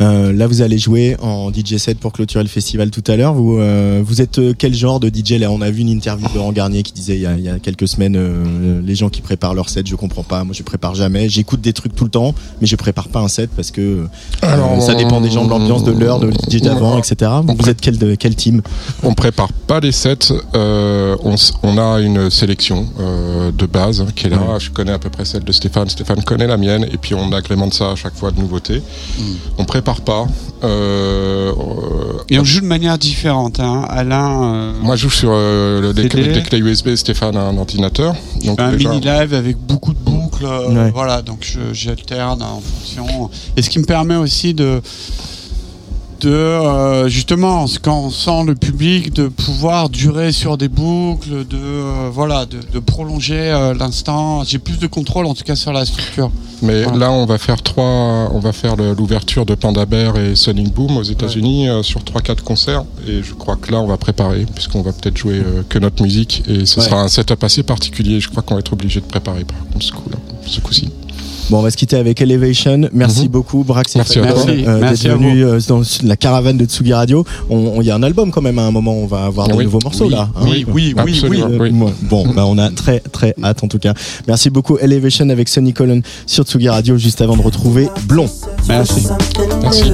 Euh, 0.00 0.32
là, 0.32 0.46
vous 0.46 0.60
allez 0.62 0.76
jouer 0.78 1.16
en 1.22 1.50
DJ 1.52 1.76
set 1.76 1.98
pour 1.98 2.12
clôturer 2.12 2.42
le 2.42 2.48
festival 2.48 2.90
tout 2.90 3.02
à 3.06 3.16
l'heure. 3.16 3.32
Vous, 3.34 3.58
euh, 3.58 4.02
vous 4.04 4.20
êtes 4.20 4.38
euh, 4.38 4.52
quel 4.56 4.74
genre 4.74 4.98
de 5.00 5.08
DJ 5.08 5.32
Là, 5.38 5.50
on 5.50 5.60
a 5.60 5.70
vu 5.70 5.82
une 5.82 5.88
interview 5.88 6.26
de 6.28 6.34
Laurent 6.34 6.52
Garnier 6.52 6.82
qui 6.82 6.92
disait 6.92 7.14
il 7.14 7.20
y 7.22 7.26
a, 7.26 7.34
il 7.36 7.44
y 7.44 7.48
a 7.48 7.58
quelques 7.58 7.86
semaines 7.86 8.16
euh, 8.16 8.80
les 8.84 8.94
gens 8.96 9.08
qui 9.08 9.20
préparent 9.20 9.54
leur 9.54 9.68
set, 9.68 9.86
je 9.86 9.94
comprends 9.94 10.24
pas. 10.24 10.42
Moi, 10.44 10.52
je 10.52 10.62
prépare 10.64 10.94
jamais. 10.94 11.28
J'écoute 11.28 11.60
des 11.60 11.72
trucs 11.72 11.94
tout 11.94 12.04
le 12.04 12.10
temps, 12.10 12.34
mais 12.60 12.66
je 12.66 12.74
prépare 12.76 13.08
pas 13.08 13.20
un 13.20 13.28
set 13.28 13.50
parce 13.54 13.70
que 13.70 13.80
euh, 13.80 14.06
Alors, 14.42 14.82
ça 14.82 14.94
dépend 14.94 15.20
des 15.20 15.30
gens, 15.30 15.44
de 15.44 15.50
l'ambiance, 15.50 15.84
de 15.84 15.92
l'heure, 15.92 16.18
de 16.18 16.30
DJ 16.50 16.60
d'avant, 16.60 16.98
etc. 16.98 17.30
Vous, 17.46 17.54
vous 17.58 17.68
êtes 17.68 17.80
quel, 17.80 17.96
de- 17.96 18.16
quel 18.16 18.34
team? 18.34 18.62
On 19.04 19.14
prépare 19.14 19.52
pas 19.52 19.78
les 19.80 19.92
sets, 19.92 20.32
euh, 20.54 21.16
on, 21.22 21.36
on 21.62 21.78
a 21.78 22.00
une 22.00 22.30
sélection 22.30 22.88
euh, 23.00 23.52
de 23.52 23.66
base 23.66 24.00
hein, 24.00 24.06
qui 24.14 24.26
est 24.26 24.30
là. 24.30 24.38
Ouais. 24.38 24.58
Je 24.60 24.70
connais 24.70 24.92
à 24.92 24.98
peu 24.98 25.08
près 25.10 25.24
celle 25.24 25.44
de 25.44 25.52
Stéphane, 25.52 25.88
Stéphane 25.88 26.22
connaît 26.24 26.46
la 26.48 26.56
mienne, 26.56 26.84
et 26.92 26.96
puis 26.98 27.14
on 27.14 27.32
agrémente 27.32 27.74
ça 27.74 27.92
à 27.92 27.94
chaque 27.94 28.14
fois 28.16 28.32
de 28.32 28.40
nouveautés. 28.40 28.82
On 29.56 29.64
prépare 29.64 29.83
pas. 29.84 30.26
euh, 30.62 31.52
euh, 31.52 31.54
Et 32.30 32.38
on 32.38 32.44
joue 32.44 32.60
de 32.60 32.66
manière 32.66 32.96
différente. 32.98 33.60
Hein. 33.60 33.84
Alain, 33.88 34.42
euh, 34.54 34.72
moi, 34.82 34.96
je 34.96 35.02
joue 35.02 35.10
sur 35.10 35.30
euh, 35.32 35.80
le- 35.80 35.92
des, 35.92 36.02
CD. 36.02 36.22
clés- 36.22 36.32
des 36.32 36.42
clés 36.42 36.58
USB. 36.58 36.94
Stéphane 36.96 37.36
a 37.36 37.42
un 37.42 37.56
ordinateur. 37.58 38.14
Donc 38.44 38.58
un 38.60 38.72
déjà- 38.72 38.88
mini 38.90 39.00
live 39.02 39.34
avec 39.34 39.56
beaucoup 39.58 39.92
de 39.92 39.98
boucles. 39.98 40.44
euh, 40.46 40.68
Ouais. 40.84 40.90
Voilà, 40.92 41.22
donc 41.22 41.46
j'alterne 41.72 42.42
en 42.42 42.60
fonction. 42.60 43.30
Et 43.56 43.62
ce 43.62 43.70
qui 43.70 43.78
me 43.78 43.84
permet 43.84 44.16
aussi 44.16 44.54
de 44.54 44.80
de 46.20 46.30
euh, 46.30 47.08
justement 47.08 47.66
quand 47.82 47.98
on 48.04 48.10
sent 48.10 48.44
le 48.46 48.54
public 48.54 49.12
de 49.12 49.28
pouvoir 49.28 49.88
durer 49.88 50.32
sur 50.32 50.56
des 50.56 50.68
boucles 50.68 51.46
de 51.46 51.56
euh, 51.56 52.10
voilà 52.12 52.46
de, 52.46 52.58
de 52.72 52.78
prolonger 52.78 53.34
euh, 53.50 53.74
l'instant 53.74 54.44
j'ai 54.44 54.58
plus 54.58 54.78
de 54.78 54.86
contrôle 54.86 55.26
en 55.26 55.34
tout 55.34 55.44
cas 55.44 55.56
sur 55.56 55.72
la 55.72 55.84
structure 55.84 56.30
Mais 56.62 56.84
Voilà. 56.84 56.98
là, 56.98 57.10
on 57.12 57.26
va 57.26 57.36
faire 57.38 57.60
trois, 57.62 58.30
on 58.32 58.38
va 58.40 58.52
faire 58.52 58.76
l'ouverture 58.76 59.44
de 59.44 59.54
Panda 59.54 59.84
Bear 59.86 60.16
et 60.16 60.34
Sonic 60.36 60.72
Boom 60.72 60.96
aux 60.96 61.02
États-Unis 61.02 61.68
euh, 61.68 61.82
sur 61.82 62.02
trois 62.04 62.22
quatre 62.22 62.42
concerts. 62.44 62.84
Et 63.06 63.22
je 63.22 63.34
crois 63.34 63.56
que 63.56 63.70
là, 63.72 63.80
on 63.80 63.86
va 63.86 63.96
préparer 63.98 64.46
puisqu'on 64.54 64.80
va 64.82 64.92
peut-être 64.92 65.18
jouer 65.18 65.42
que 65.68 65.78
notre 65.78 66.02
musique 66.02 66.42
et 66.48 66.64
ce 66.64 66.80
Ouais. 66.80 66.86
sera 66.86 67.02
un 67.02 67.08
setup 67.08 67.42
assez 67.44 67.62
particulier. 67.64 68.20
Je 68.20 68.28
crois 68.30 68.42
qu'on 68.42 68.54
va 68.54 68.60
être 68.60 68.72
obligé 68.72 69.00
de 69.00 69.06
préparer 69.06 69.44
par 69.44 69.58
contre 69.72 69.84
ce 69.84 69.92
coup-là, 69.92 70.16
ce 70.46 70.60
coup-ci. 70.60 70.88
Bon, 71.50 71.58
on 71.58 71.62
va 71.62 71.70
se 71.70 71.76
quitter 71.76 71.96
avec 71.96 72.20
Elevation. 72.22 72.88
Merci 72.92 73.22
Mhm. 73.24 73.28
beaucoup, 73.28 73.64
Brax 73.64 73.94
et 73.94 73.98
Merci 73.98 74.18
euh, 74.18 74.78
Merci 74.80 75.04
d'être 75.04 75.16
venus 75.18 75.44
euh, 75.44 75.58
dans 75.68 75.82
la 76.02 76.16
caravane 76.16 76.56
de 76.56 76.64
Tsugi 76.64 76.92
Radio. 76.94 77.24
Il 77.50 77.82
y 77.84 77.90
a 77.90 77.94
un 77.94 78.02
album 78.02 78.30
quand 78.30 78.40
même 78.42 78.58
à 78.58 78.62
un 78.62 78.70
moment. 78.70 78.94
On 78.94 79.06
va 79.06 79.24
avoir 79.26 79.48
de 79.48 79.52
Oui. 79.54 79.64
nouveaux 79.64 79.80
morceaux 79.84 80.06
oui, 80.06 80.10
là. 80.12 80.28
hein. 80.34 80.40
oui, 80.46 80.64
oui, 80.72 80.94
oui, 81.04 81.22
oui. 81.28 81.42
Euh, 81.42 81.58
oui. 81.60 81.70
Bon, 82.02 82.26
bah 82.34 82.44
on 82.46 82.56
a 82.58 82.70
très 82.70 83.00
très 83.00 83.34
hâte 83.42 83.62
en 83.62 83.68
tout 83.68 83.78
cas. 83.78 83.92
Merci 84.26 84.48
beaucoup 84.50 84.78
Elevation 84.78 85.28
avec 85.28 85.48
Sonny 85.48 85.72
Colon 85.74 86.00
sur 86.26 86.44
Tsugi 86.44 86.68
Radio 86.68 86.96
juste 86.96 87.20
avant 87.20 87.36
de 87.36 87.42
retrouver 87.42 87.88
Blond. 88.08 88.28
merci 88.66 89.06
Merci. 89.62 89.92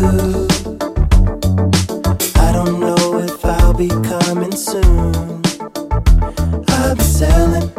I 2.36 2.52
don't 2.52 2.78
know 2.80 3.18
if 3.18 3.44
I'll 3.44 3.74
be 3.74 3.88
coming 3.88 4.52
soon. 4.54 5.12
I'll 6.68 6.94
be 6.94 7.02
selling. 7.02 7.70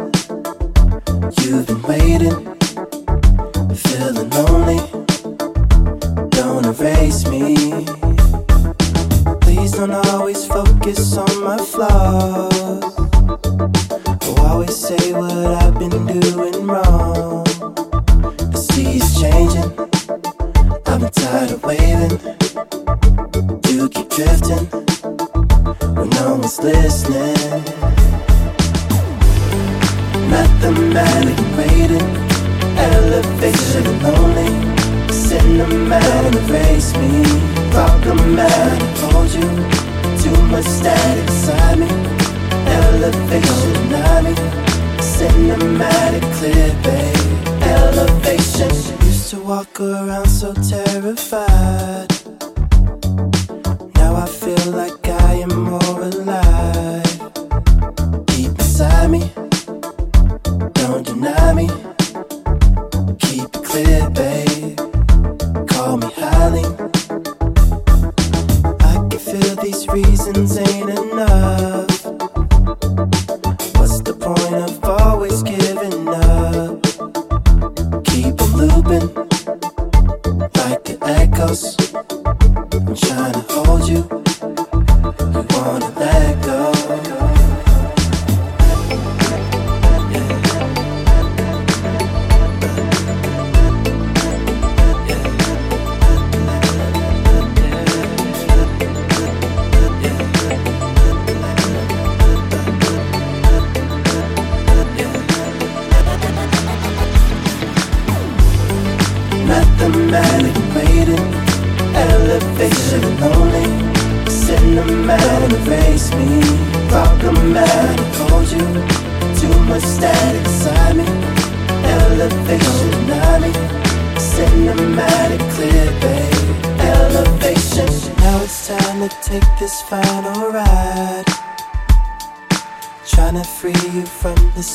You've 1.42 1.66
been 1.66 1.82
waiting, 1.88 2.36
feeling 3.74 4.30
lonely. 4.30 4.78
Don't 6.30 6.66
erase 6.66 7.26
me. 7.28 7.86
Please 9.40 9.72
don't 9.72 9.92
always 9.92 10.46
focus 10.46 11.16
on 11.16 11.44
my 11.44 11.58
flaws. 11.58 12.98
Or 14.28 14.40
always 14.46 14.76
say 14.76 15.12
what 15.12 15.32
I've 15.32 15.78
been 15.78 16.06
doing 16.06 16.66
wrong. 16.66 17.44
The 18.52 18.58
sea's 18.70 19.20
changing. 19.20 19.70
I've 20.86 21.00
been 21.00 21.10
tired 21.10 21.50
of 21.52 21.62
waiting. 21.64 22.18
You 23.70 23.88
keep 23.88 24.08
drifting 24.10 24.66
when 25.96 26.10
no 26.10 26.36
one's 26.36 26.58
listening. 26.58 27.62
Mathematic 30.28 31.36
equating, 31.36 32.31
elevation 32.76 33.86
lonely. 34.02 34.50
Cinematic 35.08 36.48
erase 36.48 36.92
me. 36.96 37.22
Problematic 37.70 38.82
hold 39.02 39.32
you. 39.32 39.48
Too 40.22 40.42
much 40.50 40.64
static 40.64 41.24
inside 41.24 41.78
me. 41.78 41.88
Elevation 42.78 43.72
deny 43.88 44.22
me. 44.22 44.34
Cinematic 44.98 46.24
clear, 46.36 46.72
babe. 46.84 47.62
Elevation. 47.62 48.70
Used 49.06 49.30
to 49.30 49.40
walk 49.40 49.80
around 49.80 50.28
so 50.28 50.52
terrified. 50.54 52.21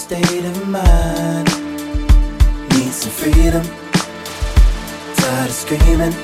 State 0.07 0.45
of 0.45 0.69
mind. 0.69 1.49
Need 2.71 2.93
some 2.93 3.11
freedom. 3.11 3.63
Tired 5.17 5.49
of 5.49 5.57
screaming. 5.63 6.15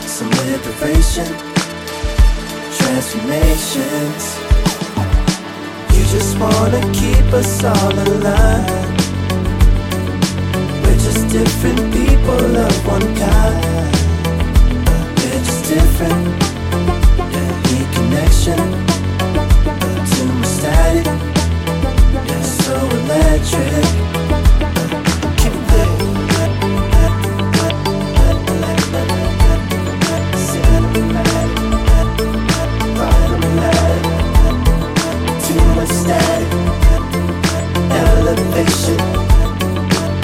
Some 0.00 0.30
liberation. 0.50 1.28
Transformations. 2.78 4.24
You 5.94 6.02
just 6.14 6.36
wanna 6.36 6.82
keep 6.92 7.26
us 7.40 7.62
all 7.62 7.94
aligned. 8.06 8.98
We're 10.82 11.00
just 11.06 11.28
different 11.28 11.80
people 11.94 12.56
of 12.66 12.74
one 12.94 13.08
kind. 13.22 13.92
We're 15.16 15.44
just 15.48 15.62
different. 15.74 16.24
Need 17.66 17.88
connection. 17.98 18.58
Too 20.10 20.26
much 20.40 20.48
static. 20.58 21.33
So 22.64 22.72
electric. 22.72 23.84
Keep 25.36 25.52
Too 35.44 35.64
much 35.74 35.90
static. 35.90 36.48
Elevation. 38.00 39.00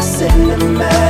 Cinematic. 0.01 1.10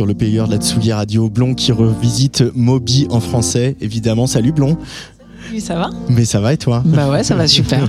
Sur 0.00 0.06
le 0.06 0.14
payeur 0.14 0.46
de 0.46 0.52
la 0.54 0.58
Tsugi 0.58 0.94
Radio. 0.94 1.28
Blond 1.28 1.52
qui 1.52 1.72
revisite 1.72 2.42
Moby 2.54 3.06
en 3.10 3.20
français, 3.20 3.76
évidemment. 3.82 4.26
Salut 4.26 4.50
Blond. 4.50 4.78
Oui, 5.52 5.60
ça 5.60 5.74
va 5.74 5.90
Mais 6.08 6.24
ça 6.24 6.40
va 6.40 6.54
et 6.54 6.56
toi 6.56 6.82
Bah 6.86 7.10
ouais, 7.10 7.22
ça 7.22 7.34
va 7.34 7.46
super. 7.58 7.86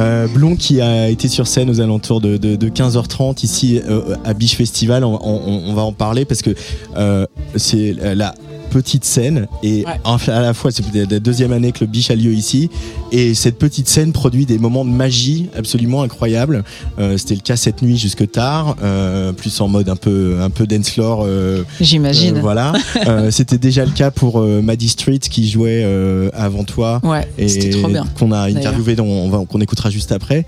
Euh, 0.00 0.26
Blond 0.26 0.56
qui 0.56 0.80
a 0.80 1.08
été 1.08 1.28
sur 1.28 1.46
scène 1.46 1.70
aux 1.70 1.80
alentours 1.80 2.20
de, 2.20 2.38
de- 2.38 2.56
de 2.56 2.68
15h30 2.68 3.44
ici 3.44 3.80
euh, 3.88 4.16
à 4.24 4.34
Biche 4.34 4.56
Festival. 4.56 5.04
On, 5.04 5.14
on- 5.22 5.62
on 5.68 5.74
va 5.74 5.82
en 5.82 5.92
parler 5.92 6.24
parce 6.24 6.42
que 6.42 6.50
euh, 6.96 7.24
c'est 7.54 7.92
la 8.16 8.34
petite 8.74 9.04
scène 9.04 9.46
et 9.62 9.84
Ouais. 9.86 10.32
à 10.32 10.40
la 10.40 10.52
fois 10.52 10.72
c'est 10.72 10.82
la 10.92 11.20
deuxième 11.20 11.52
année 11.52 11.70
que 11.70 11.78
le 11.80 11.86
Biche 11.86 12.10
a 12.10 12.16
lieu 12.16 12.32
ici 12.32 12.70
et 13.12 13.32
cette 13.34 13.56
petite 13.56 13.88
scène 13.88 14.10
produit 14.12 14.46
des 14.46 14.58
moments 14.58 14.84
de 14.84 14.90
magie 14.90 15.46
absolument 15.56 16.02
incroyables. 16.02 16.64
Euh, 16.98 17.16
C'était 17.16 17.36
le 17.36 17.40
cas 17.42 17.54
cette 17.56 17.82
nuit 17.82 17.96
jusque 17.96 18.28
tard, 18.32 18.74
euh, 18.82 19.32
plus 19.32 19.60
en 19.60 19.68
mode 19.68 19.88
un 19.88 19.94
peu 19.96 20.38
un 20.40 20.50
peu 20.50 20.66
dance 20.66 20.90
floor. 20.90 21.22
euh, 21.24 21.62
J'imagine. 21.80 22.36
euh, 22.38 22.40
voilà. 22.40 22.72
Euh, 23.06 23.30
C'était 23.30 23.58
déjà 23.58 23.84
le 23.84 23.90
cas 23.92 24.10
pour 24.10 24.40
euh, 24.40 24.60
Maddie 24.62 24.88
Street 24.88 25.18
qui 25.18 25.48
jouait 25.48 25.82
euh, 25.84 26.30
avant 26.32 26.64
toi 26.64 27.00
Ouais, 27.04 27.28
et 27.38 27.48
c'était 27.48 27.70
trop 27.70 27.88
bien. 27.88 28.04
qu'on 28.18 28.32
a 28.32 28.48
interviewé, 28.48 28.96
dont 28.96 29.06
on 29.06 29.28
va- 29.28 29.44
qu'on 29.44 29.60
écoutera 29.60 29.90
juste 29.90 30.10
après. 30.10 30.46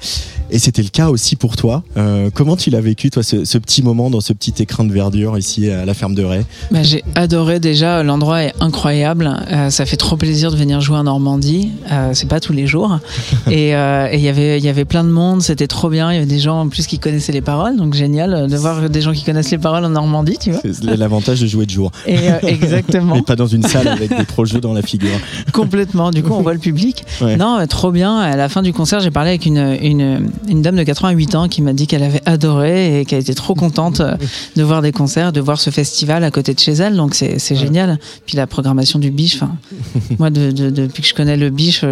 Et 0.50 0.58
c'était 0.58 0.82
le 0.82 0.88
cas 0.88 1.08
aussi 1.10 1.36
pour 1.36 1.54
toi. 1.56 1.82
Euh, 1.96 2.30
comment 2.32 2.56
tu 2.56 2.70
l'as 2.70 2.80
vécu, 2.80 3.10
toi, 3.10 3.22
ce, 3.22 3.44
ce 3.44 3.58
petit 3.58 3.82
moment 3.82 4.10
dans 4.10 4.20
ce 4.20 4.32
petit 4.32 4.54
écrin 4.62 4.84
de 4.84 4.92
verdure 4.92 5.36
ici 5.38 5.68
à 5.70 5.84
la 5.84 5.92
ferme 5.94 6.14
de 6.14 6.24
Ray? 6.24 6.42
Bah, 6.70 6.82
j'ai 6.82 7.02
adoré 7.14 7.60
déjà, 7.60 8.02
l'endroit 8.16 8.44
est 8.44 8.54
incroyable. 8.60 9.30
Euh, 9.52 9.68
ça 9.68 9.84
fait 9.84 9.98
trop 9.98 10.16
plaisir 10.16 10.50
de 10.50 10.56
venir 10.56 10.80
jouer 10.80 10.96
en 10.96 11.04
Normandie. 11.04 11.72
Euh, 11.92 12.12
c'est 12.14 12.28
pas 12.28 12.40
tous 12.40 12.54
les 12.54 12.66
jours. 12.66 12.98
et 13.50 13.76
euh, 13.76 14.08
il 14.10 14.20
y 14.20 14.28
avait 14.28 14.58
il 14.58 14.64
y 14.64 14.70
avait 14.70 14.86
plein 14.86 15.04
de 15.04 15.10
monde, 15.10 15.42
c'était 15.42 15.66
trop 15.66 15.90
bien. 15.90 16.10
Il 16.10 16.14
y 16.14 16.16
avait 16.16 16.26
des 16.26 16.38
gens 16.38 16.62
en 16.62 16.68
plus 16.68 16.86
qui 16.86 16.98
connaissaient 16.98 17.32
les 17.32 17.42
paroles, 17.42 17.76
donc 17.76 17.92
génial 17.92 18.32
euh, 18.32 18.46
de 18.46 18.56
voir 18.56 18.88
des 18.88 19.02
gens 19.02 19.12
qui 19.12 19.22
connaissent 19.22 19.50
les 19.50 19.58
paroles 19.58 19.84
en 19.84 19.90
Normandie, 19.90 20.38
tu 20.40 20.50
vois. 20.50 20.60
C'est 20.62 20.96
l'avantage 20.96 21.42
de 21.42 21.46
jouer 21.46 21.66
de 21.66 21.70
jour. 21.70 21.92
Et 22.06 22.16
euh, 22.30 22.38
exactement. 22.42 23.16
Mais 23.16 23.22
pas 23.22 23.36
dans 23.36 23.46
une 23.46 23.64
salle 23.64 23.88
avec 23.88 24.16
des 24.16 24.24
projets 24.24 24.60
dans 24.60 24.72
la 24.72 24.80
figure. 24.82 25.10
Complètement. 25.52 26.10
Du 26.10 26.22
coup, 26.22 26.32
on 26.32 26.42
voit 26.42 26.54
le 26.54 26.58
public. 26.58 27.04
Ouais. 27.20 27.36
Non, 27.36 27.58
euh, 27.58 27.66
trop 27.66 27.92
bien. 27.92 28.18
À 28.18 28.36
la 28.36 28.48
fin 28.48 28.62
du 28.62 28.74
concert, 28.74 29.00
j'ai 29.00 29.10
parlé 29.10 29.30
avec 29.30 29.46
une, 29.46 29.78
une, 29.80 30.28
une 30.48 30.60
dame 30.60 30.76
de 30.76 30.82
88 30.82 31.34
ans 31.34 31.48
qui 31.48 31.62
m'a 31.62 31.72
dit 31.72 31.86
qu'elle 31.86 32.02
avait 32.02 32.20
adoré 32.26 33.00
et 33.00 33.04
qu'elle 33.06 33.20
était 33.20 33.34
trop 33.34 33.54
contente 33.54 34.00
euh, 34.00 34.16
de 34.54 34.62
voir 34.62 34.82
des 34.82 34.92
concerts, 34.92 35.32
de 35.32 35.40
voir 35.40 35.58
ce 35.58 35.70
festival 35.70 36.24
à 36.24 36.30
côté 36.30 36.52
de 36.52 36.58
chez 36.58 36.72
elle. 36.72 36.94
Donc, 36.96 37.14
c'est 37.14 37.38
c'est 37.38 37.56
génial. 37.56 37.98
Puis 38.26 38.36
la 38.36 38.46
programmation 38.46 38.98
du 38.98 39.10
Biche. 39.10 39.36
Enfin, 39.36 39.56
moi, 40.18 40.30
de- 40.30 40.50
de- 40.50 40.70
depuis 40.70 41.02
que 41.02 41.08
je 41.08 41.14
connais 41.14 41.36
le 41.36 41.50
Biche, 41.50 41.84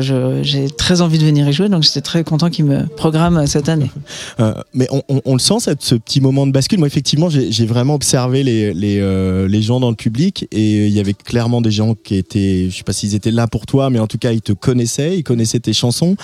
j'ai 0.42 0.68
très 0.70 1.00
envie 1.00 1.18
de 1.18 1.24
venir 1.24 1.48
y 1.48 1.52
jouer. 1.52 1.68
Donc, 1.68 1.82
j'étais 1.82 2.00
très 2.00 2.24
content 2.24 2.50
qu'il 2.50 2.64
me 2.64 2.86
programme 2.86 3.46
cette 3.46 3.68
année. 3.68 3.90
Euh, 4.40 4.52
mais 4.72 4.88
on, 4.90 5.02
on- 5.08 5.20
on 5.26 5.32
le 5.34 5.38
sent, 5.38 5.60
cette- 5.60 5.82
ce 5.82 5.94
petit 5.94 6.20
moment 6.20 6.46
de 6.46 6.52
bascule. 6.52 6.78
Moi, 6.78 6.88
effectivement, 6.88 7.28
j'ai 7.30 7.66
vraiment 7.66 7.94
observé 7.94 8.42
les, 8.42 8.74
les, 8.74 8.98
euh, 9.00 9.46
les 9.48 9.62
gens 9.62 9.78
dans 9.80 9.90
le 9.90 9.96
public 9.96 10.46
et 10.50 10.86
il 10.88 10.92
y 10.92 10.98
avait 10.98 11.14
clairement 11.14 11.60
des 11.60 11.70
gens 11.70 11.94
qui 11.94 12.16
étaient, 12.16 12.68
je 12.70 12.76
sais 12.76 12.82
pas 12.82 12.92
s'ils 12.92 13.14
étaient 13.14 13.30
là 13.30 13.46
pour 13.46 13.66
toi, 13.66 13.90
mais 13.90 13.98
en 14.00 14.06
tout 14.08 14.18
cas, 14.18 14.32
ils 14.32 14.42
te 14.42 14.52
connaissaient, 14.52 15.16
ils 15.18 15.22
connaissaient 15.22 15.60
tes 15.60 15.72
chansons. 15.72 16.16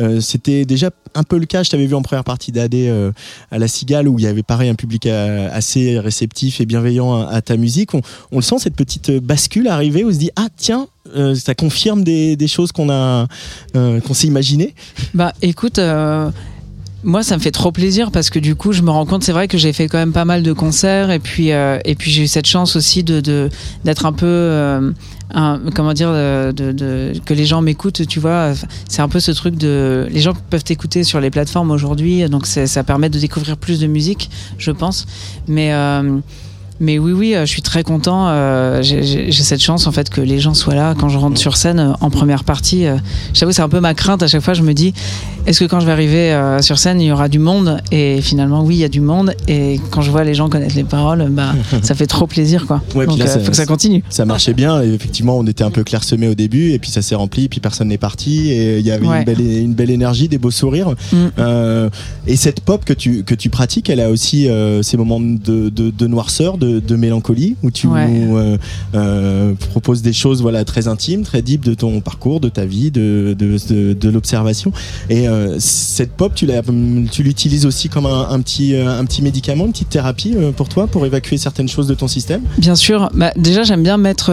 Euh, 0.00 0.20
C'était 0.20 0.64
déjà 0.64 0.90
un 1.14 1.22
peu 1.24 1.38
le 1.38 1.46
cas. 1.46 1.62
Je 1.62 1.70
t'avais 1.70 1.86
vu 1.86 1.94
en 1.94 2.02
première 2.02 2.24
partie 2.24 2.52
d'AD 2.52 2.74
à 3.50 3.58
la 3.58 3.68
Cigale 3.68 4.08
où 4.08 4.18
il 4.18 4.24
y 4.24 4.28
avait 4.28 4.42
pareil 4.42 4.68
un 4.70 4.74
public 4.74 5.06
assez 5.06 5.98
réceptif 5.98 6.60
et 6.60 6.66
bienveillant 6.66 7.14
à, 7.14 7.28
à 7.32 7.42
ta 7.42 7.56
musique. 7.56 7.94
On, 7.94 8.00
on 8.32 8.36
le 8.36 8.42
sent, 8.42 8.56
cette 8.60 8.76
petite 8.76 9.10
bascule 9.10 9.37
arriver 9.68 10.04
où 10.04 10.08
on 10.08 10.12
se 10.12 10.18
dit, 10.18 10.30
ah 10.36 10.48
tiens, 10.56 10.86
euh, 11.16 11.34
ça 11.34 11.54
confirme 11.54 12.04
des, 12.04 12.36
des 12.36 12.48
choses 12.48 12.72
qu'on 12.72 12.90
a, 12.90 13.26
euh, 13.76 14.00
qu'on 14.00 14.14
s'est 14.14 14.26
imaginées. 14.26 14.74
Bah 15.14 15.32
écoute, 15.42 15.78
euh, 15.78 16.30
moi 17.02 17.22
ça 17.22 17.36
me 17.36 17.40
fait 17.40 17.50
trop 17.50 17.72
plaisir 17.72 18.10
parce 18.10 18.30
que 18.30 18.38
du 18.38 18.54
coup 18.54 18.72
je 18.72 18.82
me 18.82 18.90
rends 18.90 19.06
compte, 19.06 19.22
c'est 19.22 19.32
vrai 19.32 19.48
que 19.48 19.56
j'ai 19.56 19.72
fait 19.72 19.88
quand 19.88 19.98
même 19.98 20.12
pas 20.12 20.24
mal 20.24 20.42
de 20.42 20.52
concerts 20.52 21.10
et 21.10 21.18
puis 21.18 21.48
et 21.48 21.94
puis 21.96 22.10
j'ai 22.10 22.24
eu 22.24 22.26
cette 22.26 22.46
chance 22.46 22.76
aussi 22.76 23.04
de 23.04 23.48
d'être 23.84 24.04
un 24.04 24.12
peu 24.12 24.92
comment 25.74 25.92
dire 25.92 26.10
de, 26.10 27.12
que 27.24 27.34
les 27.34 27.46
gens 27.46 27.62
m'écoutent, 27.62 28.06
tu 28.06 28.20
vois. 28.20 28.52
C'est 28.88 29.02
un 29.02 29.08
peu 29.08 29.20
ce 29.20 29.30
truc 29.30 29.56
de 29.56 30.08
les 30.10 30.20
gens 30.20 30.34
peuvent 30.50 30.64
t'écouter 30.64 31.04
sur 31.04 31.20
les 31.20 31.30
plateformes 31.30 31.70
aujourd'hui, 31.70 32.28
donc 32.28 32.46
ça 32.46 32.84
permet 32.84 33.08
de 33.08 33.18
découvrir 33.18 33.56
plus 33.56 33.80
de 33.80 33.86
musique, 33.86 34.30
je 34.58 34.72
pense. 34.72 35.06
Mais 35.46 35.72
mais 36.80 36.98
oui, 36.98 37.12
oui, 37.12 37.34
euh, 37.34 37.42
je 37.46 37.50
suis 37.50 37.62
très 37.62 37.82
content. 37.82 38.26
euh, 38.28 38.82
J'ai 38.82 39.32
cette 39.32 39.62
chance 39.62 39.86
en 39.86 39.92
fait 39.92 40.10
que 40.10 40.20
les 40.20 40.38
gens 40.40 40.54
soient 40.54 40.74
là 40.74 40.94
quand 40.98 41.08
je 41.08 41.18
rentre 41.18 41.38
sur 41.38 41.56
scène 41.56 41.78
euh, 41.78 41.92
en 42.00 42.10
première 42.10 42.44
partie. 42.44 42.84
J'avoue, 43.34 43.52
c'est 43.52 43.62
un 43.62 43.68
peu 43.68 43.80
ma 43.80 43.94
crainte. 43.94 44.22
À 44.22 44.26
chaque 44.28 44.42
fois, 44.42 44.54
je 44.54 44.62
me 44.62 44.72
dis, 44.74 44.92
est-ce 45.46 45.60
que 45.60 45.64
quand 45.64 45.80
je 45.80 45.86
vais 45.86 45.92
arriver 45.92 46.58
sur 46.60 46.78
scène, 46.78 47.00
il 47.00 47.06
y 47.06 47.12
aura 47.12 47.28
du 47.28 47.38
monde? 47.38 47.78
Et 47.92 48.20
finalement, 48.20 48.62
oui, 48.64 48.76
il 48.76 48.78
y 48.80 48.84
a 48.84 48.88
du 48.88 49.00
monde. 49.00 49.34
Et 49.48 49.80
quand 49.90 50.02
je 50.02 50.10
vois 50.10 50.24
les 50.24 50.34
gens 50.34 50.48
connaître 50.48 50.76
les 50.76 50.84
paroles, 50.84 51.26
bah, 51.30 51.54
ça 51.82 51.94
fait 51.94 52.06
trop 52.06 52.26
plaisir, 52.26 52.66
quoi. 52.66 52.82
Ouais, 52.94 53.06
puis 53.06 53.16
Donc, 53.16 53.18
là, 53.18 53.24
euh, 53.24 53.34
ça- 53.34 53.40
faut 53.40 53.50
que 53.50 53.56
ça 53.56 53.66
continue. 53.66 54.02
ça 54.08 54.24
marchait 54.24 54.54
bien 54.54 54.82
et 54.82 54.88
effectivement 54.92 55.36
on 55.38 55.46
était 55.46 55.64
un 55.64 55.70
peu 55.70 55.84
clairsemé 55.84 56.28
au 56.28 56.34
début 56.34 56.72
et 56.72 56.78
puis 56.78 56.90
ça 56.90 57.02
s'est 57.02 57.14
rempli 57.14 57.48
puis 57.48 57.60
personne 57.60 57.88
n'est 57.88 57.98
parti 57.98 58.50
et 58.50 58.78
il 58.78 58.86
y 58.86 58.90
avait 58.90 59.06
Ouais. 59.06 59.18
une, 59.18 59.24
belle, 59.24 59.40
une 59.40 59.74
belle 59.74 59.90
énergie 59.90 60.28
des 60.28 60.38
beaux 60.38 60.50
sourires 60.50 60.88
Mm. 61.12 61.16
Euh, 61.38 61.90
et 62.26 62.36
cette 62.36 62.60
pop 62.60 62.84
que 62.84 62.92
tu, 62.92 63.22
que 63.24 63.34
tu 63.34 63.48
pratiques 63.50 63.88
elle 63.90 64.00
a 64.00 64.10
aussi 64.10 64.48
euh, 64.48 64.82
ces 64.82 64.96
moments 64.96 65.20
de, 65.20 65.68
de, 65.68 65.90
de 65.90 66.06
noirceur 66.06 66.58
de, 66.58 66.67
de 66.68 66.96
mélancolie 66.96 67.56
où 67.62 67.70
tu 67.70 67.86
Ouais. 67.88 68.06
nous 68.08 68.36
euh, 68.36 68.58
euh, 68.94 69.54
proposes 69.70 70.02
des 70.02 70.12
choses 70.12 70.42
voilà 70.42 70.64
très 70.64 70.88
intimes 70.88 71.22
très 71.22 71.40
deep 71.42 71.64
de 71.64 71.74
ton 71.74 72.00
parcours 72.00 72.40
de 72.40 72.48
ta 72.48 72.64
vie 72.66 72.90
de, 72.90 73.34
de, 73.38 74.08
l'observation. 74.10 74.72
Et 75.10 75.28
euh, 75.28 75.56
cette 75.58 76.12
pop 76.12 76.32
tu 76.34 76.46
l'utilises 77.22 77.66
aussi 77.66 77.88
comme 77.88 78.06
un, 78.06 78.28
un 78.30 78.40
petit, 78.40 78.74
un 78.76 79.04
petit 79.04 79.22
médicament 79.22 79.64
une 79.66 79.72
petite 79.72 79.88
thérapie 79.90 80.34
pour 80.56 80.68
toi 80.68 80.86
pour 80.86 81.04
évacuer 81.06 81.38
certaines 81.38 81.68
choses 81.68 81.86
de 81.86 81.94
ton 81.94 82.08
système? 82.08 82.42
Bien 82.58 82.74
sûr. 82.74 83.08
Bah, 83.14 83.32
déjà, 83.36 83.62
j'aime 83.62 83.82
bien 83.82 83.96
mettre, 83.96 84.26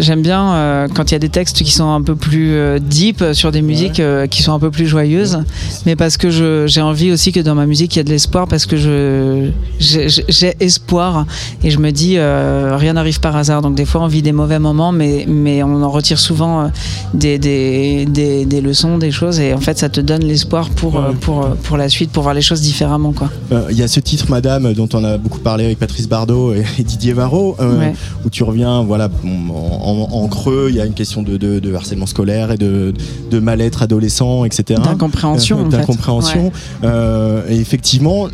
j'aime 0.00 0.22
bien 0.22 0.86
quand 0.94 1.10
il 1.10 1.14
y 1.14 1.16
a 1.16 1.18
des 1.18 1.28
textes 1.28 1.62
qui 1.62 1.70
sont 1.72 1.90
un 1.90 2.02
peu 2.02 2.16
plus 2.16 2.56
deep 2.80 3.24
sur 3.32 3.50
des 3.52 3.62
musiques 3.62 4.02
qui 4.30 4.42
sont 4.42 4.52
un 4.52 4.58
peu 4.58 4.70
plus 4.70 4.86
joyeuses, 4.86 5.38
mais 5.86 5.96
parce 5.96 6.16
que 6.16 6.30
je- 6.30 6.66
j'ai 6.66 6.80
envie 6.82 7.10
aussi 7.12 7.32
que 7.32 7.40
dans 7.40 7.54
ma 7.54 7.66
musique 7.66 7.94
il 7.96 7.98
y 7.98 8.00
a 8.00 8.04
de 8.04 8.10
l'espoir, 8.10 8.46
parce 8.48 8.66
que 8.66 8.76
je 8.76 9.50
j'ai 9.78 10.08
j'ai 10.28 10.54
espoir. 10.60 11.26
Et 11.64 11.69
je 11.70 11.78
me 11.78 11.90
dis 11.92 12.14
euh, 12.16 12.76
rien 12.76 12.92
n'arrive 12.94 13.20
par 13.20 13.36
hasard. 13.36 13.62
Donc 13.62 13.74
des 13.74 13.84
fois 13.84 14.02
on 14.02 14.06
vit 14.06 14.22
des 14.22 14.32
mauvais 14.32 14.58
moments, 14.58 14.92
mais 14.92 15.24
mais 15.28 15.62
on 15.62 15.82
en 15.82 15.90
retire 15.90 16.18
souvent 16.18 16.62
euh, 16.62 16.68
des, 17.14 17.38
des, 17.38 18.04
des, 18.06 18.44
des 18.44 18.60
leçons, 18.60 18.98
des 18.98 19.10
choses, 19.10 19.40
et 19.40 19.54
en 19.54 19.60
fait 19.60 19.78
ça 19.78 19.88
te 19.88 20.00
donne 20.00 20.22
l'espoir 20.24 20.70
pour 20.70 20.96
euh, 20.98 21.12
pour 21.20 21.46
pour 21.62 21.76
la 21.76 21.88
suite, 21.88 22.10
pour 22.10 22.22
voir 22.22 22.34
les 22.34 22.42
choses 22.42 22.60
différemment, 22.60 23.12
quoi. 23.12 23.28
Euh, 23.52 23.66
Il 23.70 23.76
y 23.78 23.82
a 23.82 23.88
ce 23.88 24.00
titre 24.00 24.26
Madame 24.28 24.72
dont 24.74 24.88
on 24.92 25.04
a 25.04 25.16
beaucoup 25.18 25.40
parlé 25.40 25.64
avec 25.64 25.78
Patrice 25.78 26.08
Bardot 26.08 26.54
et, 26.54 26.64
et 26.78 26.82
Didier 26.82 27.12
Varro 27.12 27.56
euh, 27.60 27.78
Ouais. 27.78 27.94
où 28.24 28.30
tu 28.30 28.42
reviens 28.42 28.82
voilà 28.82 29.08
en, 29.24 29.28
en- 29.50 30.08
en 30.24 30.28
creux 30.28 30.66
il 30.70 30.76
y 30.76 30.80
a 30.80 30.86
une 30.86 30.92
question 30.94 31.22
de, 31.22 31.36
de- 31.36 31.58
de 31.60 31.74
harcèlement 31.74 32.06
scolaire 32.06 32.50
et 32.50 32.56
de, 32.58 32.92
de 33.30 33.38
mal-être 33.38 33.82
adolescent 33.82 34.44
etc 34.44 34.80
D'incompréhension, 34.82 35.68
d'incompréhension 35.68 36.52
Ouais. 36.82 36.88
Et 37.48 37.56
effectivement 37.56 38.28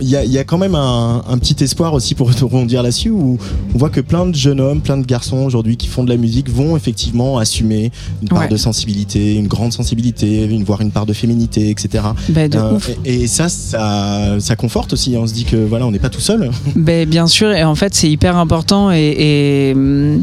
il 0.00 0.08
y 0.08 0.16
a, 0.16 0.24
y 0.24 0.38
a 0.38 0.44
quand 0.44 0.58
même 0.58 0.74
un, 0.74 1.22
un 1.28 1.38
petit 1.38 1.62
espoir 1.62 1.94
aussi 1.94 2.14
pour 2.14 2.30
rebondir 2.64 2.82
là-dessus 2.82 3.10
où 3.10 3.38
on 3.74 3.78
voit 3.78 3.90
que 3.90 4.00
plein 4.00 4.26
de 4.26 4.34
jeunes 4.34 4.60
hommes 4.60 4.80
plein 4.80 4.96
de 4.96 5.04
garçons 5.06 5.38
aujourd'hui 5.44 5.76
qui 5.76 5.86
font 5.86 6.02
de 6.04 6.08
la 6.10 6.16
musique 6.16 6.48
vont 6.50 6.76
effectivement 6.76 7.38
assumer 7.38 7.90
une 8.22 8.28
part 8.28 8.40
Ouais. 8.40 8.48
de 8.48 8.56
sensibilité 8.56 9.34
une 9.34 9.46
grande 9.48 9.72
sensibilité 9.72 10.44
une 10.44 10.64
voire 10.64 10.80
une 10.80 10.90
part 10.90 11.06
de 11.06 11.12
féminité 11.12 11.70
etc 11.70 12.04
Bah, 12.30 12.48
de 12.48 12.58
Euh, 12.58 12.78
et, 13.04 13.22
et 13.22 13.26
ça, 13.26 13.48
ça, 13.48 14.36
ça 14.38 14.56
conforte 14.56 14.92
aussi. 14.94 15.14
hein. 15.14 15.20
On 15.22 15.26
se 15.26 15.34
dit 15.34 15.44
que 15.44 15.56
voilà, 15.56 15.86
on 15.86 15.90
n'est 15.90 15.98
pas 15.98 16.08
tout 16.10 16.20
seul. 16.20 16.50
Ben, 16.76 17.08
bien 17.08 17.26
sûr, 17.26 17.50
et 17.52 17.64
en 17.64 17.74
fait 17.74 17.94
c'est 17.94 18.10
hyper 18.10 18.36
important 18.36 18.90
et, 18.92 19.14
et, 19.18 19.72
hum, 19.74 20.20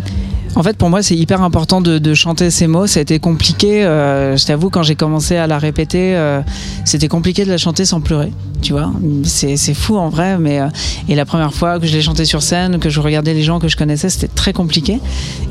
en 0.56 0.64
fait 0.64 0.76
pour 0.78 0.90
moi 0.90 1.02
c'est 1.04 1.16
hyper 1.16 1.42
important 1.42 1.80
de, 1.82 1.98
de 2.00 2.14
chanter 2.14 2.50
ces 2.50 2.68
mots. 2.68 2.88
Ça 2.88 3.00
a 3.00 3.04
été 3.04 3.20
compliqué, 3.20 3.84
euh, 3.86 4.36
je 4.38 4.46
t'avoue 4.46 4.70
quand 4.70 4.84
j'ai 4.84 4.96
commencé 4.96 5.36
à 5.38 5.48
la 5.48 5.58
répéter, 5.60 6.16
euh, 6.16 6.42
c'était 6.86 7.08
compliqué 7.08 7.46
de 7.46 7.50
la 7.50 7.58
chanter 7.58 7.86
sans 7.86 8.02
pleurer. 8.02 8.32
Tu 8.62 8.74
vois, 8.74 8.92
c'est 9.24 9.74
fou 9.74 9.98
en 9.98 10.10
vrai, 10.10 10.38
mais 10.38 10.60
euh, 10.60 10.68
et 11.10 11.16
la 11.16 11.26
première 11.26 11.52
fois 11.54 11.80
que 11.80 11.88
je 11.88 11.94
l'ai 11.94 12.02
chanté 12.04 12.26
sur 12.32 12.42
scène, 12.42 12.80
que 12.84 12.90
je 12.96 13.00
regardais 13.08 13.34
les 13.40 13.44
gens 13.50 13.60
que 13.64 13.68
je 13.74 13.78
connaissais, 13.82 14.10
c'était 14.16 14.34
très 14.42 14.54
compliqué. 14.62 14.96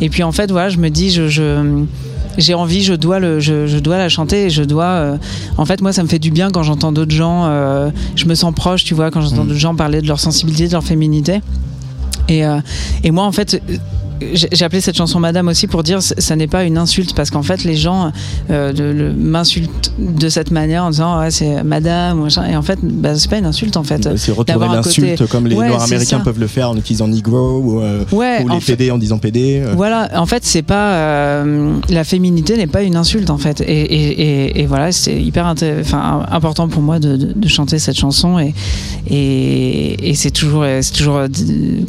Et 0.00 0.08
puis 0.12 0.22
en 0.30 0.32
fait 0.32 0.48
voilà, 0.50 0.68
je 0.74 0.78
me 0.84 0.88
dis 0.98 1.08
je, 1.16 1.28
je 1.28 1.46
j'ai 2.38 2.54
envie, 2.54 2.82
je 2.82 2.94
dois 2.94 3.18
le, 3.18 3.40
je, 3.40 3.66
je 3.66 3.78
dois 3.86 3.98
la 3.98 4.08
chanter 4.08 4.50
je 4.50 4.62
dois. 4.62 4.84
euh, 4.84 5.16
en 5.58 5.66
fait, 5.68 5.80
moi, 5.80 5.92
ça 5.92 6.02
me 6.02 6.08
fait 6.08 6.18
du 6.18 6.30
bien 6.30 6.50
quand 6.50 6.62
j'entends 6.62 6.92
d'autres 6.92 7.16
gens. 7.22 7.46
euh, 7.46 7.90
je 8.16 8.24
me 8.26 8.34
sens 8.34 8.54
proche, 8.54 8.84
tu 8.84 8.94
vois, 8.94 9.10
quand 9.10 9.20
j'entends 9.20 9.44
d'autres 9.44 9.58
gens 9.58 9.74
parler 9.74 10.00
de 10.00 10.06
leur 10.06 10.20
sensibilité, 10.20 10.68
de 10.68 10.72
leur 10.72 10.84
féminité. 10.84 11.40
Et, 12.28 12.46
euh, 12.46 12.60
et 13.04 13.10
moi, 13.10 13.24
en 13.24 13.32
fait, 13.32 13.60
j'ai 14.34 14.64
appelé 14.64 14.80
cette 14.80 14.96
chanson 14.96 15.18
Madame 15.20 15.48
aussi 15.48 15.66
pour 15.66 15.82
dire 15.82 16.02
c- 16.02 16.14
ça 16.18 16.36
n'est 16.36 16.46
pas 16.46 16.64
une 16.64 16.78
insulte 16.78 17.14
parce 17.14 17.30
qu'en 17.30 17.42
fait 17.42 17.64
les 17.64 17.76
gens 17.76 18.12
euh, 18.50 19.12
m'insultent 19.16 19.92
de 19.98 20.28
cette 20.28 20.50
manière 20.50 20.84
en 20.84 20.90
disant 20.90 21.18
ouais, 21.20 21.30
c'est 21.30 21.62
Madame 21.62 22.26
et 22.48 22.56
en 22.56 22.62
fait 22.62 22.78
bah, 22.82 23.14
c'est 23.16 23.30
pas 23.30 23.38
une 23.38 23.46
insulte 23.46 23.76
en 23.76 23.82
fait. 23.84 24.16
C'est 24.16 24.32
retourner 24.32 24.68
l'insulte 24.68 25.18
côté- 25.18 25.30
comme 25.30 25.46
les 25.46 25.56
Ouais, 25.56 25.68
Noirs 25.68 25.82
américains 25.82 26.18
ça. 26.18 26.24
peuvent 26.24 26.38
le 26.40 26.46
faire 26.46 26.70
en 26.70 26.76
utilisant 26.76 27.08
Negro 27.08 27.58
ou, 27.60 27.80
euh, 27.80 28.04
Ouais, 28.12 28.42
ou 28.44 28.50
en 28.50 28.54
les 28.54 28.60
fait- 28.60 28.76
PD 28.76 28.90
en 28.90 28.98
disant 28.98 29.18
PD. 29.18 29.62
euh. 29.64 29.74
Voilà, 29.76 30.08
en 30.16 30.26
fait, 30.26 30.44
c'est 30.44 30.62
pas 30.62 31.44
la 31.44 32.04
féminité 32.04 32.56
n'est 32.56 32.66
pas 32.66 32.82
une 32.82 32.96
insulte 32.96 33.30
en 33.30 33.38
fait, 33.38 33.60
et, 33.60 33.64
et, 33.64 34.20
et, 34.22 34.60
et 34.62 34.66
voilà, 34.66 34.92
c'est 34.92 35.20
hyper 35.20 35.46
enfin, 35.46 36.26
important 36.30 36.68
pour 36.68 36.82
moi 36.82 36.98
de, 36.98 37.16
de, 37.16 37.32
de 37.32 37.48
chanter 37.48 37.78
cette 37.78 37.98
chanson 37.98 38.38
et 38.38 40.14
c'est 40.14 40.30
toujours 40.30 40.64
c'est 40.80 40.92
toujours 40.92 41.20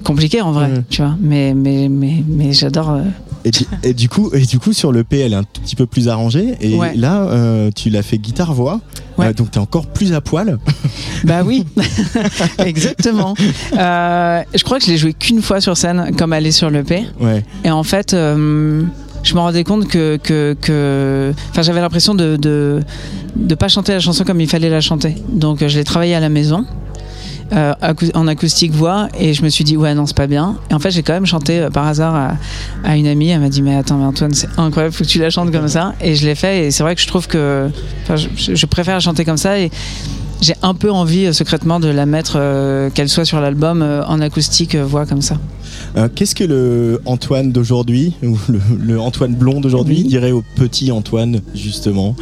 compliqué 0.04 0.42
en 0.42 0.52
vrai, 0.52 0.68
Mhm. 0.70 0.84
tu 0.90 1.02
vois, 1.02 1.16
mais 1.22 1.54
mais 1.54 1.90
mais 1.90 2.21
mais 2.28 2.54
j'adore. 2.54 2.92
euh, 2.92 3.02
Et, 3.44 3.52
du- 3.52 3.66
et 3.84 3.94
du 3.94 4.08
coup, 4.10 4.30
et 4.34 4.46
du 4.46 4.60
coup, 4.60 4.72
sur 4.74 4.92
le 4.92 5.04
P, 5.04 5.20
elle 5.20 5.34
est 5.34 5.38
un 5.38 5.44
petit 5.44 5.76
peu 5.76 5.86
plus 5.86 6.08
arrangée. 6.10 6.56
Et 6.62 6.76
Ouais. 6.76 6.94
là, 6.96 7.24
euh, 7.24 7.72
tu 7.76 7.90
l'as 7.90 8.04
fait 8.04 8.18
guitare-voix. 8.20 8.80
Ouais. 9.18 9.28
Euh, 9.28 9.34
donc, 9.34 9.52
t'es 9.52 9.60
encore 9.60 9.88
plus 9.88 10.14
à 10.14 10.22
poil. 10.22 10.58
Bah 11.24 11.42
oui, 11.46 11.66
exactement. 12.66 13.36
Je 13.72 14.64
crois 14.64 14.80
que 14.80 14.86
je 14.86 14.92
l'ai 14.92 14.98
joué 14.98 15.14
qu'une 15.14 15.42
fois 15.42 15.62
sur 15.62 15.78
scène, 15.78 16.12
comme 16.18 16.34
elle 16.34 16.46
est 16.48 16.52
sur 16.52 16.70
le 16.70 16.84
P. 16.84 17.04
Ouais. 17.20 17.44
Et 17.64 17.72
en 17.72 17.84
fait, 17.84 18.12
je 18.12 19.34
me 19.36 19.40
rendais 19.40 19.64
compte 19.64 19.88
que, 19.88 20.18
que, 20.18 20.56
que- 20.60 21.34
enfin, 21.52 21.62
j'avais 21.62 21.82
l'impression 21.82 22.16
de, 22.16 22.36
de 22.38 22.82
de 23.36 23.56
pas 23.56 23.70
chanter 23.70 23.94
la 23.94 24.00
chanson 24.00 24.24
comme 24.26 24.42
il 24.42 24.48
fallait 24.50 24.70
la 24.70 24.82
chanter. 24.82 25.16
Donc, 25.32 25.66
je 25.66 25.78
l'ai 25.78 25.84
travaillé 25.86 26.16
à 26.16 26.20
la 26.20 26.30
maison. 26.30 26.66
Euh, 27.54 27.74
en 28.14 28.28
acoustique 28.28 28.72
voix 28.72 29.08
et 29.20 29.34
je 29.34 29.44
me 29.44 29.50
suis 29.50 29.64
dit 29.64 29.76
ouais 29.78 29.94
non 29.94 30.06
c'est 30.06 30.16
pas 30.16 30.28
bien. 30.28 30.58
Et 30.70 30.74
en 30.74 30.80
fait 30.80 30.92
j'ai 30.92 31.04
quand 31.04 31.14
même 31.14 31.26
chanté 31.26 31.60
euh, 31.60 31.70
par 31.70 31.86
hasard 31.88 32.16
à, 32.16 32.38
à 32.84 32.96
une 32.96 33.08
amie 33.08 33.30
elle 33.30 33.42
m'a 33.42 33.50
dit 33.50 33.62
mais 33.62 33.76
attends 33.76 33.98
mais 33.98 34.06
Antoine 34.06 34.34
c'est 34.34 34.48
incroyable 34.58 34.94
faut 34.96 35.04
que 35.04 35.10
tu 35.10 35.20
la 35.20 35.30
chantes 35.30 35.52
comme 35.52 35.68
ça. 35.68 35.94
Et 36.02 36.16
je 36.16 36.26
l'ai 36.26 36.36
fait 36.36 36.66
et 36.68 36.72
c'est 36.72 36.84
vrai 36.84 36.96
que 36.96 37.02
je 37.02 37.08
trouve 37.08 37.28
que 37.28 37.70
je, 38.10 38.56
je 38.56 38.66
préfère 38.66 39.00
chanter 39.02 39.26
comme 39.26 39.38
ça 39.38 39.60
et 39.60 39.70
j'ai 40.42 40.56
un 40.64 40.74
peu 40.74 40.90
envie 40.92 41.26
euh, 41.28 41.34
secrètement 41.34 41.80
de 41.80 41.88
la 41.90 42.06
mettre 42.06 42.90
qu'elle 42.94 43.10
soit 43.10 43.26
sur 43.26 43.40
l'album 43.42 43.82
en 44.08 44.22
acoustique 44.22 44.76
voix 44.76 45.06
comme 45.06 45.22
ça. 45.22 45.36
Qu'est-ce 46.16 46.36
que 46.36 46.44
le 46.44 47.02
Antoine 47.06 47.52
d'aujourd'hui, 47.52 48.14
ou 48.24 48.38
le, 48.50 48.60
le 48.80 49.00
Antoine 49.00 49.34
blond 49.36 49.62
d'aujourd'hui, 49.62 49.98
Oui. 49.98 50.04
dirait 50.08 50.32
au 50.32 50.44
petit 50.56 50.92
Antoine, 50.92 51.42
justement 51.54 52.16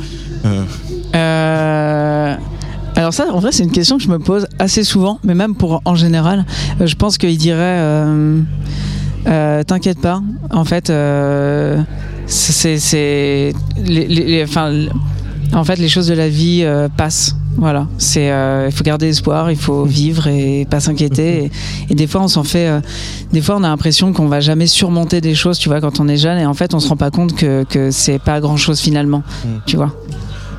alors 2.95 3.13
ça, 3.13 3.27
en 3.33 3.39
vrai, 3.39 3.51
c'est 3.51 3.63
une 3.63 3.71
question 3.71 3.97
que 3.97 4.03
je 4.03 4.09
me 4.09 4.19
pose 4.19 4.47
assez 4.59 4.83
souvent, 4.83 5.19
mais 5.23 5.35
même 5.35 5.55
pour 5.55 5.81
en 5.85 5.95
général, 5.95 6.45
euh, 6.81 6.87
je 6.87 6.95
pense 6.95 7.17
qu'il 7.17 7.37
dirait, 7.37 7.57
euh, 7.79 8.41
euh, 9.27 9.63
t'inquiète 9.63 9.99
pas. 10.01 10.21
En 10.51 10.65
fait, 10.65 10.89
euh, 10.89 11.81
c'est, 12.27 13.53
enfin, 14.43 14.85
en 15.53 15.63
fait, 15.63 15.77
les 15.77 15.89
choses 15.89 16.07
de 16.07 16.13
la 16.13 16.29
vie 16.29 16.65
passent. 16.97 17.35
Voilà, 17.57 17.87
c'est, 17.97 18.31
euh, 18.31 18.67
il 18.69 18.71
faut 18.73 18.85
garder 18.85 19.09
espoir, 19.09 19.51
il 19.51 19.57
faut 19.57 19.83
vivre 19.83 20.27
et 20.27 20.65
pas 20.69 20.79
s'inquiéter. 20.79 21.43
Et, 21.45 21.51
et 21.89 21.95
des 21.95 22.07
fois, 22.07 22.21
on 22.21 22.29
s'en 22.29 22.43
fait, 22.45 22.67
euh, 22.69 22.79
des 23.33 23.41
fois, 23.41 23.57
on 23.57 23.63
a 23.65 23.67
l'impression 23.67 24.13
qu'on 24.13 24.27
va 24.27 24.39
jamais 24.39 24.67
surmonter 24.67 25.19
des 25.19 25.35
choses, 25.35 25.57
tu 25.57 25.67
vois, 25.67 25.81
quand 25.81 25.99
on 25.99 26.07
est 26.07 26.15
jeune, 26.15 26.37
et 26.37 26.45
en 26.45 26.53
fait, 26.53 26.73
on 26.73 26.79
se 26.79 26.87
rend 26.87 26.95
pas 26.95 27.11
compte 27.11 27.35
que, 27.35 27.65
que 27.65 27.91
c'est 27.91 28.19
pas 28.19 28.39
grand 28.39 28.55
chose 28.55 28.79
finalement, 28.79 29.23
tu 29.65 29.75
vois. 29.75 29.93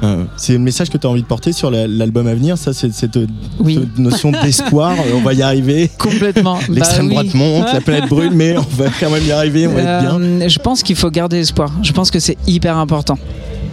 Euh, 0.03 0.25
c'est 0.37 0.53
le 0.55 0.59
message 0.59 0.91
que 0.91 0.99
tu 0.99 1.07
as 1.07 1.11
envie 1.11 1.23
de 1.23 1.27
porter 1.27 1.53
sur 1.53 1.71
la- 1.71 1.87
l'album 1.87 2.27
à 2.27 2.35
venir, 2.35 2.57
ça, 2.59 2.73
c'est 2.73 2.93
cette, 2.93 3.19
Oui. 3.59 3.79
cette 3.81 3.99
notion 3.99 4.31
d'espoir. 4.43 4.93
euh, 4.93 5.13
on 5.17 5.21
va 5.21 5.35
y 5.35 5.43
arriver. 5.43 5.91
Complètement. 5.99 6.59
L'extrême 6.69 7.09
Bah 7.09 7.17
oui. 7.23 7.29
droite 7.31 7.35
monte, 7.35 7.73
la 7.73 7.81
planète 7.81 8.09
brûle, 8.09 8.33
mais 8.35 8.57
on 8.57 8.63
va 8.83 8.87
quand 8.99 9.11
même 9.11 9.25
y 9.27 9.33
arriver, 9.33 9.67
on 9.67 9.73
va 9.75 9.81
être 9.81 10.01
bien. 10.03 10.21
Euh, 10.21 10.49
je 10.49 10.59
pense 10.59 10.83
qu'il 10.83 10.97
faut 10.97 11.11
garder 11.11 11.39
espoir. 11.41 11.71
Je 11.83 11.93
pense 11.93 12.11
que 12.11 12.19
c'est 12.19 12.37
hyper 12.47 12.77
important. 12.79 13.19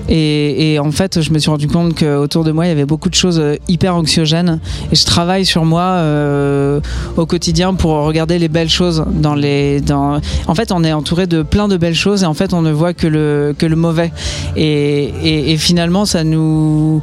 Et, 0.10 0.74
et 0.74 0.80
en 0.80 0.92
fait, 0.92 1.22
je 1.22 1.32
me 1.32 1.40
suis 1.40 1.50
rendu 1.50 1.68
compte 1.68 1.96
qu'autour 1.98 2.44
de 2.44 2.52
moi, 2.52 2.66
il 2.66 2.70
y 2.70 2.72
avait 2.72 2.86
beaucoup 2.86 3.10
de 3.10 3.16
choses 3.16 3.40
euh, 3.40 3.56
hyper 3.68 3.96
anxiogènes. 3.96 4.60
Et 4.92 4.96
je 4.96 5.06
travaille 5.06 5.46
sur 5.46 5.66
moi 5.66 5.82
euh, 5.82 6.80
au 7.16 7.26
quotidien 7.26 7.74
pour 7.74 7.92
regarder 8.04 8.38
les 8.40 8.50
belles 8.50 8.70
choses 8.70 9.06
dans 9.12 9.36
les. 9.36 9.82
Dans... 9.82 10.20
En 10.48 10.56
fait, 10.56 10.72
on 10.72 10.84
est 10.84 10.94
entouré 10.94 11.26
de 11.28 11.42
plein 11.44 11.68
de 11.68 11.78
belles 11.78 11.96
choses 11.96 12.24
et 12.24 12.26
en 12.26 12.34
fait, 12.34 12.54
on 12.54 12.62
ne 12.62 12.72
voit 12.72 12.94
que 12.94 13.08
le 13.08 13.56
que 13.58 13.66
le 13.66 13.76
mauvais. 13.76 14.12
Et, 14.56 15.04
et, 15.24 15.52
et 15.52 15.58
finalement, 15.58 16.06
ça 16.06 16.24
nous. 16.24 17.02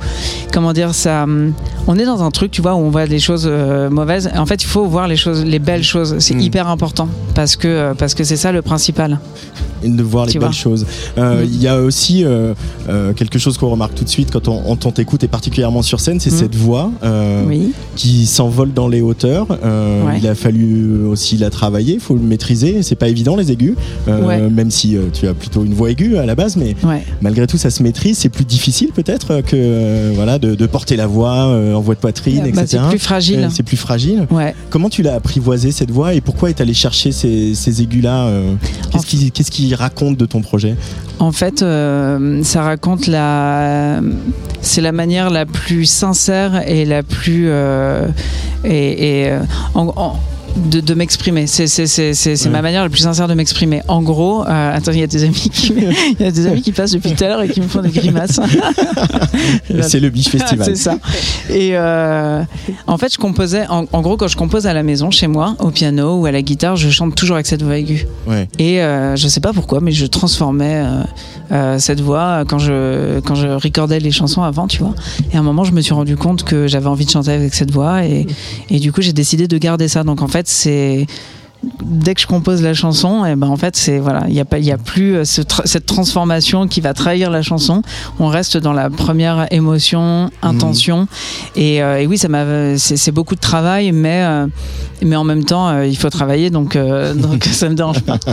Comment 0.53 0.73
dire 0.73 0.95
ça 0.95 1.25
hum, 1.25 1.53
On 1.87 1.99
est 1.99 2.05
dans 2.05 2.23
un 2.23 2.31
truc, 2.31 2.51
tu 2.51 2.63
vois, 2.63 2.75
où 2.75 2.79
on 2.79 2.91
voit 2.91 3.07
des 3.07 3.19
choses 3.19 3.49
euh, 3.51 3.91
mauvaises. 3.91 4.31
En 4.37 4.47
fait, 4.47 4.63
il 4.63 4.67
faut 4.67 4.85
voir 4.87 5.09
les 5.09 5.17
choses, 5.17 5.45
les 5.45 5.59
belles 5.59 5.83
choses. 5.85 6.17
C'est 6.19 6.35
Mm. 6.35 6.41
hyper 6.41 6.69
important 6.69 7.09
parce 7.35 7.57
que 7.57 7.69
euh, 7.69 7.95
parce 7.95 8.15
que 8.15 8.25
c'est 8.25 8.37
ça 8.37 8.53
le 8.53 8.63
principal. 8.63 9.19
De 9.89 10.03
voir 10.03 10.27
les 10.27 10.33
Tu 10.33 10.39
belles 10.39 10.49
vois. 10.49 10.53
choses. 10.57 10.87
Euh, 11.19 11.43
Mm. 11.45 11.49
Il 11.53 11.63
y 11.63 11.69
a 11.69 11.81
aussi 11.81 12.25
euh, 12.25 12.55
euh, 12.89 13.13
quelque 13.13 13.39
chose 13.39 13.57
qu'on 13.59 13.69
remarque 13.71 13.95
tout 13.95 14.05
de 14.05 14.09
suite 14.09 14.31
quand 14.31 14.49
on, 14.49 14.63
on 14.67 14.77
t'écoute 14.77 15.25
et 15.25 15.29
particulièrement 15.29 15.83
sur 15.83 16.01
scène, 16.01 16.21
c'est 16.21 16.33
Mm. 16.33 16.37
cette 16.39 16.55
voix 16.55 16.91
Oui. 17.47 17.73
qui 17.97 18.27
s'envole 18.27 18.73
dans 18.73 18.89
les 18.89 19.01
hauteurs. 19.01 19.49
Ouais. 19.51 20.19
Il 20.21 20.27
a 20.29 20.35
fallu 20.35 21.05
aussi 21.07 21.37
la 21.37 21.51
travailler, 21.51 21.95
il 21.95 22.01
faut 22.01 22.15
le 22.15 22.21
maîtriser. 22.23 22.83
C'est 22.83 22.95
pas 22.95 23.09
évident 23.09 23.37
les 23.37 23.51
aigus, 23.53 23.75
Ouais. 24.07 24.41
même 24.51 24.71
si 24.71 24.97
tu 25.13 25.27
as 25.29 25.35
plutôt 25.35 25.65
une 25.65 25.75
voix 25.75 25.91
aiguë 25.91 26.17
à 26.19 26.27
la 26.27 26.35
base, 26.35 26.57
mais 26.57 26.75
Ouais. 26.85 27.03
malgré 27.21 27.47
tout 27.47 27.57
ça 27.59 27.71
se 27.71 27.83
maîtrise. 27.83 28.19
C'est 28.19 28.29
plus 28.29 28.45
difficile 28.45 28.91
peut-être 28.95 29.41
que 29.43 30.13
voilà 30.15 30.39
de, 30.39 30.55
de 30.55 30.67
porter 30.67 30.97
la 30.97 31.07
voix 31.07 31.47
en 31.77 31.81
voix 31.81 31.95
de 31.95 32.01
poitrine, 32.01 32.43
Bah, 32.55 32.63
etc. 32.63 32.67
c'est 32.83 32.89
plus 32.91 32.99
fragile. 32.99 33.49
C'est 33.51 33.63
plus 33.63 33.77
fragile. 33.77 34.27
Comment 34.71 34.89
tu 34.89 35.03
l'as 35.03 35.15
apprivoisé 35.15 35.71
cette 35.73 35.91
voix 35.91 36.15
et 36.15 36.21
pourquoi 36.21 36.51
est 36.51 36.61
allé 36.61 36.75
chercher 36.75 37.13
ces, 37.13 37.55
ces 37.55 37.83
aigus-là 37.83 38.27
euh, 38.27 38.55
Qu'est-ce 38.93 39.07
qui, 39.07 39.31
qu'est-ce 39.31 39.51
qui 39.51 39.74
raconte 39.75 40.17
de 40.17 40.27
ton 40.27 40.41
projet 40.41 40.77
En 41.19 41.33
fait, 41.33 41.63
euh, 41.63 42.43
ça 42.43 42.63
raconte 42.63 43.07
la. 43.07 44.01
C'est 44.61 44.81
la 44.81 44.93
manière 44.93 45.31
la 45.31 45.47
plus 45.47 45.85
sincère 45.85 46.69
et 46.69 46.85
la 46.85 47.03
plus. 47.03 47.47
euh, 47.49 48.09
et, 48.65 49.27
euh, 49.31 49.41
de, 50.57 50.81
de 50.81 50.95
m'exprimer. 50.95 51.47
C'est 51.47 51.67
c'est- 51.67 51.87
c'est- 51.87 52.15
c'est- 52.15 52.37
c'est 52.37 52.47
Ouais. 52.47 52.53
ma 52.53 52.63
manière 52.63 52.83
la 52.83 52.89
plus 52.89 53.01
sincère 53.01 53.29
de 53.29 53.35
m'exprimer. 53.35 53.83
En 53.89 54.03
gros, 54.03 54.43
euh, 54.47 54.77
attends, 54.77 54.93
il 54.93 55.01
y 55.01 55.03
a 55.03 55.07
des 55.07 55.25
amis 55.25 55.35
qui, 55.53 55.73
il 56.19 56.25
y 56.25 56.27
a 56.29 56.31
des 56.31 56.47
amis 56.47 56.63
qui 56.63 56.73
passent 56.73 56.93
depuis 56.93 57.13
tout 57.15 57.25
à 57.25 57.29
l'heure 57.29 57.43
et 57.43 57.49
qui 57.49 57.61
me 57.61 57.69
font 57.69 57.83
des 57.83 57.91
grimaces. 57.91 58.41
C'est 59.83 60.01
le 60.01 60.11
Biche 60.11 60.29
Festival. 60.29 60.65
C'est 60.67 60.77
ça. 60.77 60.99
Et 61.51 61.71
euh, 61.73 62.43
en 62.87 62.99
fait, 62.99 63.13
je 63.13 63.19
composais. 63.19 63.67
En, 63.69 63.85
en 63.93 64.01
gros, 64.03 64.17
quand 64.17 64.29
je 64.29 64.37
compose 64.37 64.67
à 64.67 64.73
la 64.73 64.83
maison, 64.83 65.11
chez 65.11 65.27
moi, 65.27 65.57
au 65.61 65.71
piano 65.71 66.17
ou 66.21 66.27
à 66.27 66.33
la 66.33 66.43
guitare, 66.43 66.77
je 66.77 66.89
chante 66.91 67.15
toujours 67.15 67.37
avec 67.37 67.47
cette 67.47 67.63
voix 67.63 67.77
aiguë. 67.79 68.07
Ouais. 68.27 68.49
Et 68.59 68.83
euh, 68.83 69.17
je 69.17 69.29
sais 69.29 69.41
pas 69.41 69.53
pourquoi, 69.53 69.81
mais 69.81 69.93
je 69.93 70.07
transformais 70.07 70.85
euh, 71.53 71.79
cette 71.79 72.01
voix 72.01 72.45
quand 72.49 72.59
je 72.59 73.21
quand 73.21 73.35
je 73.35 73.49
recordais 73.49 74.01
les 74.01 74.11
chansons 74.11 74.43
avant, 74.43 74.67
tu 74.67 74.79
vois. 74.79 74.95
Et 75.33 75.37
à 75.37 75.41
un 75.41 75.43
moment, 75.43 75.65
je 75.65 75.73
me 75.73 75.81
suis 75.81 75.95
rendu 75.95 76.17
compte 76.17 76.45
que 76.45 76.67
j'avais 76.69 76.87
envie 76.87 77.05
de 77.05 77.11
chanter 77.11 77.31
avec 77.33 77.55
cette 77.55 77.71
voix, 77.71 78.05
et, 78.05 78.27
et 78.71 78.79
du 78.81 78.93
coup, 78.93 79.03
j'ai 79.03 79.13
décidé 79.13 79.49
de 79.49 79.59
garder 79.59 79.89
ça. 79.89 80.05
Donc 80.05 80.23
en 80.23 80.29
fait, 80.29 80.44
c'est 80.47 81.07
dès 81.83 82.15
que 82.15 82.21
je 82.21 82.27
compose 82.27 82.63
la 82.63 82.75
chanson, 82.75 83.25
et 83.25 83.37
ben 83.37 83.49
en 83.49 83.57
fait 83.57 83.77
c'est 83.77 83.99
voilà, 83.99 84.25
il 84.29 84.35
y 84.35 84.41
a 84.41 84.45
pas, 84.45 84.59
il 84.59 84.65
y 84.65 84.73
a 84.73 84.79
plus 84.79 85.17
euh, 85.17 85.25
ce 85.25 85.43
tra- 85.43 85.67
cette 85.67 85.87
transformation 85.87 86.67
qui 86.69 86.81
va 86.81 86.95
trahir 86.95 87.31
la 87.31 87.43
chanson. 87.43 87.83
On 88.19 88.29
reste 88.29 88.57
dans 88.57 88.73
la 88.73 88.91
première 88.91 89.47
émotion, 89.53 90.31
intention. 90.43 91.07
Et, 91.57 91.83
euh, 91.83 92.01
et 92.01 92.07
oui, 92.07 92.19
ça 92.19 92.29
m'a, 92.29 92.77
c'est 92.79 93.13
beaucoup 93.13 93.35
de 93.35 93.41
travail, 93.41 93.93
mais 93.93 94.23
euh, 94.25 94.47
mais 95.03 95.17
en 95.17 95.25
même 95.25 95.45
temps, 95.45 95.69
euh, 95.69 95.87
il 95.87 95.97
faut 95.97 96.11
travailler, 96.11 96.51
donc 96.51 96.77
donc 97.17 97.45
ça 97.45 97.69
me 97.69 97.75
dérange 97.75 98.01
pas. 98.01 98.19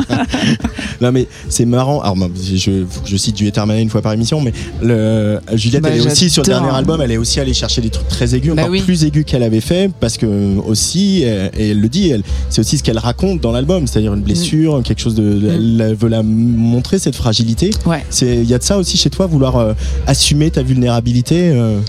Non 1.02 1.12
mais 1.12 1.28
c'est 1.50 1.65
marrant. 1.65 2.00
Alors 2.02 2.15
je, 2.36 2.86
je 3.06 3.17
cite 3.17 3.36
Juliette 3.38 3.58
Armanet 3.58 3.82
une 3.82 3.89
fois 3.89 4.04
par 4.04 4.13
émission, 4.13 4.39
mais 4.39 4.54
le, 4.84 5.39
Juliette 5.54 5.82
Bah, 5.82 5.89
elle 5.91 6.02
est 6.02 6.06
aussi 6.06 6.30
sur 6.30 6.44
le 6.44 6.48
dernier 6.48 6.70
album, 6.70 7.02
elle 7.02 7.12
est 7.12 7.17
aussi 7.17 7.39
allée 7.39 7.56
chercher 7.56 7.82
des 7.82 7.89
trucs 7.89 8.08
très 8.08 8.36
aigus, 8.36 8.54
Bah 8.54 8.62
encore 8.63 8.72
oui. 8.72 8.82
plus 8.82 9.04
aigus 9.04 9.26
qu'elle 9.26 9.41
avait 9.41 9.62
fait, 9.62 9.91
parce 10.00 10.17
que 10.17 10.58
aussi, 10.60 11.24
et 11.24 11.72
elle 11.72 11.80
le 11.80 11.89
dit, 11.89 12.13
c'est 12.50 12.60
aussi 12.62 12.78
ce 12.78 12.84
qu'elle 12.84 13.00
raconte 13.00 13.20
dans 13.41 13.51
l'album, 13.51 13.88
c'est-à-dire 13.88 14.13
une 14.13 14.21
blessure, 14.21 14.81
quelque 14.84 15.01
chose 15.01 15.15
de, 15.15 15.49
elle 15.51 15.95
veut 15.95 16.10
la 16.10 16.23
montrer 16.23 16.99
cette 16.99 17.15
fragilité. 17.15 17.69
Ouais. 17.86 18.03
Il 18.21 18.43
y 18.49 18.53
a 18.53 18.57
de 18.57 18.63
ça 18.63 18.77
aussi 18.77 18.97
chez 18.97 19.10
toi, 19.10 19.27
vouloir 19.27 19.57
euh, 19.57 19.73
assumer 20.07 20.49
ta 20.51 20.63
vulnérabilité. 20.63 21.49
euh. 21.53 21.79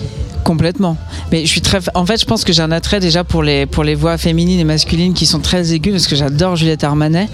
Complètement. 0.45 0.97
Mais 1.31 1.43
je 1.43 1.47
suis 1.51 1.61
très. 1.61 1.79
En 1.95 2.05
fait, 2.05 2.21
je 2.21 2.27
pense 2.27 2.43
que 2.45 2.53
j'ai 2.53 2.63
un 2.63 2.73
attrait 2.73 2.99
déjà 2.99 3.23
pour 3.23 3.45
les 3.45 3.65
pour 3.65 3.85
les 3.85 3.95
voix 3.95 4.19
féminines 4.19 4.59
et 4.59 4.65
masculines 4.65 5.15
qui 5.15 5.25
sont 5.25 5.39
très 5.39 5.73
aiguës 5.73 5.93
parce 5.93 6.09
que 6.09 6.17
j'adore 6.17 6.57
Juliette 6.57 6.83
Armanet. 6.83 7.29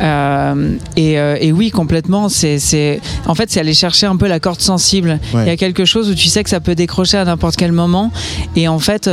Euh, 0.00 0.72
et, 0.96 1.12
et 1.12 1.52
oui, 1.52 1.70
complètement. 1.70 2.30
C'est. 2.30 3.00
En 3.26 3.34
fait, 3.34 3.50
c'est 3.50 3.60
aller 3.60 3.74
chercher 3.74 4.06
un 4.06 4.16
peu 4.16 4.28
la 4.28 4.40
corde 4.40 4.62
sensible. 4.62 5.20
Ouais. 5.34 5.42
Il 5.44 5.48
y 5.48 5.50
a 5.50 5.56
quelque 5.58 5.84
chose 5.84 6.08
où 6.08 6.14
tu 6.14 6.28
sais 6.28 6.42
que 6.42 6.48
ça 6.48 6.60
peut 6.60 6.74
décrocher 6.74 7.18
à 7.18 7.24
n'importe 7.26 7.56
quel 7.56 7.72
moment. 7.72 8.10
Et 8.56 8.66
en 8.66 8.78
fait, 8.78 9.10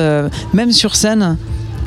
même 0.54 0.72
sur 0.72 0.96
scène. 0.96 1.38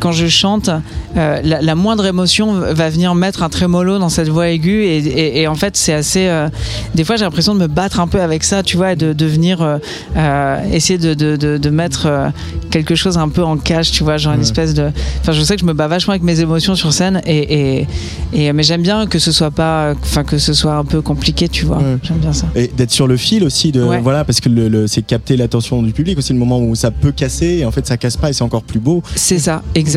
Quand 0.04 0.12
je 0.12 0.26
chante, 0.26 0.68
euh, 1.16 1.40
la, 1.42 1.62
la 1.62 1.74
moindre 1.74 2.04
émotion 2.04 2.52
va 2.52 2.90
venir 2.90 3.14
mettre 3.14 3.42
un 3.42 3.48
trémolo 3.48 3.98
dans 3.98 4.10
cette 4.10 4.28
voix 4.28 4.50
aiguë 4.50 4.84
et, 4.84 4.98
et- 4.98 5.40
et 5.40 5.48
en 5.48 5.54
fait 5.54 5.78
c'est 5.78 5.94
assez. 5.94 6.26
euh, 6.26 6.50
des 6.94 7.04
fois 7.04 7.16
j'ai 7.16 7.24
l'impression 7.24 7.54
de 7.54 7.60
me 7.60 7.68
battre 7.68 8.00
un 8.00 8.06
peu 8.06 8.20
avec 8.20 8.44
ça, 8.44 8.62
tu 8.62 8.76
vois, 8.76 8.92
et 8.92 8.96
de, 8.96 9.14
de 9.14 9.24
venir 9.24 9.62
euh, 9.62 10.58
essayer 10.70 10.98
de, 10.98 11.14
de, 11.14 11.36
de, 11.36 11.56
de 11.56 11.70
mettre 11.70 12.30
quelque 12.70 12.94
chose 12.94 13.16
un 13.16 13.30
peu 13.30 13.42
en 13.42 13.56
cache, 13.56 13.92
tu 13.92 14.04
vois, 14.04 14.18
genre 14.18 14.34
une 14.34 14.42
espèce 14.42 14.74
de. 14.74 14.90
Enfin, 15.22 15.32
je 15.32 15.40
sais 15.42 15.54
que 15.54 15.62
je 15.62 15.66
me 15.66 15.72
bats 15.72 15.88
vachement 15.88 16.10
avec 16.12 16.22
mes 16.22 16.40
émotions 16.40 16.74
sur 16.74 16.92
scène 16.92 17.22
et, 17.24 17.78
et, 17.80 17.86
et 18.34 18.52
mais 18.52 18.62
j'aime 18.62 18.82
bien 18.82 19.06
que 19.06 19.18
ce 19.18 19.32
soit 19.32 19.50
pas, 19.52 19.94
enfin 20.02 20.22
que 20.22 20.36
ce 20.36 20.52
soit 20.52 20.74
un 20.74 20.84
peu 20.84 21.00
compliqué, 21.00 21.48
tu 21.48 21.64
vois. 21.64 21.78
Ouais. 21.78 21.96
J'aime 22.02 22.18
bien 22.18 22.34
ça. 22.34 22.46
Et 22.54 22.68
d'être 22.76 22.90
sur 22.90 23.06
le 23.06 23.16
fil 23.16 23.42
aussi, 23.42 23.72
de, 23.72 23.82
Ouais. 23.82 24.00
voilà, 24.02 24.24
parce 24.24 24.40
que 24.40 24.50
le, 24.50 24.68
le- 24.68 24.86
c'est 24.86 25.00
capter 25.02 25.36
l'attention 25.38 25.82
du 25.82 25.92
public 25.92 26.18
aussi, 26.18 26.34
le 26.34 26.38
moment 26.38 26.58
où 26.60 26.74
ça 26.74 26.90
peut 26.90 27.12
casser, 27.12 27.58
et 27.60 27.64
en 27.64 27.70
fait 27.70 27.86
ça 27.86 27.96
casse 27.96 28.16
pas 28.18 28.28
et 28.28 28.32
c'est 28.34 28.42
encore 28.44 28.64
plus 28.64 28.80
beau. 28.80 29.02
C'est 29.14 29.38
ça, 29.38 29.62
exactement. 29.74 29.93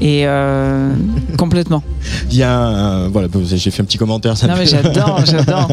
Et 0.00 0.26
euh, 0.26 0.92
complètement. 1.38 1.82
Il 2.30 2.36
y 2.36 2.42
a 2.42 2.58
un- 2.58 3.08
voilà, 3.08 3.28
bah, 3.28 3.38
j'ai 3.44 3.70
fait 3.70 3.82
un 3.82 3.84
petit 3.84 3.98
commentaire. 3.98 4.36
ça 4.36 4.46
Non 4.46 4.54
mais 4.58 4.66
j'adore, 4.66 5.20
j'adore. 5.24 5.68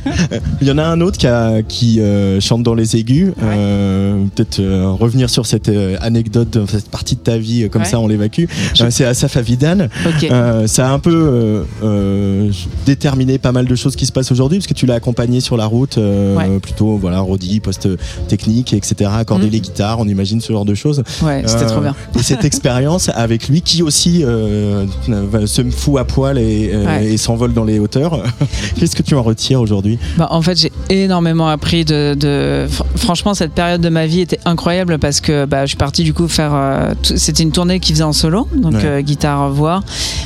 Il 0.60 0.66
y 0.68 0.70
en 0.70 0.78
a 0.78 0.84
un 0.84 1.00
autre 1.00 1.18
qui, 1.18 1.26
a- 1.26 1.62
qui 1.62 2.00
euh, 2.00 2.40
chante 2.40 2.62
dans 2.62 2.74
les 2.74 2.96
aigus. 2.96 3.32
Euh, 3.42 4.24
Peut-être 4.34 4.60
euh, 4.60 4.90
revenir 4.90 5.30
sur 5.30 5.46
cette 5.46 5.68
euh, 5.68 5.96
anecdote, 6.00 6.56
euh, 6.56 6.64
cette 6.68 6.88
partie 6.90 7.14
de 7.16 7.20
ta 7.20 7.38
vie, 7.38 7.64
euh, 7.64 7.68
comme 7.68 7.82
Ouais. 7.82 7.88
ça 7.88 7.98
on 8.00 8.06
l'évacue. 8.08 8.44
Euh, 8.80 8.86
c'est 8.90 9.04
Asaf 9.04 9.36
Avidan. 9.36 9.88
Euh, 10.24 10.66
ça 10.66 10.88
a 10.88 10.92
un 10.92 10.98
peu 10.98 11.10
euh, 11.14 11.62
euh, 11.82 12.50
déterminé 12.86 13.38
pas 13.38 13.52
mal 13.52 13.66
de 13.66 13.74
choses 13.74 13.96
qui 13.96 14.06
se 14.06 14.12
passent 14.12 14.30
aujourd'hui, 14.32 14.58
parce 14.58 14.66
que 14.66 14.74
tu 14.74 14.86
l'as 14.86 14.94
accompagné 14.94 15.40
sur 15.40 15.56
la 15.56 15.66
route, 15.66 15.98
euh, 15.98 16.36
Ouais. 16.36 16.58
plutôt 16.60 16.96
voilà, 16.98 17.20
Rodi, 17.20 17.60
post-technique, 17.60 18.72
etc., 18.74 19.10
accorder 19.14 19.46
Mm. 19.46 19.50
les 19.50 19.60
guitares, 19.60 19.98
on 20.00 20.06
imagine 20.08 20.40
ce 20.40 20.52
genre 20.52 20.64
de 20.64 20.74
choses. 20.74 21.02
Ouais, 21.22 21.42
c'était 21.46 21.64
Euh, 21.64 21.68
trop 21.68 21.80
bien. 21.80 21.94
Et 22.18 22.22
cette 22.22 22.44
expérience 22.44 22.69
avec 23.14 23.48
lui 23.48 23.62
qui 23.62 23.82
aussi 23.82 24.22
euh, 24.24 24.86
se 25.46 25.62
fout 25.70 25.98
à 25.98 26.04
poil 26.04 26.38
et, 26.38 26.70
euh, 26.72 26.84
Ouais. 26.86 27.06
et 27.12 27.16
s'envole 27.16 27.52
dans 27.52 27.64
les 27.64 27.78
hauteurs. 27.78 28.22
Qu'est-ce 28.78 28.96
que 28.96 29.02
tu 29.02 29.14
en 29.14 29.22
retires 29.22 29.60
aujourd'hui? 29.60 29.98
Bah, 30.16 30.28
en 30.30 30.42
fait, 30.42 30.56
j'ai 30.58 30.72
énormément 30.88 31.48
appris 31.48 31.84
de, 31.84 32.14
de- 32.14 32.66
fr- 32.68 32.84
Franchement, 32.96 33.34
cette 33.34 33.52
période 33.52 33.80
de 33.80 33.88
ma 33.88 34.06
vie 34.06 34.20
était 34.20 34.38
incroyable 34.44 34.98
parce 34.98 35.20
que 35.20 35.44
bah, 35.44 35.62
je 35.62 35.68
suis 35.70 35.76
partie 35.76 36.02
du 36.04 36.14
coup 36.14 36.28
faire. 36.28 36.52
euh, 36.54 36.92
C'était 37.02 37.42
une 37.42 37.52
tournée 37.52 37.80
qui 37.80 37.92
faisait 37.92 38.04
en 38.04 38.12
solo, 38.12 38.48
donc 38.56 38.72
Ouais. 38.74 38.80
euh, 38.84 39.00
guitare, 39.02 39.50
voix, 39.50 39.82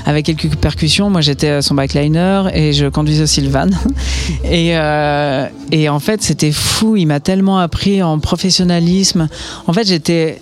avec 0.07 0.27
quelques 0.27 0.55
percussions. 0.57 1.11
Moi, 1.11 1.21
j'étais 1.21 1.63
son 1.63 1.75
backliner 1.75 2.45
et 2.55 2.73
je 2.73 2.87
conduisais 2.87 3.23
aussi 3.25 3.41
le 3.41 3.51
van. 3.51 3.67
Et, 4.45 4.75
et 5.73 5.89
en 5.89 5.99
fait, 6.01 6.23
c'était 6.23 6.53
fou. 6.53 6.97
Il 6.97 7.07
m'a 7.07 7.21
tellement 7.21 7.59
appris 7.59 8.03
en 8.03 8.19
professionnalisme. 8.19 9.29
En 9.67 9.73
fait, 9.73 9.87
j'étais 9.87 10.41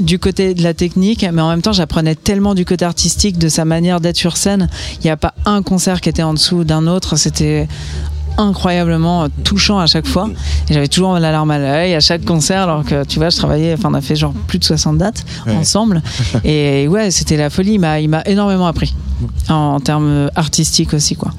du 0.00 0.18
côté 0.18 0.54
de 0.54 0.62
la 0.62 0.74
technique, 0.74 1.26
mais 1.32 1.42
en 1.42 1.48
même 1.50 1.62
temps, 1.62 1.72
j'apprenais 1.72 2.14
tellement 2.14 2.54
du 2.54 2.64
côté 2.64 2.84
artistique, 2.84 3.38
de 3.38 3.48
sa 3.48 3.64
manière 3.64 4.00
d'être 4.00 4.16
sur 4.16 4.36
scène. 4.36 4.68
Il 5.00 5.04
n'y 5.04 5.10
a 5.10 5.16
pas 5.16 5.34
un 5.44 5.62
concert 5.62 6.00
qui 6.00 6.08
était 6.08 6.22
en 6.22 6.34
dessous 6.34 6.64
d'un 6.64 6.86
autre. 6.86 7.16
C'était 7.16 7.68
incroyablement 8.36 9.26
touchant 9.44 9.78
à 9.80 9.86
chaque 9.86 10.06
fois. 10.06 10.30
J'avais 10.70 10.88
toujours 10.88 11.14
la 11.18 11.32
larme 11.32 11.50
à 11.50 11.58
l'œil 11.58 11.94
à 11.94 12.00
chaque 12.00 12.24
concert, 12.24 12.62
alors 12.62 12.84
que 12.84 13.04
tu 13.04 13.18
vois, 13.18 13.30
je 13.30 13.36
travaillais, 13.36 13.74
enfin, 13.74 13.88
on 13.90 13.94
a 13.94 14.00
fait 14.00 14.14
genre 14.16 14.32
plus 14.46 14.58
de 14.58 14.64
60 14.64 14.96
dates 14.98 15.24
Ouais. 15.46 15.54
ensemble. 15.56 16.02
Et 16.44 16.86
ouais, 16.88 17.10
c'était 17.10 17.36
la 17.36 17.50
folie. 17.50 17.72
Il 17.74 17.80
m'a, 17.80 18.00
il 18.00 18.08
m'a 18.08 18.22
énormément 18.26 18.66
appris 18.68 18.94
en, 19.48 19.54
en 19.54 19.80
termes 19.80 20.30
artistiques 20.36 20.94
aussi, 20.94 21.16
quoi. 21.16 21.32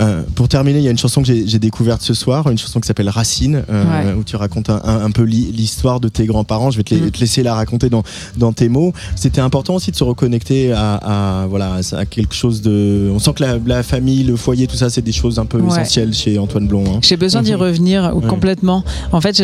Euh, 0.00 0.22
pour 0.34 0.48
terminer, 0.48 0.78
il 0.78 0.84
y 0.84 0.88
a 0.88 0.90
une 0.90 0.98
chanson 0.98 1.22
que 1.22 1.28
j'ai 1.28 1.58
découverte 1.58 2.02
ce 2.02 2.14
soir, 2.14 2.48
une 2.50 2.58
chanson 2.58 2.80
qui 2.80 2.86
s'appelle 2.86 3.08
Racine, 3.08 3.62
euh, 3.70 3.84
Ouais. 3.84 4.12
où 4.18 4.24
tu 4.24 4.36
racontes 4.36 4.70
un, 4.70 5.10
peu 5.10 5.22
l'histoire 5.24 6.00
de 6.00 6.08
tes 6.08 6.26
grands-parents. 6.26 6.70
Je 6.70 6.78
vais 6.78 6.82
te, 6.84 6.94
Mm. 6.94 7.10
te 7.10 7.20
laisser 7.20 7.42
la 7.42 7.54
raconter 7.54 7.88
dans, 7.90 8.02
dans 8.36 8.52
tes 8.52 8.68
mots. 8.68 8.92
C'était 9.16 9.40
important 9.40 9.74
aussi 9.74 9.90
de 9.90 9.96
se 9.96 10.04
reconnecter 10.04 10.72
à, 10.72 10.94
à, 11.42 11.46
voilà, 11.46 11.78
à 11.92 12.04
quelque 12.06 12.34
chose 12.34 12.62
de. 12.62 13.10
On 13.14 13.18
sent 13.18 13.32
que 13.36 13.42
la, 13.42 13.58
la 13.66 13.82
famille, 13.82 14.24
le 14.24 14.36
foyer, 14.36 14.66
tout 14.66 14.76
ça, 14.76 14.90
c'est 14.90 15.02
des 15.02 15.12
choses 15.12 15.38
un 15.38 15.46
peu 15.46 15.58
Ouais. 15.60 15.68
essentielles 15.68 16.14
chez 16.14 16.38
Antoine 16.38 16.66
Blond. 16.66 16.84
hein. 16.96 16.98
J'ai 17.02 17.16
besoin 17.16 17.42
d'y 17.42 17.52
Mhm. 17.52 17.60
revenir 17.60 18.12
Ouais. 18.16 18.26
complètement. 18.28 18.84
En 19.12 19.20
fait, 19.20 19.42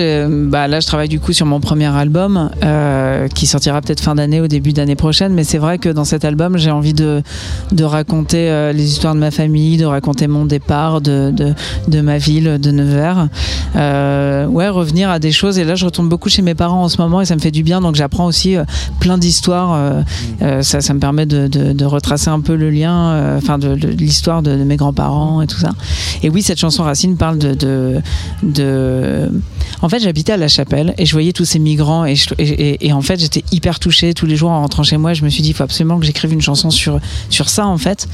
bah, 0.48 0.68
là, 0.68 0.80
je 0.80 0.86
travaille 0.86 1.08
du 1.08 1.20
coup 1.20 1.32
sur 1.32 1.46
mon 1.46 1.60
premier 1.60 1.86
album 1.86 2.50
euh, 2.64 3.28
qui 3.28 3.46
sortira 3.46 3.80
peut-être 3.80 4.00
fin 4.00 4.14
d'année 4.14 4.40
ou 4.40 4.48
début 4.48 4.72
d'année 4.72 4.96
prochaine. 4.96 5.34
Mais 5.34 5.44
c'est 5.44 5.58
vrai 5.58 5.78
que 5.78 5.88
dans 5.88 6.04
cet 6.04 6.24
album, 6.24 6.56
j'ai 6.58 6.70
envie 6.70 6.94
de, 6.94 7.22
de 7.72 7.84
raconter 7.84 8.72
les 8.74 8.84
histoires 8.90 9.14
de 9.14 9.20
ma 9.20 9.30
famille, 9.30 9.76
de 9.76 9.84
raconter 9.84 10.17
mon 10.26 10.44
départ 10.46 11.00
de, 11.00 11.30
de, 11.34 11.54
de 11.88 12.00
ma 12.00 12.18
ville, 12.18 12.58
de 12.60 12.70
Nevers. 12.70 13.28
Euh, 13.76 14.46
ouais, 14.46 14.68
revenir 14.68 15.10
à 15.10 15.18
des 15.18 15.32
choses. 15.32 15.58
Et 15.58 15.64
là, 15.64 15.74
je 15.74 15.84
retourne 15.84 16.08
beaucoup 16.08 16.28
chez 16.28 16.42
mes 16.42 16.54
parents 16.54 16.82
en 16.82 16.88
ce 16.88 17.00
moment 17.00 17.20
et 17.20 17.24
ça 17.26 17.34
me 17.36 17.40
fait 17.40 17.50
du 17.50 17.62
bien. 17.62 17.80
Donc, 17.80 17.94
j'apprends 17.94 18.26
aussi 18.26 18.56
euh, 18.56 18.64
plein 19.00 19.18
d'histoires. 19.18 19.74
euh, 19.74 20.02
euh, 20.42 20.62
ça, 20.62 20.80
ça 20.80 20.94
me 20.94 20.98
permet 21.00 21.26
de, 21.26 21.46
de, 21.46 21.72
de 21.72 21.84
retracer 21.84 22.30
un 22.30 22.40
peu 22.40 22.56
le 22.56 22.70
lien, 22.70 23.36
enfin, 23.36 23.58
de, 23.58 23.72
l'histoire 23.74 24.42
de, 24.42 24.56
mes 24.56 24.76
grands-parents 24.76 25.42
et 25.42 25.46
tout 25.46 25.58
ça. 25.58 25.70
Et 26.22 26.30
oui, 26.30 26.42
cette 26.42 26.58
chanson 26.58 26.82
Racine 26.82 27.16
parle 27.16 27.38
de. 27.38 27.54
de, 27.54 28.00
de... 28.42 29.30
En 29.82 29.88
fait, 29.88 30.00
j'habitais 30.00 30.32
à 30.32 30.36
La 30.36 30.48
Chapelle 30.48 30.94
et 30.98 31.06
je 31.06 31.12
voyais 31.12 31.32
tous 31.32 31.44
ces 31.44 31.58
migrants 31.58 32.04
et, 32.04 32.16
je- 32.16 32.34
et, 32.38 32.48
et- 32.48 32.86
et 32.88 32.92
en 32.92 33.02
fait, 33.02 33.20
j'étais 33.20 33.44
hyper 33.52 33.78
touchée 33.78 34.14
tous 34.14 34.26
les 34.26 34.36
jours 34.36 34.50
en 34.50 34.60
rentrant 34.62 34.82
chez 34.82 34.96
moi. 34.96 35.12
Je 35.12 35.24
me 35.24 35.28
suis 35.28 35.42
dit, 35.42 35.50
il 35.50 35.54
faut 35.54 35.62
absolument 35.64 35.98
que 35.98 36.06
j'écrive 36.06 36.32
une 36.32 36.40
chanson 36.40 36.70
sur, 36.70 36.98
sur 37.30 37.48
ça, 37.48 37.66
en 37.66 37.78
fait. 37.78 38.08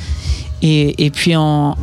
Et, 0.64 1.10
puis 1.10 1.36
en. 1.36 1.76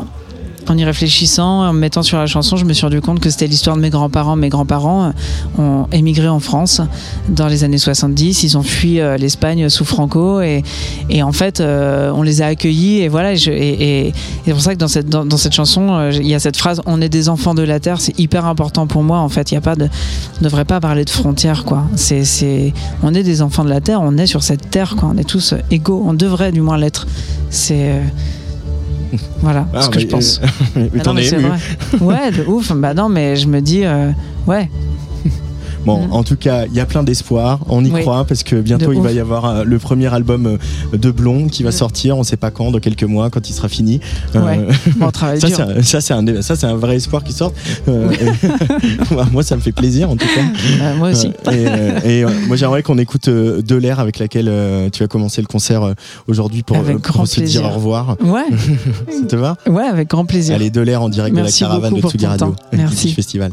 Y 0.69 0.85
réfléchissant, 0.85 1.67
en 1.67 1.73
me 1.73 1.79
mettant 1.79 2.01
sur 2.01 2.17
la 2.17 2.27
chanson, 2.27 2.55
je 2.55 2.63
me 2.63 2.71
suis 2.71 2.85
rendu 2.85 3.01
compte 3.01 3.19
que 3.19 3.29
c'était 3.29 3.47
l'histoire 3.47 3.75
de 3.75 3.81
mes 3.81 3.89
grands-parents. 3.89 4.37
Mes 4.37 4.47
grands-parents 4.47 5.11
euh, 5.59 5.61
ont 5.61 5.87
émigré 5.91 6.29
en 6.29 6.39
France 6.39 6.79
dans 7.27 7.47
les 7.47 7.65
années 7.65 7.77
70. 7.77 8.43
Ils 8.43 8.57
ont 8.57 8.63
fui 8.63 9.01
euh, 9.01 9.17
l'Espagne 9.17 9.67
sous 9.67 9.83
Franco 9.83 10.39
et, 10.39 10.63
en 11.21 11.33
fait, 11.33 11.59
euh, 11.59 12.13
on 12.15 12.21
les 12.21 12.41
a 12.41 12.45
accueillis 12.45 13.01
et 13.01 13.09
voilà. 13.09 13.33
Et, 13.33 14.13
c'est 14.45 14.51
pour 14.51 14.61
ça 14.61 14.73
que 14.73 14.79
dans 14.79 14.87
cette, 14.87 15.09
dans, 15.09 15.35
cette 15.35 15.51
chanson, 15.51 16.09
il 16.09 16.27
y 16.27 16.35
a 16.35 16.39
cette 16.39 16.55
phrase 16.55 16.81
"On 16.85 17.01
est 17.01 17.09
des 17.09 17.27
enfants 17.27 17.53
de 17.53 17.63
la 17.63 17.81
terre". 17.81 17.99
C'est 17.99 18.17
hyper 18.17 18.45
important 18.45 18.87
pour 18.87 19.03
moi. 19.03 19.17
En 19.17 19.27
fait, 19.29 19.51
il 19.51 19.55
y 19.55 19.57
a 19.57 19.61
pas 19.61 19.75
de, 19.75 19.89
on 20.39 20.43
devrait 20.45 20.63
pas 20.63 20.79
parler 20.79 21.03
de 21.03 21.09
frontières, 21.09 21.65
quoi. 21.65 21.83
C'est, 21.97 22.73
on 23.03 23.13
est 23.13 23.23
des 23.23 23.41
enfants 23.41 23.65
de 23.65 23.69
la 23.69 23.81
terre. 23.81 23.99
On 24.01 24.17
est 24.17 24.27
sur 24.27 24.41
cette 24.41 24.69
terre, 24.69 24.95
quoi. 24.95 25.11
On 25.13 25.17
est 25.17 25.27
tous 25.27 25.53
égaux. 25.69 26.01
On 26.07 26.13
devrait 26.13 26.53
du 26.53 26.61
moins 26.61 26.77
l'être. 26.77 27.07
C'est 27.49 27.99
voilà 29.41 29.67
Ah, 29.73 29.81
ce 29.81 29.89
que 29.89 29.95
mais, 29.95 30.01
je 30.01 30.07
pense. 30.07 30.39
euh, 30.43 30.47
mais 30.93 30.99
Ah 30.99 31.03
t'en 31.03 31.13
mais 31.13 31.21
es 31.23 31.29
c'est 31.29 31.35
ému. 31.39 31.47
vrai. 31.49 31.59
Ouais, 31.99 32.31
de 32.31 32.43
ouf. 32.45 32.71
Bah 32.73 32.93
non, 32.93 33.09
mais 33.09 33.35
je 33.35 33.47
me 33.47 33.59
dis, 33.61 33.83
euh, 33.85 34.11
ouais. 34.47 34.69
Bon, 35.85 36.07
Mm. 36.07 36.11
en 36.13 36.23
tout 36.23 36.35
cas, 36.35 36.65
il 36.67 36.73
y 36.73 36.79
a 36.79 36.85
plein 36.85 37.03
d'espoir. 37.03 37.59
On 37.67 37.83
y 37.83 37.89
Oui. 37.91 38.01
croit 38.01 38.25
parce 38.25 38.43
que 38.43 38.55
bientôt 38.55 38.93
il 38.93 39.01
va 39.01 39.11
y 39.11 39.19
avoir 39.19 39.45
euh, 39.45 39.63
le 39.63 39.79
premier 39.79 40.13
album 40.13 40.45
euh, 40.93 40.97
de 40.97 41.11
Blond 41.11 41.47
qui 41.47 41.63
va 41.63 41.71
sortir. 41.71 42.17
On 42.17 42.23
sait 42.23 42.37
pas 42.37 42.51
quand, 42.51 42.71
dans 42.71 42.79
quelques 42.79 43.03
mois, 43.03 43.29
quand 43.29 43.49
il 43.49 43.53
sera 43.53 43.67
fini. 43.69 43.99
Euh, 44.35 44.41
Ouais. 44.45 44.67
Bon, 44.97 45.07
on 45.07 45.11
travaille 45.11 45.39
Ça, 45.83 46.01
c'est 46.01 46.13
un, 46.13 46.41
ça, 46.41 46.75
vrai 46.75 46.95
espoir 46.97 47.23
qui 47.23 47.33
sort. 47.33 47.53
Euh, 47.87 48.11
et- 48.11 49.23
moi, 49.31 49.43
ça 49.43 49.55
me 49.55 49.61
fait 49.61 49.71
plaisir, 49.71 50.09
en 50.09 50.15
tout 50.15 50.25
cas. 50.27 50.41
Euh, 50.81 50.95
moi 50.95 51.09
aussi. 51.09 51.27
Euh, 51.47 51.51
et 51.51 51.65
euh, 51.67 51.99
et, 52.03 52.23
euh, 52.23 52.29
moi, 52.47 52.55
j'aimerais 52.57 52.83
qu'on 52.83 52.97
écoute 52.97 53.27
euh, 53.27 53.61
De 53.61 53.75
l'air 53.75 53.99
avec 53.99 54.19
laquelle 54.19 54.47
euh, 54.49 54.89
tu 54.91 55.03
as 55.03 55.07
commencé 55.07 55.41
le 55.41 55.47
concert 55.47 55.83
euh, 55.83 55.93
aujourd'hui 56.27 56.63
pour, 56.63 56.77
euh, 56.77 56.97
pour 57.03 57.27
se 57.27 57.41
dire 57.41 57.65
au 57.65 57.69
revoir. 57.69 58.17
Ouais, 58.23 58.45
Ça 59.09 59.25
te 59.27 59.35
va? 59.35 59.57
Ouais, 59.67 59.83
avec 59.83 60.09
grand 60.09 60.25
plaisir. 60.25 60.55
Allez, 60.55 60.69
De 60.69 60.81
l'air 60.81 61.01
en 61.01 61.09
direct 61.09 61.35
Merci 61.35 61.63
de 61.63 61.69
la 61.69 61.75
caravane 61.75 61.93
de 61.95 62.01
Tsugi 62.07 62.25
Radio. 62.25 62.55
Merci. 62.73 63.07
du 63.07 63.13
Festival. 63.13 63.51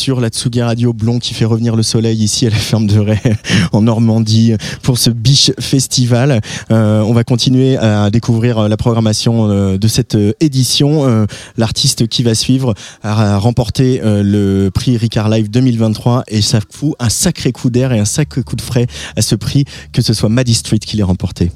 Sur 0.00 0.18
la 0.18 0.28
Tsugi 0.28 0.62
Radio 0.62 0.94
Blond 0.94 1.18
qui 1.18 1.34
fait 1.34 1.44
revenir 1.44 1.76
le 1.76 1.82
soleil 1.82 2.24
ici 2.24 2.46
à 2.46 2.50
la 2.50 2.56
ferme 2.56 2.86
de 2.86 2.98
Ray 2.98 3.18
en 3.72 3.82
Normandie 3.82 4.54
pour 4.82 4.96
ce 4.96 5.10
Biche 5.10 5.52
Festival. 5.58 6.40
Euh, 6.70 7.02
on 7.02 7.12
va 7.12 7.22
continuer 7.22 7.76
à 7.76 8.08
découvrir 8.08 8.56
euh, 8.56 8.68
la 8.68 8.78
programmation 8.78 9.50
euh, 9.50 9.76
de 9.76 9.88
cette 9.88 10.16
édition. 10.40 11.26
L'artiste 11.58 12.08
qui 12.08 12.22
va 12.22 12.34
suivre 12.34 12.72
a 13.02 13.36
remporté 13.36 14.00
le 14.02 14.70
prix 14.70 14.96
Ricard 14.96 15.28
Live 15.28 15.50
2023 15.50 16.24
et 16.28 16.40
ça 16.40 16.60
fout 16.70 16.94
un 16.98 17.10
sacré 17.10 17.52
coup 17.52 17.68
d'air 17.68 17.92
et 17.92 17.98
un 17.98 18.06
sacré 18.06 18.42
coup 18.42 18.56
de 18.56 18.62
frais 18.62 18.86
à 19.16 19.22
ce 19.22 19.34
prix 19.34 19.66
que 19.92 20.00
ce 20.00 20.14
soit 20.14 20.30
Maddie 20.30 20.54
Street 20.54 20.78
qui 20.78 20.96
l'ait 20.96 21.02
remporté. 21.02 21.50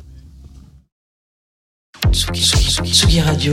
Tsugi 2.13 3.21
Radio. 3.21 3.53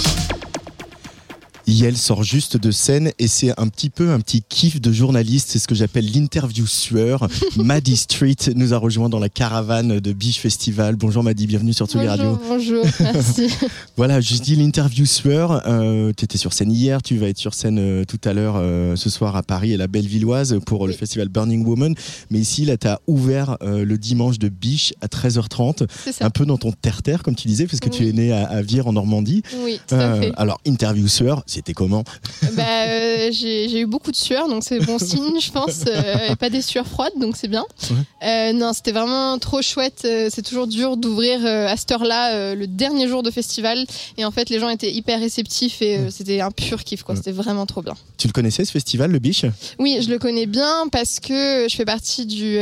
Yel 1.81 1.97
sort 1.97 2.21
juste 2.21 2.57
de 2.57 2.69
scène 2.69 3.11
et 3.17 3.27
c'est 3.27 3.59
un 3.59 3.67
petit 3.67 3.89
peu 3.89 4.11
un 4.11 4.19
petit 4.19 4.43
kiff 4.47 4.79
de 4.79 4.91
journaliste, 4.91 5.49
c'est 5.49 5.57
ce 5.57 5.67
que 5.67 5.73
j'appelle 5.73 6.05
l'interview 6.13 6.67
sueur. 6.67 7.27
Maddie 7.55 7.97
Street 7.97 8.35
nous 8.53 8.75
a 8.75 8.77
rejoint 8.77 9.09
dans 9.09 9.17
la 9.17 9.29
caravane 9.29 9.99
de 9.99 10.13
Biche 10.13 10.37
Festival. 10.37 10.95
Bonjour 10.95 11.23
Maddie, 11.23 11.47
bienvenue 11.47 11.73
sur 11.73 11.87
Tsugi 11.87 12.07
Radio. 12.07 12.39
Bonjour, 12.47 12.85
merci. 12.99 13.47
Voilà, 13.97 14.21
je 14.21 14.35
dis 14.35 14.55
l'interview 14.55 15.07
sueur. 15.07 15.63
Euh, 15.67 16.11
tu 16.15 16.23
étais 16.23 16.37
sur 16.37 16.53
scène 16.53 16.71
hier, 16.71 17.01
tu 17.01 17.17
vas 17.17 17.29
être 17.29 17.39
sur 17.39 17.55
scène 17.55 17.79
euh, 17.79 18.05
tout 18.05 18.19
à 18.25 18.33
l'heure 18.33 18.55
euh, 18.57 18.95
ce 18.95 19.09
soir 19.09 19.35
à 19.35 19.41
Paris 19.41 19.73
et 19.73 19.77
la 19.77 19.87
Bellevilloise 19.87 20.59
pour 20.67 20.85
le 20.85 20.93
festival 20.93 21.29
Burning 21.29 21.65
Woman. 21.65 21.95
Mais 22.29 22.37
ici, 22.37 22.63
là, 22.63 22.77
tu 22.77 22.87
as 22.87 22.99
ouvert 23.07 23.57
le 23.61 23.97
dimanche 23.97 24.37
de 24.37 24.49
Biche 24.49 24.93
à 25.01 25.07
13h30, 25.07 25.87
C'est 26.03 26.11
ça. 26.11 26.25
un 26.25 26.29
peu 26.29 26.45
dans 26.45 26.57
ton 26.57 26.71
terre-terre, 26.71 27.23
comme 27.23 27.35
tu 27.35 27.47
disais, 27.47 27.65
parce 27.65 27.79
que 27.79 27.89
tu 27.89 28.07
es 28.07 28.11
né 28.11 28.31
à, 28.31 28.45
à 28.45 28.61
Vire 28.61 28.85
en 28.85 28.93
Normandie. 28.93 29.41
Oui, 29.63 29.79
tout 29.87 29.95
à 29.95 30.19
fait. 30.19 30.31
alors, 30.37 30.61
interview 30.65 31.07
sueur, 31.07 31.43
c'était 31.47 31.70
comment 31.73 32.03
Bah, 32.53 32.63
euh, 32.87 33.29
j'ai 33.31 33.79
eu 33.79 33.85
beaucoup 33.85 34.11
de 34.11 34.15
sueur, 34.15 34.47
donc 34.47 34.63
c'est 34.63 34.79
bon 34.79 34.99
signe, 34.99 35.39
je 35.39 35.51
pense. 35.51 35.83
euh, 35.87 36.31
et 36.31 36.35
pas 36.35 36.49
des 36.49 36.61
sueurs 36.61 36.87
froides, 36.87 37.13
donc 37.19 37.35
c'est 37.37 37.47
bien. 37.47 37.65
Euh, 38.23 38.53
non, 38.53 38.73
c'était 38.73 38.91
vraiment 38.91 39.37
trop 39.39 39.61
chouette. 39.61 40.07
C'est 40.29 40.41
toujours 40.41 40.67
dur 40.67 40.97
d'ouvrir 40.97 41.45
à 41.45 41.75
cette 41.77 41.91
heure-là, 41.91 42.55
le 42.55 42.67
dernier 42.67 43.07
jour 43.07 43.23
de 43.23 43.31
festival. 43.31 43.85
Et 44.17 44.25
en 44.25 44.31
fait, 44.31 44.49
les 44.49 44.59
gens 44.59 44.69
étaient 44.69 44.91
hyper 44.91 45.19
réceptifs 45.19 45.81
et 45.81 45.99
c'était 46.09 46.41
un 46.41 46.51
pur 46.51 46.83
kiff, 46.83 47.03
quoi. 47.03 47.15
C'était 47.15 47.31
vraiment 47.31 47.65
trop 47.65 47.81
bien. 47.81 47.95
Tu 48.17 48.27
le 48.27 48.33
connaissais 48.33 48.65
ce 48.65 48.71
festival, 48.71 49.11
le 49.11 49.19
Biche? 49.19 49.45
Oui, 49.79 49.99
je 50.01 50.09
le 50.09 50.19
connais 50.19 50.45
bien 50.45 50.87
parce 50.91 51.19
que 51.19 51.67
je 51.69 51.75
fais 51.75 51.85
partie 51.85 52.25
du 52.25 52.57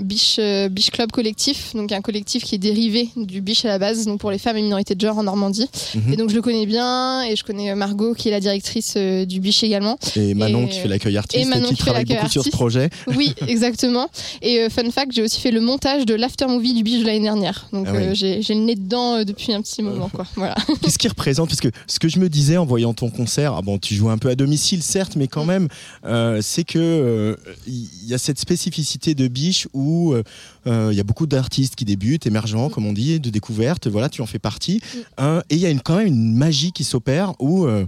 Biche, 0.00 0.40
Biche 0.70 0.90
Club 0.90 1.12
collectif, 1.12 1.74
donc 1.74 1.92
un 1.92 2.00
collectif 2.00 2.44
qui 2.44 2.54
est 2.54 2.58
dérivé 2.58 3.08
du 3.16 3.40
Biche 3.40 3.64
à 3.64 3.68
la 3.68 3.78
base, 3.78 4.06
donc 4.06 4.20
pour 4.20 4.30
les 4.30 4.38
femmes 4.38 4.56
et 4.56 4.62
minorités 4.62 4.94
de 4.94 5.00
genre 5.00 5.18
en 5.18 5.22
Normandie. 5.22 5.68
Mhm. 5.94 6.12
Et 6.12 6.16
donc 6.16 6.30
je 6.30 6.34
le 6.34 6.42
connais 6.42 6.66
bien 6.66 7.22
et 7.22 7.36
je 7.36 7.44
connais 7.44 7.74
Margot 7.74 8.14
qui 8.14 8.29
est 8.30 8.32
la 8.32 8.40
directrice 8.40 8.94
euh, 8.96 9.24
du 9.26 9.40
Biche 9.40 9.62
également. 9.62 9.98
Et 10.16 10.34
Manon 10.34 10.66
Et- 10.66 10.68
qui 10.70 10.78
fait 10.80 10.88
l'accueil 10.88 11.16
artiste 11.16 11.44
et 11.44 11.48
Manon 11.48 11.68
qui 11.68 11.74
qui 11.74 11.82
fait 11.82 11.90
travaille 11.90 12.04
beaucoup 12.04 12.28
sur 12.28 12.42
ce 12.42 12.48
artiste. 12.48 12.56
projet. 12.56 12.90
Oui, 13.16 13.34
exactement. 13.46 14.08
Et 14.42 14.60
euh, 14.60 14.68
fun 14.70 14.90
fact, 14.90 15.12
j'ai 15.12 15.22
aussi 15.22 15.40
fait 15.40 15.50
le 15.50 15.60
montage 15.60 16.06
de 16.06 16.14
l'after 16.14 16.46
movie 16.46 16.72
du 16.74 16.82
Biche 16.82 17.00
de 17.00 17.06
l'année 17.06 17.20
dernière. 17.20 17.66
Donc 17.72 17.86
Ah 17.88 17.92
oui. 17.94 18.02
euh, 18.04 18.14
j'ai 18.14 18.40
le 18.54 18.60
nez 18.60 18.74
dedans 18.76 19.16
euh, 19.16 19.24
depuis 19.24 19.52
un 19.52 19.60
petit 19.62 19.82
moment, 19.82 20.08
quoi. 20.08 20.26
Voilà. 20.36 20.54
Qu'est-ce 20.82 20.98
qui 20.98 21.08
représente? 21.08 21.48
Parce 21.48 21.60
que 21.60 21.68
ce 21.86 21.98
que 21.98 22.08
je 22.08 22.18
me 22.18 22.28
disais 22.28 22.56
en 22.56 22.64
voyant 22.64 22.94
ton 22.94 23.10
concert, 23.10 23.54
ah 23.56 23.62
bon, 23.62 23.78
tu 23.78 23.94
joues 23.94 24.08
un 24.10 24.18
peu 24.18 24.28
à 24.30 24.34
domicile, 24.36 24.82
certes, 24.82 25.16
mais 25.16 25.26
quand 25.28 25.44
même, 25.44 25.68
euh, 26.06 26.40
c'est 26.42 26.64
que 26.64 26.78
euh, 26.78 27.36
il 27.66 27.88
y 28.06 28.14
a 28.14 28.18
cette 28.18 28.38
spécificité 28.38 29.14
de 29.14 29.28
Biche 29.28 29.68
où 29.72 30.12
euh, 30.12 30.22
euh, 30.66 30.88
il 30.92 30.96
y 30.96 31.00
a 31.00 31.04
beaucoup 31.04 31.26
d'artistes 31.26 31.74
qui 31.74 31.84
débutent, 31.84 32.26
émergents, 32.26 32.68
comme 32.68 32.86
on 32.86 32.92
dit, 32.92 33.18
de 33.20 33.30
découverte. 33.30 33.86
Voilà, 33.88 34.08
tu 34.08 34.22
en 34.22 34.26
fais 34.26 34.38
partie. 34.38 34.80
Euh, 35.20 35.40
et 35.50 35.54
il 35.56 35.60
y 35.60 35.66
a 35.66 35.70
une, 35.70 35.80
quand 35.80 35.96
même 35.96 36.06
une 36.06 36.34
magie 36.34 36.72
qui 36.72 36.84
s'opère 36.84 37.32
où 37.40 37.64
euh, 37.64 37.86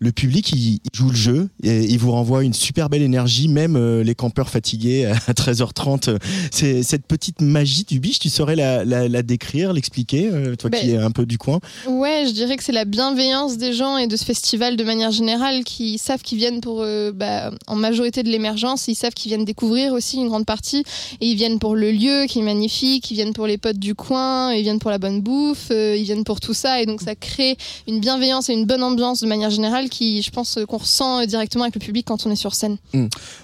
le 0.00 0.12
public 0.12 0.52
il, 0.52 0.74
il 0.74 0.80
joue 0.92 1.10
le 1.10 1.16
jeu 1.16 1.48
et 1.62 1.84
il 1.84 1.98
vous 1.98 2.12
renvoie 2.12 2.44
une 2.44 2.54
super 2.54 2.88
belle 2.88 3.02
énergie, 3.02 3.48
même 3.48 3.76
euh, 3.76 4.02
les 4.02 4.14
campeurs 4.14 4.48
fatigués 4.48 5.06
à 5.06 5.14
13h30. 5.32 6.10
euh, 6.10 6.18
C'est 6.50 6.82
cette 6.82 7.06
petite 7.06 7.40
magie 7.40 7.84
du 7.84 8.00
biche, 8.00 8.18
tu 8.18 8.28
saurais 8.30 8.56
la, 8.56 8.84
la- 8.84 9.08
la 9.08 9.22
décrire, 9.22 9.72
l'expliquer, 9.72 10.28
euh, 10.32 10.54
toi 10.56 10.70
Ben, 10.70 10.80
qui 10.80 10.90
es 10.90 10.96
un 10.96 11.10
peu 11.10 11.26
du 11.26 11.38
coin? 11.38 11.58
Ouais, 11.88 12.24
je 12.26 12.32
dirais 12.32 12.56
que 12.56 12.64
c'est 12.64 12.72
la 12.72 12.84
bienveillance 12.84 13.58
des 13.58 13.72
gens 13.72 13.96
et 13.98 14.06
de 14.06 14.16
ce 14.16 14.24
festival 14.24 14.76
de 14.76 14.84
manière 14.84 15.10
générale 15.10 15.64
qui 15.64 15.98
savent 15.98 16.22
qu'ils 16.22 16.38
viennent 16.38 16.60
pour, 16.60 16.82
euh, 16.82 17.12
bah, 17.12 17.50
en 17.66 17.76
majorité 17.76 18.22
de 18.22 18.28
l'émergence, 18.28 18.88
ils 18.88 18.94
savent 18.94 19.14
qu'ils 19.14 19.30
viennent 19.30 19.44
découvrir 19.44 19.92
aussi 19.92 20.16
une 20.18 20.28
grande 20.28 20.46
partie 20.46 20.84
et 21.20 21.26
ils 21.26 21.36
viennent 21.36 21.58
pour 21.58 21.74
le 21.74 21.90
lieu 21.90 22.26
qui 22.28 22.38
est 22.38 22.42
magnifique, 22.42 23.10
ils 23.10 23.14
viennent 23.14 23.32
pour 23.32 23.46
les 23.46 23.58
potes 23.58 23.78
du 23.78 23.94
coin, 23.94 24.52
ils 24.52 24.62
viennent 24.62 24.78
pour 24.78 24.90
la 24.90 24.98
bonne 24.98 25.20
bouffe, 25.20 25.70
ils 25.70 26.02
viennent 26.04 26.24
pour 26.24 26.40
tout 26.40 26.54
ça 26.54 26.80
et 26.80 26.86
donc 26.86 27.00
ça 27.02 27.14
crée 27.14 27.56
une 27.86 28.00
bienveillance 28.00 28.48
et 28.48 28.52
une 28.52 28.64
bonne 28.66 28.82
ambiance 28.82 29.20
de 29.20 29.26
manière 29.26 29.50
générale 29.50 29.87
qui, 29.88 30.22
je 30.22 30.30
pense, 30.30 30.56
euh, 30.56 30.66
qu'on 30.66 30.78
ressent 30.78 31.20
euh, 31.20 31.26
directement 31.26 31.64
avec 31.64 31.74
le 31.74 31.80
public 31.80 32.06
quand 32.06 32.26
on 32.26 32.30
est 32.30 32.36
sur 32.36 32.54
scène. 32.54 32.76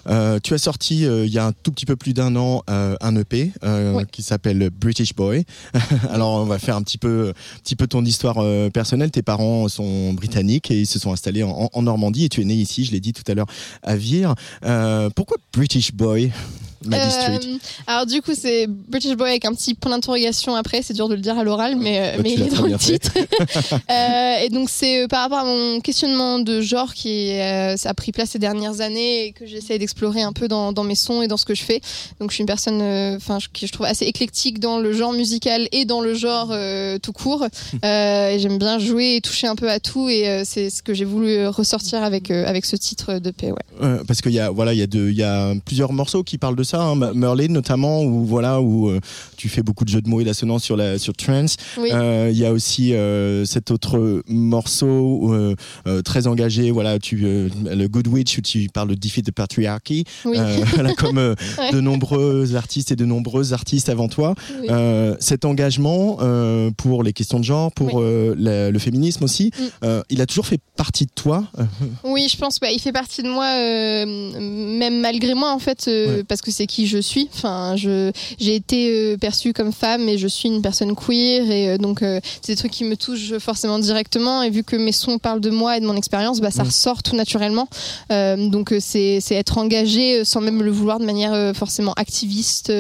Euh, 0.09 0.39
tu 0.43 0.55
as 0.55 0.59
sorti 0.59 1.07
euh, 1.07 1.27
il 1.27 1.33
y 1.33 1.39
a 1.39 1.47
un 1.47 1.53
tout 1.53 1.73
petit 1.73 1.87
peu 1.87 1.97
plus 1.97 2.13
d'un 2.13 2.37
an 2.37 2.63
un 2.67 3.17
EP 3.17 3.53
qui 4.13 4.23
s'appelle 4.23 4.71
British 4.71 5.15
Boy. 5.15 5.45
Alors 6.11 6.35
on 6.35 6.45
va 6.45 6.59
faire 6.59 6.77
un 6.77 6.83
petit 6.83 6.99
peu, 6.99 7.33
petit 7.63 7.77
peu 7.77 7.87
ton 7.87 8.05
histoire 8.05 8.37
personnelle. 8.73 9.11
Tes 9.11 9.23
parents 9.23 9.69
sont 9.69 10.13
britanniques 10.13 10.71
et 10.71 10.81
ils 10.81 10.87
se 10.87 10.99
sont 10.99 11.13
installés 11.13 11.43
en, 11.43 11.71
en 11.73 11.83
Normandie 11.83 12.25
et 12.25 12.29
tu 12.29 12.41
es 12.41 12.45
né 12.45 12.55
ici, 12.55 12.85
je 12.85 12.93
l'ai 12.93 13.01
dit 13.01 13.13
tout 13.13 13.23
à 13.31 13.35
l'heure, 13.35 13.47
à 13.83 13.97
Vire. 13.97 14.35
Pourquoi 15.15 15.37
British 15.53 15.93
Boy, 15.93 16.33
Street 17.11 17.41
Euh, 17.45 17.59
alors 17.87 18.07
du 18.07 18.21
coup 18.23 18.33
c'est 18.35 18.67
British 18.67 19.15
Boy 19.17 19.31
avec 19.31 19.45
un 19.45 19.53
petit 19.55 19.75
point 19.75 19.91
d'interrogation 19.91 20.55
après, 20.55 20.83
c'est 20.83 20.95
dur 20.95 21.09
de 21.09 21.15
le 21.15 21.21
dire 21.21 21.39
à 21.39 21.45
l'oral, 21.45 21.77
mais, 21.77 21.99
euh, 21.99 22.17
Bah, 22.17 22.23
mais 22.25 22.35
tu 22.35 22.41
il 22.41 22.47
est 22.47 22.55
dans 22.57 22.63
le 22.67 22.77
titre. 22.79 23.11
Euh, 23.91 24.37
et 24.45 24.49
donc 24.51 24.69
c'est 24.71 25.03
euh, 25.05 25.09
par 25.09 25.23
rapport 25.23 25.39
à 25.39 25.45
mon 25.45 25.81
questionnement 25.81 26.39
de 26.39 26.61
genre 26.61 26.95
qui 26.95 27.31
euh, 27.33 27.77
ça 27.77 27.91
a 27.91 27.95
pris 27.95 28.13
place 28.13 28.31
ces 28.31 28.39
dernières 28.39 28.81
années 28.81 29.27
et 29.27 29.33
que 29.33 29.47
j'essaie 29.47 29.79
d'explorer 29.79 30.23
un 30.23 30.33
peu 30.33 30.49
dans, 30.49 30.73
dans 30.73 30.85
mes 30.85 30.95
sons 30.95 31.23
et 31.23 31.29
dans 31.29 31.37
ce 31.37 31.45
que 31.45 31.55
je 31.55 31.63
fais. 31.63 31.81
Donc 32.21 32.31
je 32.31 32.35
suis 32.35 32.43
une 32.43 32.47
personne, 32.47 32.81
euh, 32.81 33.17
enfin 33.17 33.39
je- 33.39 33.49
qui 33.53 33.67
je 33.67 33.73
trouve 33.73 33.87
assez 33.87 34.05
éclectique 34.05 34.59
dans 34.61 34.79
le 34.79 34.93
genre 34.93 35.13
musical 35.13 35.69
et 35.73 35.85
dans 35.85 36.01
le 36.01 36.15
genre 36.15 36.49
euh, 36.53 36.99
tout 36.99 37.13
court. 37.13 37.47
Euh, 37.85 38.31
et 38.31 38.39
j'aime 38.39 38.59
bien 38.59 38.79
jouer 38.79 39.17
et 39.17 39.21
toucher 39.21 39.47
un 39.47 39.57
peu 39.57 39.69
à 39.71 39.79
tout 39.81 40.09
et 40.09 40.29
euh, 40.29 40.43
c'est 40.45 40.71
ce 40.71 40.83
que 40.83 40.95
j'ai 40.95 41.05
voulu 41.05 41.29
euh, 41.33 41.51
ressortir 41.51 42.03
avec 42.03 42.31
euh, 42.31 42.47
avec 42.47 42.65
ce 42.65 42.77
titre 42.77 43.19
de 43.19 43.31
paix. 43.31 43.51
Ouais. 43.51 43.59
Euh, 43.83 44.03
parce 44.07 44.21
qu'il 44.23 44.33
y 44.33 44.41
a 44.41 44.51
voilà 44.51 44.73
il 44.73 44.79
y 44.79 44.83
a 44.83 44.87
de- 44.87 45.09
il 45.11 45.17
y 45.17 45.23
a 45.23 45.53
plusieurs 45.65 45.93
morceaux 45.93 46.23
qui 46.23 46.39
parlent 46.39 46.57
de 46.57 46.63
ça 46.63 46.74
hein, 46.81 46.93
M- 47.01 47.13
Merlin 47.15 47.49
notamment 47.49 48.03
où 48.03 48.25
voilà 48.25 48.61
où 48.61 48.89
euh, 48.89 49.01
tu 49.37 49.49
fais 49.49 49.63
beaucoup 49.63 49.85
de 49.85 49.91
jeux 49.91 50.01
de 50.03 50.09
mots 50.09 50.21
et 50.21 50.25
d'assonances 50.25 50.63
sur 50.65 50.77
la 50.77 50.99
sur 50.99 51.13
trance 51.15 51.57
Oui. 51.79 51.91
Euh, 51.93 52.29
il 52.33 52.39
y 52.39 52.45
a 52.47 52.53
aussi 52.53 52.95
euh, 52.95 53.45
cet 53.45 53.71
autre 53.71 54.23
morceau 54.29 55.35
très 56.05 56.27
engagé 56.27 56.71
voilà 56.71 56.99
tu 56.99 57.17
le 57.17 57.87
Good 57.89 58.09
Witch 58.09 58.39
où 58.39 58.41
tu 58.41 58.69
parles 58.73 58.89
de 58.89 58.95
defeat 58.95 59.27
the 59.27 59.33
patriarchy 59.33 60.05
Oui. 60.25 60.39
Voilà 60.75 60.95
comme 60.95 61.19
Ouais. 61.59 61.71
de 61.73 61.81
nombreux 61.81 62.55
artistes 62.57 62.91
et 62.93 62.97
de 62.97 63.05
nombreuses 63.05 63.53
artistes 63.53 63.89
avant 63.89 64.09
toi 64.09 64.35
Oui. 64.61 64.69
Cet 65.21 65.45
engagement 65.45 66.19
pour 66.77 67.03
les 67.03 67.13
questions 67.13 67.39
de 67.39 67.45
genre 67.45 67.73
pour 67.73 68.01
la- 68.03 68.71
le 68.71 68.79
féminisme 68.79 69.25
aussi 69.25 69.51
Mm. 69.83 69.87
il 70.11 70.21
a 70.21 70.27
toujours 70.27 70.47
fait 70.47 70.59
partie 70.77 71.05
de 71.07 71.11
toi 71.15 71.45
Oui, 72.05 72.29
je 72.31 72.37
pense 72.37 72.59
qu'il 72.59 72.81
fait 72.81 72.93
partie 72.93 73.23
de 73.23 73.29
moi, 73.29 73.47
même 74.79 75.01
malgré 75.01 75.35
moi 75.35 75.53
en 75.53 75.59
fait, 75.59 75.89
parce 76.29 76.41
que 76.43 76.51
c'est 76.51 76.64
qui 76.67 76.87
je 76.87 76.99
suis. 76.99 77.29
Enfin, 77.35 77.75
je 77.77 78.11
j'ai 78.39 78.55
été 78.55 78.91
euh, 78.91 79.17
perçue 79.17 79.53
comme 79.53 79.73
femme 79.73 80.09
et 80.09 80.19
je 80.19 80.27
suis 80.29 80.49
une 80.49 80.63
personne 80.63 80.95
queer 80.95 81.51
et 81.51 81.69
euh, 81.71 81.79
donc 81.79 82.03
euh, 82.03 82.21
c'est 82.43 82.53
des 82.53 82.57
trucs 82.57 82.73
qui 82.73 82.85
me 82.85 82.97
touchent 82.97 83.37
forcément 83.39 83.79
directement. 83.79 84.43
Et 84.43 84.51
vu 84.51 84.65
que 84.65 84.77
mes 84.77 84.93
sons 84.93 85.19
parlent 85.19 85.41
de 85.41 85.51
moi 85.51 85.77
et 85.77 85.81
de 85.81 85.87
mon 85.87 85.97
expérience, 85.97 86.41
bah, 86.41 86.51
ça 86.51 86.63
Mm. 86.65 86.67
ressort 86.67 87.03
tout 87.03 87.17
naturellement. 87.17 87.69
Donc 88.11 88.73
c'est 88.81 89.19
c'est 89.21 89.35
être 89.35 89.59
engagé 89.59 90.25
sans 90.25 90.41
même 90.41 90.63
le 90.63 90.71
vouloir 90.71 90.99
de 90.99 91.05
manière 91.05 91.55
forcément 91.55 91.93
activiste, 91.95 92.73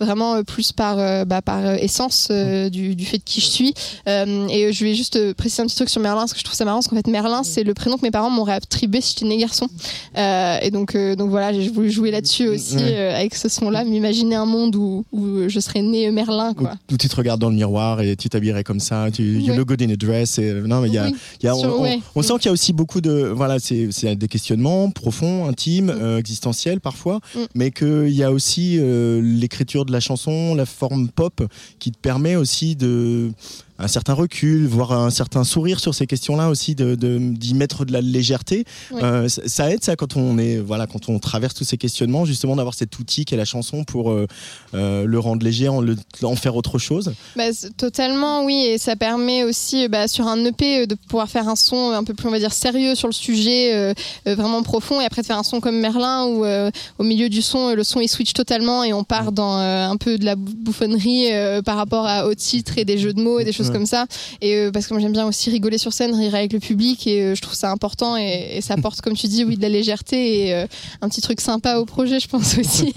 vraiment 0.00 0.42
plus 0.44 0.72
par 0.72 0.96
bah, 1.26 1.42
par 1.42 1.74
essence 1.74 2.28
euh, 2.30 2.68
du, 2.68 2.94
du 2.94 3.04
fait 3.06 3.18
de 3.18 3.22
qui 3.24 3.40
je 3.40 3.46
suis. 3.46 3.74
Et 4.06 4.72
je 4.72 4.84
vais 4.84 4.94
juste 4.94 5.32
préciser 5.34 5.62
un 5.62 5.66
petit 5.66 5.76
truc 5.76 5.88
sur 5.90 6.00
Merlin 6.00 6.22
parce 6.22 6.32
que 6.32 6.38
je 6.38 6.44
trouve 6.44 6.56
ça 6.56 6.64
marrant 6.64 6.78
parce 6.78 6.88
qu'en 6.88 6.96
fait 6.96 7.06
Merlin 7.06 7.42
c'est 7.42 7.64
le 7.64 7.74
prénom 7.74 7.96
que 7.96 8.02
mes 8.02 8.10
parents 8.10 8.30
m'auraient 8.30 8.54
attribué 8.54 9.00
si 9.00 9.14
j'étais 9.14 9.26
né 9.26 9.36
garçon. 9.36 9.66
Et 10.16 10.70
donc 10.70 10.96
donc 10.96 11.30
voilà 11.30 11.52
j'ai 11.52 11.68
voulu 11.68 11.90
jouer 11.90 12.10
là-dessus 12.10 12.48
aussi. 12.48 12.76
Euh, 12.94 13.16
avec 13.16 13.34
ce 13.34 13.48
son-là, 13.48 13.84
m'imaginer 13.84 14.34
un 14.36 14.46
monde 14.46 14.76
où, 14.76 15.04
où 15.12 15.48
je 15.48 15.60
serais 15.60 15.82
né 15.82 16.08
euh, 16.08 16.12
Merlin 16.12 16.50
où, 16.50 16.54
quoi. 16.54 16.74
où 16.92 16.96
tu 16.96 17.08
te 17.08 17.16
regardes 17.16 17.40
dans 17.40 17.50
le 17.50 17.56
miroir 17.56 18.00
et 18.00 18.16
tu 18.16 18.28
t'habillerais 18.28 18.64
comme 18.64 18.80
ça, 18.80 19.08
tu 19.12 19.22
you 19.22 19.50
Ouais. 19.50 19.56
look 19.56 19.68
good 19.68 19.82
in 19.82 19.90
a 19.90 19.96
dress. 19.96 20.38
Et, 20.38 20.52
non, 20.52 20.80
mais 20.80 20.90
y 20.90 20.98
a, 20.98 21.06
Oui, 21.06 21.14
il 21.42 21.46
y 21.46 21.48
a- 21.48 21.56
on, 21.56 21.60
sur- 21.60 21.78
on- 21.78 21.82
ouais. 21.82 22.00
on 22.14 22.22
sent 22.22 22.34
qu'il 22.34 22.46
y 22.46 22.48
a 22.48 22.52
aussi 22.52 22.72
beaucoup 22.72 23.00
de, 23.00 23.32
voilà, 23.34 23.58
c'est 23.58 23.88
c'est 23.90 24.14
des 24.16 24.28
questionnements 24.28 24.90
profonds, 24.90 25.46
intimes, 25.48 25.86
Mm. 25.86 25.98
euh, 26.02 26.18
existentiels 26.18 26.80
parfois, 26.80 27.20
Mm. 27.34 27.38
mais 27.54 27.70
qu'il 27.70 28.10
y 28.10 28.22
a 28.22 28.30
aussi 28.32 28.76
euh, 28.78 29.20
l'écriture 29.22 29.84
de 29.84 29.92
la 29.92 30.00
chanson, 30.00 30.54
la 30.54 30.66
forme 30.66 31.08
pop, 31.08 31.42
qui 31.78 31.90
te 31.92 31.98
permet 31.98 32.36
aussi 32.36 32.76
de 32.76 33.30
un 33.80 33.88
certain 33.88 34.12
recul, 34.14 34.66
voire 34.66 34.92
un 34.92 35.10
certain 35.10 35.44
sourire 35.44 35.80
sur 35.80 35.94
ces 35.94 36.06
questions-là 36.06 36.48
aussi, 36.48 36.74
de 36.74 36.94
de- 36.94 37.18
d'y 37.18 37.54
mettre 37.54 37.84
de 37.84 37.92
la 37.92 38.00
légèreté. 38.00 38.64
Oui. 38.92 39.00
Euh, 39.02 39.28
ça- 39.28 39.42
ça 39.46 39.70
aide 39.70 39.82
ça 39.82 39.96
quand 39.96 40.16
on 40.16 40.38
est 40.38 40.58
voilà 40.58 40.86
quand 40.86 41.08
on 41.08 41.18
traverse 41.18 41.54
tous 41.54 41.64
ces 41.64 41.76
questionnements, 41.78 42.24
justement 42.24 42.56
d'avoir 42.56 42.74
cet 42.74 42.98
outil 42.98 43.24
qu'est 43.24 43.36
la 43.36 43.44
chanson 43.44 43.84
pour 43.84 44.10
euh, 44.10 44.26
euh, 44.74 45.04
le 45.04 45.18
rendre 45.18 45.44
léger, 45.44 45.68
en, 45.68 45.80
le, 45.80 45.96
en 46.22 46.36
faire 46.36 46.56
autre 46.56 46.78
chose. 46.78 47.12
Bah, 47.36 47.44
totalement, 47.76 48.44
oui, 48.44 48.64
et 48.66 48.78
ça 48.78 48.96
permet 48.96 49.44
aussi 49.44 49.88
bah, 49.88 50.08
sur 50.08 50.26
un 50.26 50.44
EP 50.44 50.86
de 50.86 50.94
pouvoir 50.94 51.28
faire 51.28 51.48
un 51.48 51.56
son 51.56 51.90
un 51.90 52.04
peu 52.04 52.14
plus, 52.14 52.28
on 52.28 52.30
va 52.30 52.38
dire, 52.38 52.52
sérieux 52.52 52.94
sur 52.94 53.08
le 53.08 53.12
sujet, 53.14 53.72
euh, 53.74 53.94
vraiment 54.26 54.62
profond, 54.62 55.00
et 55.00 55.04
après 55.04 55.22
de 55.22 55.26
faire 55.26 55.38
un 55.38 55.42
son 55.42 55.60
comme 55.60 55.78
Merlin 55.80 56.26
où 56.26 56.44
au 56.98 57.04
milieu 57.04 57.28
du 57.28 57.42
son, 57.42 57.74
le 57.74 57.84
son 57.84 58.00
il 58.00 58.08
switch 58.08 58.32
totalement 58.32 58.84
et 58.84 58.92
on 58.92 59.04
part 59.04 59.32
dans 59.32 59.54
un 59.56 59.96
peu 59.96 60.18
de 60.18 60.24
la 60.24 60.36
bou- 60.36 60.52
bouffonnerie 60.56 61.28
par 61.64 61.76
rapport 61.76 62.06
à, 62.06 62.26
au 62.26 62.34
titre 62.34 62.74
et 62.76 62.84
des 62.84 62.98
jeux 62.98 63.12
de 63.12 63.20
mots 63.22 63.38
et 63.38 63.44
des 63.44 63.52
choses 63.52 63.69
Comme 63.72 63.86
ça. 63.86 64.06
Et 64.40 64.54
euh, 64.56 64.70
parce 64.70 64.86
que 64.86 64.94
moi 64.94 65.00
j'aime 65.00 65.12
bien 65.12 65.26
aussi 65.26 65.50
rigoler 65.50 65.78
sur 65.78 65.92
scène, 65.92 66.14
rire 66.14 66.34
avec 66.34 66.52
le 66.52 66.58
public, 66.60 67.06
et 67.06 67.22
euh, 67.22 67.34
je 67.34 67.40
trouve 67.40 67.54
ça 67.54 67.70
important 67.70 68.16
et, 68.16 68.52
et 68.56 68.60
ça 68.60 68.74
apporte, 68.78 69.00
comme 69.00 69.14
tu 69.14 69.26
dis, 69.28 69.44
oui, 69.44 69.56
de 69.56 69.62
la 69.62 69.68
légèreté 69.68 70.46
et 70.48 70.54
euh, 70.54 70.66
un 71.02 71.08
petit 71.08 71.20
truc 71.20 71.40
sympa 71.40 71.76
au 71.78 71.84
projet, 71.86 72.20
je 72.20 72.28
pense 72.28 72.58
aussi. 72.58 72.92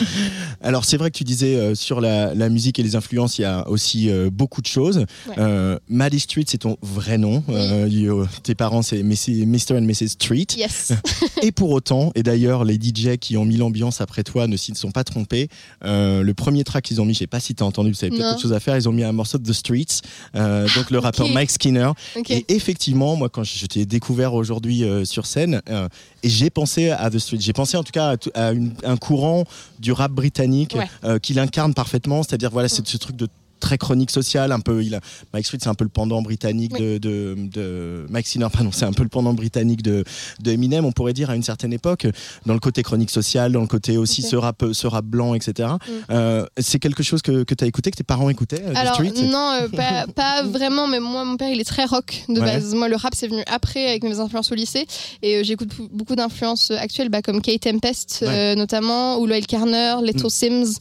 Alors 0.60 0.84
c'est 0.84 0.96
vrai 0.96 1.10
que 1.10 1.16
tu 1.18 1.24
disais 1.24 1.74
sur 1.74 2.00
la, 2.00 2.34
la 2.34 2.48
musique 2.48 2.78
et 2.78 2.82
les 2.82 2.96
influences, 2.96 3.38
il 3.38 3.42
y 3.42 3.44
a 3.44 3.68
aussi 3.68 4.10
beaucoup 4.32 4.60
de 4.62 4.66
choses. 4.66 5.04
Ouais. 5.28 5.76
Maddie 5.88 6.20
Street, 6.20 6.44
c'est 6.46 6.58
ton 6.58 6.76
vrai 6.82 7.18
nom. 7.18 7.42
You- 7.88 8.26
tes 8.42 8.54
parents, 8.54 8.82
c'est 8.82 9.02
Mr. 9.02 9.76
and 9.76 9.82
Mrs. 9.82 10.08
Street. 10.08 10.46
yes. 10.56 10.92
Et 11.42 11.50
pour 11.52 11.70
autant, 11.70 12.12
et 12.14 12.22
d'ailleurs, 12.22 12.64
les 12.64 12.74
DJ 12.76 13.16
qui 13.20 13.36
ont 13.36 13.44
mis 13.44 13.56
l'ambiance 13.56 14.00
après 14.00 14.22
toi 14.22 14.46
ne 14.46 14.56
s'y 14.56 14.74
sont 14.74 14.92
pas 14.92 15.02
trompés. 15.02 15.48
Euh, 15.84 16.22
le 16.22 16.34
premier 16.34 16.62
track 16.62 16.84
qu'ils 16.84 17.00
ont 17.00 17.04
mis, 17.04 17.14
je 17.14 17.20
sais 17.20 17.26
pas 17.26 17.40
si 17.40 17.54
tu 17.54 17.62
as 17.62 17.66
entendu, 17.66 17.90
vous 17.90 17.98
avez 18.04 18.10
peut-être 18.16 18.32
autre 18.34 18.40
chose 18.40 18.52
à 18.52 18.60
faire, 18.60 18.76
ils 18.76 18.88
ont 18.88 18.92
mis 18.92 19.02
un 19.02 19.12
morceau 19.12 19.38
de 19.38 19.48
The 19.48 19.52
Streets, 19.52 20.02
euh, 20.36 20.66
donc 20.76 20.90
le 20.90 20.98
rappeur. 20.98 21.28
Mike 21.28 21.50
Skinner. 21.50 21.90
Et 22.28 22.44
effectivement, 22.54 23.16
moi, 23.16 23.28
quand 23.28 23.44
je, 23.44 23.66
t'ai 23.66 23.86
découvert 23.86 24.34
aujourd'hui 24.34 24.84
euh, 24.84 25.04
sur 25.04 25.26
scène, 25.26 25.62
euh, 25.68 25.88
et 26.22 26.28
j'ai 26.28 26.50
pensé 26.50 26.90
à 26.90 27.10
The 27.10 27.18
Streets, 27.18 27.40
j'ai 27.40 27.52
pensé 27.52 27.76
en 27.76 27.82
tout 27.82 27.92
cas 27.92 28.10
à, 28.10 28.16
tout- 28.16 28.30
à 28.34 28.52
une- 28.52 28.74
un 28.84 28.96
courant 28.96 29.44
du 29.78 29.92
rap 29.92 30.12
britannique 30.12 30.76
Ouais. 30.76 31.20
qu'il 31.20 31.38
incarne 31.38 31.74
parfemment, 31.74 32.22
c'est-à-dire 32.22 32.50
voilà, 32.50 32.68
c'est 32.68 32.86
ce 32.86 32.96
truc 32.96 33.16
de 33.16 33.28
très 33.62 33.78
chronique 33.78 34.10
sociale, 34.10 34.52
un 34.52 34.60
peu. 34.60 34.82
Il 34.84 34.94
a, 34.94 35.00
Mike 35.32 35.46
Street, 35.46 35.58
c'est 35.62 35.68
un 35.70 35.74
peu 35.74 35.84
le 35.84 35.90
pendant 35.90 36.20
britannique 36.20 36.72
de, 36.74 36.98
de, 36.98 37.34
de 37.38 38.06
Mike 38.10 38.26
Sinner, 38.26 38.48
pardon, 38.52 38.70
c'est 38.72 38.84
un 38.84 38.92
peu 38.92 39.04
le 39.04 39.08
pendant 39.08 39.32
britannique 39.32 39.82
de, 39.82 40.04
de 40.40 40.50
Eminem, 40.52 40.84
on 40.84 40.92
pourrait 40.92 41.12
dire 41.14 41.30
à 41.30 41.36
une 41.36 41.42
certaine 41.42 41.72
époque, 41.72 42.06
dans 42.44 42.54
le 42.54 42.60
côté 42.60 42.82
chronique 42.82 43.10
sociale, 43.10 43.52
dans 43.52 43.60
le 43.60 43.66
côté 43.68 43.96
aussi 43.96 44.22
ce 44.22 44.36
rap, 44.36 44.62
ce 44.72 44.86
rap 44.86 45.04
blanc, 45.04 45.34
etc. 45.34 45.70
Euh, 46.10 46.44
c'est 46.58 46.78
quelque 46.80 47.02
chose 47.02 47.22
que, 47.22 47.44
que 47.44 47.54
tu 47.54 47.64
as 47.64 47.66
écouté, 47.66 47.90
que 47.92 47.96
tes 47.96 48.02
parents 48.04 48.28
écoutaient, 48.28 48.62
euh, 48.66 48.72
The 48.72 48.76
Alors 48.76 48.94
Street 48.94 49.12
non, 49.22 49.58
euh, 49.62 49.68
pas, 49.68 50.06
pas 50.14 50.42
vraiment, 50.42 50.88
mais 50.88 50.98
moi 51.00 51.24
mon 51.24 51.36
père 51.36 51.48
il 51.50 51.60
est 51.60 51.64
très 51.64 51.84
rock 51.84 52.24
de 52.28 52.34
Ouais. 52.40 52.46
base. 52.54 52.74
Moi 52.74 52.88
le 52.88 52.96
rap 52.96 53.14
c'est 53.14 53.28
venu 53.28 53.42
après 53.46 53.86
avec 53.88 54.02
mes 54.02 54.18
influences 54.18 54.50
au 54.50 54.56
lycée 54.56 54.86
et 55.22 55.36
euh, 55.36 55.42
j'écoute 55.44 55.70
beaucoup 55.92 56.16
d'influences 56.16 56.72
actuelles 56.72 57.08
bah, 57.10 57.22
comme 57.22 57.40
Kate 57.40 57.60
Tempest 57.60 58.24
notamment 58.56 59.18
ou 59.18 59.26
Loyal 59.26 59.46
Carner, 59.46 59.96
Leto 60.02 60.26
Mm. 60.26 60.30
Sims. 60.30 60.72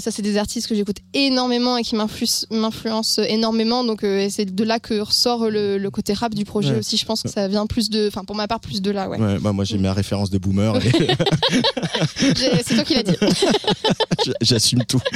Ça 0.00 0.10
c'est 0.10 0.22
des 0.22 0.36
artistes 0.36 0.66
que 0.68 0.74
j'écoute 0.74 0.98
énormément 1.14 1.76
et 1.78 1.82
qui 1.82 1.94
m'influencent 1.96 2.25
m'influencent 2.50 3.22
énormément. 3.22 3.84
Donc 3.84 4.04
euh, 4.04 4.26
c'est 4.30 4.44
de 4.54 4.64
là 4.64 4.78
que 4.78 4.98
ressort 5.00 5.48
le, 5.50 5.78
le 5.78 5.90
côté 5.90 6.12
rap 6.12 6.34
du 6.34 6.44
projet 6.44 6.72
Ouais. 6.72 6.78
aussi. 6.78 6.96
Je 6.96 7.04
pense 7.04 7.22
que 7.22 7.28
ça 7.28 7.48
vient 7.48 7.66
plus 7.66 7.90
de, 7.90 8.08
enfin 8.08 8.24
pour 8.24 8.34
ma 8.36 8.48
part 8.48 8.60
plus 8.60 8.82
de 8.82 8.90
là. 8.90 9.08
Ouais. 9.08 9.18
Ouais, 9.18 9.38
bah, 9.38 9.52
moi 9.52 9.64
j'ai 9.64 9.78
ma 9.78 9.92
référence 9.92 10.30
de 10.30 10.38
boomer 10.38 10.74
et 10.76 10.90
c'est 12.64 12.74
toi 12.74 12.84
qui 12.84 12.94
l'as 12.94 13.02
dit. 13.02 13.14
j'assume 14.40 14.84
tout. 14.84 15.00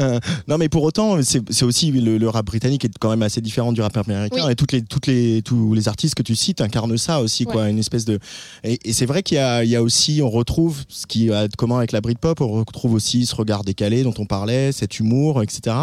Euh, 0.00 0.18
non 0.46 0.58
mais 0.58 0.68
pour 0.68 0.82
autant 0.82 1.18
c'est 1.22 1.62
aussi 1.64 1.90
le, 1.90 2.18
le 2.18 2.28
rap 2.28 2.46
britannique 2.46 2.84
est 2.84 2.98
quand 2.98 3.10
même 3.10 3.22
assez 3.22 3.40
différent 3.40 3.72
du 3.72 3.80
rap 3.80 3.96
américain 3.96 4.44
Oui. 4.46 4.52
et 4.52 4.54
toutes 4.54 4.72
les 4.72 4.82
toutes 4.82 5.06
les 5.06 5.42
tous 5.42 5.74
les 5.74 5.88
artistes 5.88 6.14
que 6.14 6.22
tu 6.22 6.36
cites 6.36 6.60
incarnent 6.60 6.96
ça 6.96 7.20
aussi 7.20 7.44
quoi 7.44 7.68
une 7.68 7.78
espèce 7.78 8.04
de 8.04 8.18
et, 8.64 8.78
et 8.84 8.92
c'est 8.92 9.06
vrai 9.06 9.22
qu'il 9.22 9.36
y 9.36 9.40
a 9.40 9.64
il 9.64 9.70
y 9.70 9.76
a 9.76 9.82
aussi 9.82 10.20
on 10.22 10.30
retrouve 10.30 10.82
ce 10.88 11.06
qui 11.06 11.32
a 11.32 11.48
de 11.48 11.56
commun 11.56 11.78
avec 11.78 11.92
la 11.92 12.00
Britpop 12.00 12.40
on 12.40 12.52
retrouve 12.64 12.94
aussi 12.94 13.26
ce 13.26 13.34
regard 13.34 13.64
décalé 13.64 14.02
dont 14.02 14.14
on 14.18 14.26
parlait 14.26 14.72
cet 14.72 14.98
humour 15.00 15.42
etc 15.42 15.76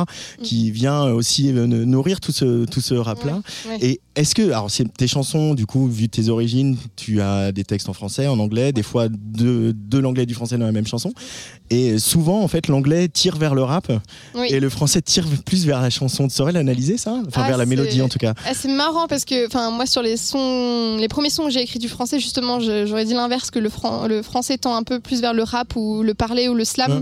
qui 0.43 0.71
vient 0.71 1.03
aussi 1.05 1.51
euh, 1.51 1.65
nourrir 1.67 2.19
tout 2.19 2.31
ce 2.31 2.65
tout 2.65 2.81
ce 2.81 2.93
rap 2.93 3.23
là 3.23 3.41
Ouais. 3.67 3.77
et 3.81 4.01
est-ce 4.15 4.33
que, 4.33 4.43
alors 4.43 4.69
tes 4.97 5.07
chansons, 5.07 5.55
du 5.55 5.65
coup, 5.65 5.87
vu 5.87 6.07
tes 6.07 6.29
origines, 6.29 6.77
tu 6.95 7.19
as 7.19 7.51
des 7.51 7.65
textes 7.65 7.89
en 7.89 7.93
français, 7.93 8.27
en 8.27 8.39
anglais, 8.39 8.71
des 8.71 8.81
fois 8.83 9.09
de, 9.09 9.75
de 9.77 9.97
l'anglais 9.97 10.23
et 10.23 10.25
du 10.25 10.33
français 10.33 10.57
dans 10.57 10.65
la 10.65 10.71
même 10.71 10.87
chanson. 10.87 11.11
Et 11.71 11.97
souvent, 11.97 12.41
en 12.41 12.47
fait, 12.47 12.67
l'anglais 12.67 13.07
tire 13.07 13.37
vers 13.37 13.55
le 13.55 13.63
rap 13.63 13.91
Oui. 14.35 14.47
et 14.51 14.59
le 14.59 14.69
français 14.69 15.01
tire 15.01 15.25
plus 15.45 15.65
vers 15.65 15.81
la 15.81 15.89
chanson. 15.89 16.27
Tu 16.27 16.35
saurais 16.35 16.51
l'analyser, 16.51 16.97
ça 16.97 17.19
Enfin, 17.27 17.41
Ah, 17.43 17.47
vers 17.47 17.57
la 17.57 17.65
mélodie, 17.65 18.01
en 18.03 18.07
tout 18.09 18.19
cas. 18.19 18.33
Ah, 18.45 18.51
c'est 18.53 18.67
marrant 18.71 19.07
parce 19.07 19.25
que, 19.25 19.47
enfin, 19.47 19.71
moi 19.71 19.85
sur 19.87 20.01
les 20.03 20.15
sons, 20.17 20.97
les 20.99 21.07
premiers 21.07 21.29
sons 21.31 21.45
que 21.45 21.49
j'ai 21.49 21.61
écrits 21.61 21.79
du 21.79 21.89
français, 21.89 22.19
justement, 22.19 22.59
j'aurais 22.59 23.05
dit 23.05 23.13
l'inverse 23.15 23.49
que 23.49 23.57
le, 23.59 23.69
fran- 23.69 24.07
le 24.07 24.21
français 24.21 24.57
tend 24.59 24.75
un 24.75 24.83
peu 24.83 24.99
plus 24.99 25.21
vers 25.21 25.33
le 25.33 25.41
rap 25.43 25.75
ou 25.75 26.03
le 26.03 26.13
parler 26.13 26.49
ou 26.49 26.53
le 26.53 26.65
slam, 26.65 26.91
Ouais. 26.91 26.97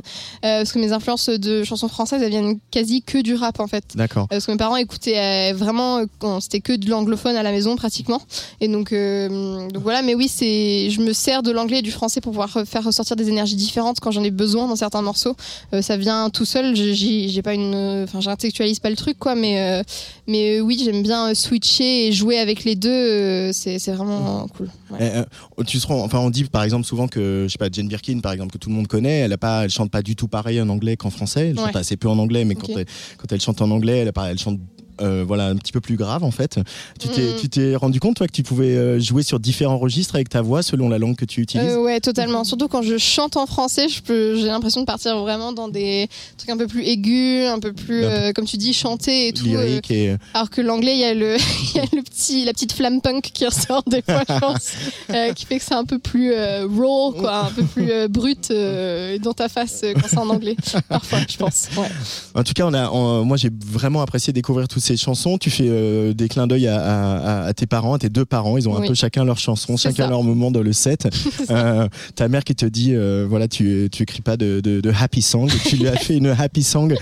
euh, 0.45 0.59
parce 0.59 0.71
que 0.71 0.79
mes 0.79 0.93
influences 0.93 1.27
de 1.29 1.63
chansons 1.65 1.89
françaises, 1.89 2.21
elles 2.21 2.29
viennent 2.29 2.57
quasi 2.71 3.01
que 3.01 3.17
du 3.21 3.35
rap 3.35 3.59
en 3.59 3.67
fait. 3.67 3.83
D'accord. 3.95 4.23
Euh, 4.23 4.27
Parce 4.35 4.45
que 4.45 4.51
mes 4.51 4.57
parents 4.57 4.77
écoutaient 4.77 5.51
euh, 5.51 5.53
vraiment, 5.55 5.99
c'était 6.39 6.61
que 6.61 6.71
de 6.73 6.89
l'anglophone 6.89 7.35
à 7.35 7.43
la 7.43 7.51
maison 7.51 7.75
pratiquement. 7.75 8.21
Et 8.61 8.69
donc, 8.69 8.93
donc 8.93 9.83
voilà, 9.83 10.01
mais 10.03 10.15
oui, 10.15 10.29
je 10.39 11.01
me 11.01 11.11
sers 11.11 11.43
de 11.43 11.51
l'anglais 11.51 11.79
et 11.79 11.81
du 11.81 11.91
français 11.91 12.21
pour 12.21 12.31
pouvoir 12.31 12.49
faire 12.65 12.83
ressortir 12.85 13.15
des 13.17 13.27
énergies 13.27 13.55
différentes 13.55 13.99
quand 13.99 14.11
j'en 14.11 14.23
ai 14.23 14.31
besoin 14.31 14.52
dans 14.67 14.75
certains 14.75 15.01
morceaux. 15.01 15.35
Euh, 15.73 15.81
ça 15.81 15.97
vient 15.97 16.29
tout 16.29 16.45
seul. 16.45 16.75
j'ai- 16.75 17.41
pas 17.43 17.53
une, 17.53 18.03
enfin, 18.03 18.21
j'intellectualise 18.21 18.79
pas 18.79 18.89
le 18.89 18.95
truc 18.95 19.17
quoi, 19.19 19.35
mais 19.35 19.59
euh, 19.59 19.83
mais 20.27 20.57
euh, 20.57 20.61
oui, 20.61 20.81
j'aime 20.83 21.03
bien 21.03 21.33
switcher 21.33 22.07
et 22.07 22.11
jouer 22.13 22.37
avec 22.39 22.63
les 22.63 22.75
deux. 22.75 23.51
c'est 23.51 23.77
vraiment 23.91 24.47
cool. 24.55 24.69
Ouais. 24.91 25.11
Eh, 25.57 25.63
tu 25.65 25.79
seras, 25.79 25.95
enfin, 25.95 26.19
on 26.19 26.29
dit 26.29 26.45
par 26.45 26.63
exemple 26.63 26.85
souvent 26.85 27.07
que, 27.07 27.45
je 27.47 27.51
sais 27.51 27.57
pas, 27.57 27.67
Jane 27.71 27.87
Birkin, 27.87 28.19
par 28.19 28.31
exemple, 28.31 28.53
que 28.53 28.57
tout 28.57 28.69
le 28.69 28.75
monde 28.75 28.87
connaît, 28.87 29.19
elle 29.19 29.33
a 29.33 29.37
pas, 29.37 29.65
elle 29.65 29.69
chante 29.69 29.91
pas 29.91 30.01
du 30.01 30.15
tout 30.15 30.27
pareil 30.27 30.61
en 30.61 30.69
anglais 30.69 30.95
qu'en 30.95 31.09
français. 31.09 31.49
Elle 31.49 31.57
chante 31.59 31.75
assez 31.75 31.97
peu 31.97 32.07
en 32.07 32.17
anglais, 32.19 32.45
mais 32.45 32.55
quand, 32.55 32.69
elle, 32.69 32.85
quand 33.17 33.31
elle 33.31 33.41
chante 33.41 33.61
en 33.61 33.71
anglais, 33.71 33.99
elle, 33.99 34.11
elle 34.29 34.39
chante. 34.39 34.59
Euh, 35.01 35.23
voilà 35.25 35.47
un 35.47 35.55
petit 35.55 35.71
peu 35.71 35.81
plus 35.81 35.95
grave 35.95 36.23
en 36.23 36.31
fait. 36.31 36.59
Tu 36.99 37.07
t'es 37.09 37.35
tu 37.39 37.49
t'es 37.49 37.75
rendu 37.75 37.99
compte 37.99 38.15
toi 38.15 38.27
que 38.27 38.31
tu 38.31 38.43
pouvais 38.43 38.75
euh, 38.75 38.99
jouer 38.99 39.23
sur 39.23 39.39
différents 39.39 39.77
registres 39.77 40.15
avec 40.15 40.29
ta 40.29 40.41
voix 40.41 40.61
selon 40.63 40.89
la 40.89 40.97
langue 40.97 41.15
que 41.15 41.25
tu 41.25 41.41
utilises? 41.41 41.69
Euh, 41.71 41.81
ouais, 41.83 41.99
totalement. 41.99 42.43
Surtout 42.43 42.67
quand 42.67 42.81
je 42.81 42.97
chante 42.97 43.37
en 43.37 43.45
français, 43.45 43.87
j'ai 43.89 44.45
l'impression 44.45 44.81
de 44.81 44.85
partir 44.85 45.17
vraiment 45.19 45.53
dans 45.53 45.67
des 45.67 46.07
trucs 46.37 46.49
un 46.49 46.57
peu 46.57 46.67
plus 46.67 46.83
aigus, 46.83 47.47
un 47.47 47.59
peu 47.59 47.73
plus, 47.73 48.03
euh, 48.03 48.31
comme 48.33 48.45
tu 48.45 48.57
dis, 48.57 48.73
chanter 48.73 49.29
et 49.29 49.33
tout. 49.33 49.47
euh, 49.47 49.79
et 49.89 50.15
alors 50.33 50.49
que 50.49 50.61
l'anglais, 50.61 50.93
il 50.93 50.99
y 50.99 51.03
a 51.05 51.13
le, 51.13 51.37
y 51.75 51.79
a 51.79 51.83
le 51.93 52.01
petit, 52.01 52.45
la 52.45 52.53
petite 52.53 52.73
flamme 52.73 53.01
punk 53.01 53.31
qui 53.33 53.45
ressort 53.45 53.83
des 53.87 54.01
fois, 54.01 54.23
je 54.27 54.39
pense, 54.39 54.71
euh, 55.11 55.33
qui 55.33 55.45
fait 55.45 55.59
que 55.59 55.65
c'est 55.65 55.73
un 55.75 55.85
peu 55.85 55.99
plus 55.99 56.31
euh, 56.33 56.67
raw, 56.67 57.11
quoi, 57.13 57.45
un 57.45 57.51
peu 57.51 57.63
plus 57.63 57.89
euh, 57.91 58.07
brut 58.07 58.49
euh, 58.51 59.17
dans 59.19 59.33
ta 59.33 59.49
face 59.49 59.81
euh, 59.83 59.93
quand 59.93 60.07
c'est 60.07 60.17
en 60.17 60.29
anglais. 60.29 60.55
Parfois, 60.89 61.19
je 61.29 61.37
pense. 61.37 61.67
Ouais. 61.77 61.87
En 62.35 62.43
tout 62.43 62.53
cas, 62.53 62.65
on 62.65 62.73
a, 62.73 62.89
on- 62.91 63.23
moi 63.25 63.37
j'ai 63.37 63.49
vraiment 63.65 64.01
apprécié 64.01 64.33
découvrir 64.33 64.67
toutes 64.67 64.82
ces 64.83 64.97
chansons. 64.97 65.37
Tu 65.37 65.49
fais 65.49 65.65
euh, 65.67 66.13
des 66.13 66.27
clins 66.27 66.47
d'œil 66.47 66.67
à, 66.67 66.79
à- 66.81 67.45
à 67.45 67.53
tes 67.53 67.65
parents, 67.65 67.93
à 67.95 67.99
tes 67.99 68.09
deux 68.09 68.25
parents. 68.25 68.57
Ils 68.57 68.67
ont 68.69 68.75
un 68.77 68.85
peu 68.85 68.93
chacun 68.93 69.23
leurs 69.25 69.39
chansons, 69.39 69.77
C'est 69.77 69.89
chacun 69.89 70.03
ça. 70.03 70.09
leur 70.09 70.23
moment 70.23 70.51
dans 70.51 70.61
le 70.61 70.73
set. 70.73 71.07
Euh, 71.49 71.87
ta 72.15 72.27
mère 72.29 72.43
qui 72.43 72.55
te 72.55 72.65
dit, 72.65 72.93
euh, 72.95 73.25
voilà, 73.29 73.47
tu, 73.47 73.89
tu 73.91 74.03
écris 74.03 74.21
pas 74.21 74.37
de, 74.37 74.59
de, 74.61 74.79
de 74.81 74.91
happy 74.97 75.21
song. 75.21 75.49
Tu 75.65 75.75
lui 75.77 75.87
as 75.87 75.95
fait 75.97 76.15
une 76.17 76.27
happy 76.27 76.63
song 76.63 76.95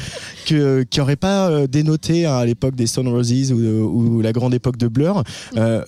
que, 0.46 0.84
qui 0.84 1.00
aurait 1.00 1.16
pas 1.16 1.68
dénoté 1.68 2.26
hein, 2.26 2.36
à 2.38 2.46
l'époque 2.46 2.76
des 2.76 2.88
Stone 2.88 3.08
Roses 3.08 3.52
ou, 3.52 3.56
ou 3.58 4.22
la 4.22 4.32
grande 4.32 4.54
époque 4.54 4.78
de 4.78 4.88
Blur. 4.88 5.24
La, 5.56 5.84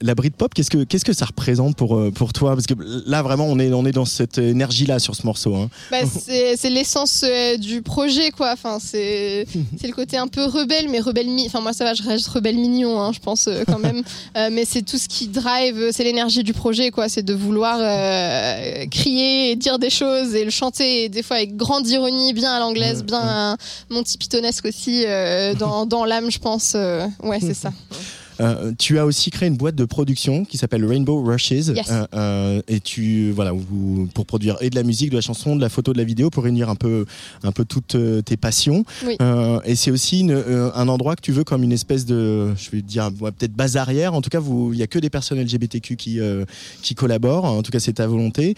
la 0.00 0.14
Britpop, 0.14 0.54
qu'est-ce 0.54 0.70
que 0.70 0.84
qu'est-ce 0.84 1.04
que 1.04 1.12
ça 1.12 1.24
représente 1.26 1.76
pour 1.76 2.00
pour 2.14 2.32
toi? 2.32 2.54
Parce 2.54 2.66
que 2.66 2.74
là 3.06 3.22
vraiment, 3.22 3.46
on 3.46 3.58
est 3.58 3.72
on 3.72 3.84
est 3.84 3.92
dans 3.92 4.04
cette 4.04 4.38
énergie 4.38 4.86
là 4.86 4.98
sur 4.98 5.14
ce 5.14 5.26
morceau. 5.26 5.54
Hein. 5.56 5.68
Bah, 5.90 5.98
c'est 6.56 6.70
l'essence 6.70 7.24
du 7.58 7.82
projet, 7.82 8.30
quoi. 8.30 8.52
Enfin, 8.52 8.78
c'est 8.80 9.46
c'est 9.80 9.86
le 9.88 9.94
côté 9.94 10.16
un 10.16 10.28
peu 10.28 10.44
rebelle, 10.44 10.88
mais 10.90 11.00
rebelle 11.00 11.28
Enfin, 11.46 11.60
moi, 11.60 11.72
ça 11.72 11.84
va, 11.84 11.94
je 11.94 12.02
reste 12.02 12.28
rebelle 12.28 12.56
mignon, 12.56 13.00
hein, 13.00 13.12
je 13.12 13.20
pense 13.20 13.48
euh, 13.48 13.64
quand 13.66 13.78
même. 13.78 14.02
Euh, 14.36 14.50
mais 14.52 14.64
c'est 14.66 14.82
tout 14.82 14.98
ce 14.98 15.08
qui 15.08 15.28
drive, 15.28 15.78
euh, 15.78 15.90
c'est 15.92 16.04
l'énergie 16.04 16.42
du 16.42 16.52
projet, 16.52 16.90
quoi. 16.90 17.08
C'est 17.08 17.22
de 17.22 17.32
vouloir 17.32 17.78
euh, 17.80 18.84
crier 18.90 19.50
et 19.50 19.56
dire 19.56 19.78
des 19.78 19.88
choses 19.88 20.34
et 20.34 20.44
le 20.44 20.50
chanter, 20.50 21.04
et 21.04 21.08
des 21.08 21.22
fois 21.22 21.36
avec 21.36 21.56
grande 21.56 21.86
ironie, 21.88 22.34
bien 22.34 22.52
à 22.52 22.60
l'anglaise, 22.60 23.02
bien 23.02 23.52
euh, 23.52 23.56
Monty 23.88 24.18
Pythonesque 24.18 24.66
aussi, 24.66 25.04
dans, 25.58 25.86
dans 25.86 26.04
l'âme, 26.04 26.30
je 26.30 26.38
pense. 26.38 26.74
ouais, 27.22 27.38
c'est 27.40 27.54
ça. 27.64 27.72
Euh, 28.40 28.72
tu 28.78 28.98
as 28.98 29.06
aussi 29.06 29.30
créé 29.30 29.48
une 29.48 29.56
boîte 29.56 29.74
de 29.74 29.84
production 29.84 30.44
qui 30.44 30.58
s'appelle 30.58 30.84
Rainbow 30.84 31.22
Rushes. 31.22 31.50
Yes. 31.50 31.86
Euh, 31.90 32.06
euh, 32.14 32.62
et 32.68 32.80
tu, 32.80 33.30
voilà, 33.32 33.52
vous- 33.52 34.08
pour 34.14 34.26
produire 34.26 34.56
et 34.60 34.70
de 34.70 34.74
la 34.76 34.82
musique, 34.82 35.10
de 35.10 35.16
la 35.16 35.20
chanson, 35.20 35.56
de 35.56 35.60
la 35.60 35.68
photo, 35.68 35.92
de 35.92 35.98
la 35.98 36.04
vidéo, 36.04 36.30
pour 36.30 36.44
réunir 36.44 36.68
un 36.68 36.74
peu, 36.74 37.06
un 37.42 37.52
peu 37.52 37.64
toutes 37.64 37.96
tes 38.24 38.36
passions. 38.36 38.84
Oui. 39.06 39.16
Euh, 39.22 39.60
et 39.64 39.74
c'est 39.76 39.90
aussi 39.90 40.20
une- 40.20 40.42
un 40.74 40.88
endroit 40.88 41.16
que 41.16 41.20
tu 41.22 41.32
veux 41.32 41.44
comme 41.44 41.62
une 41.62 41.72
espèce 41.72 42.04
de, 42.06 42.54
je 42.56 42.70
vais 42.70 42.82
dire, 42.82 43.10
ouais, 43.20 43.30
peut-être 43.32 43.52
base 43.54 43.76
arrière. 43.76 44.14
En 44.14 44.20
tout 44.22 44.30
cas, 44.30 44.40
il 44.72 44.78
y 44.78 44.82
a 44.82 44.86
que 44.86 44.98
des 44.98 45.10
personnes 45.10 45.38
LGBTQ 45.40 45.96
qui, 45.96 46.18
qui 46.82 46.94
collaborent. 46.94 47.44
En 47.44 47.62
tout 47.62 47.70
cas, 47.72 47.80
c'est 47.80 47.94
ta 47.94 48.06
volonté. 48.06 48.54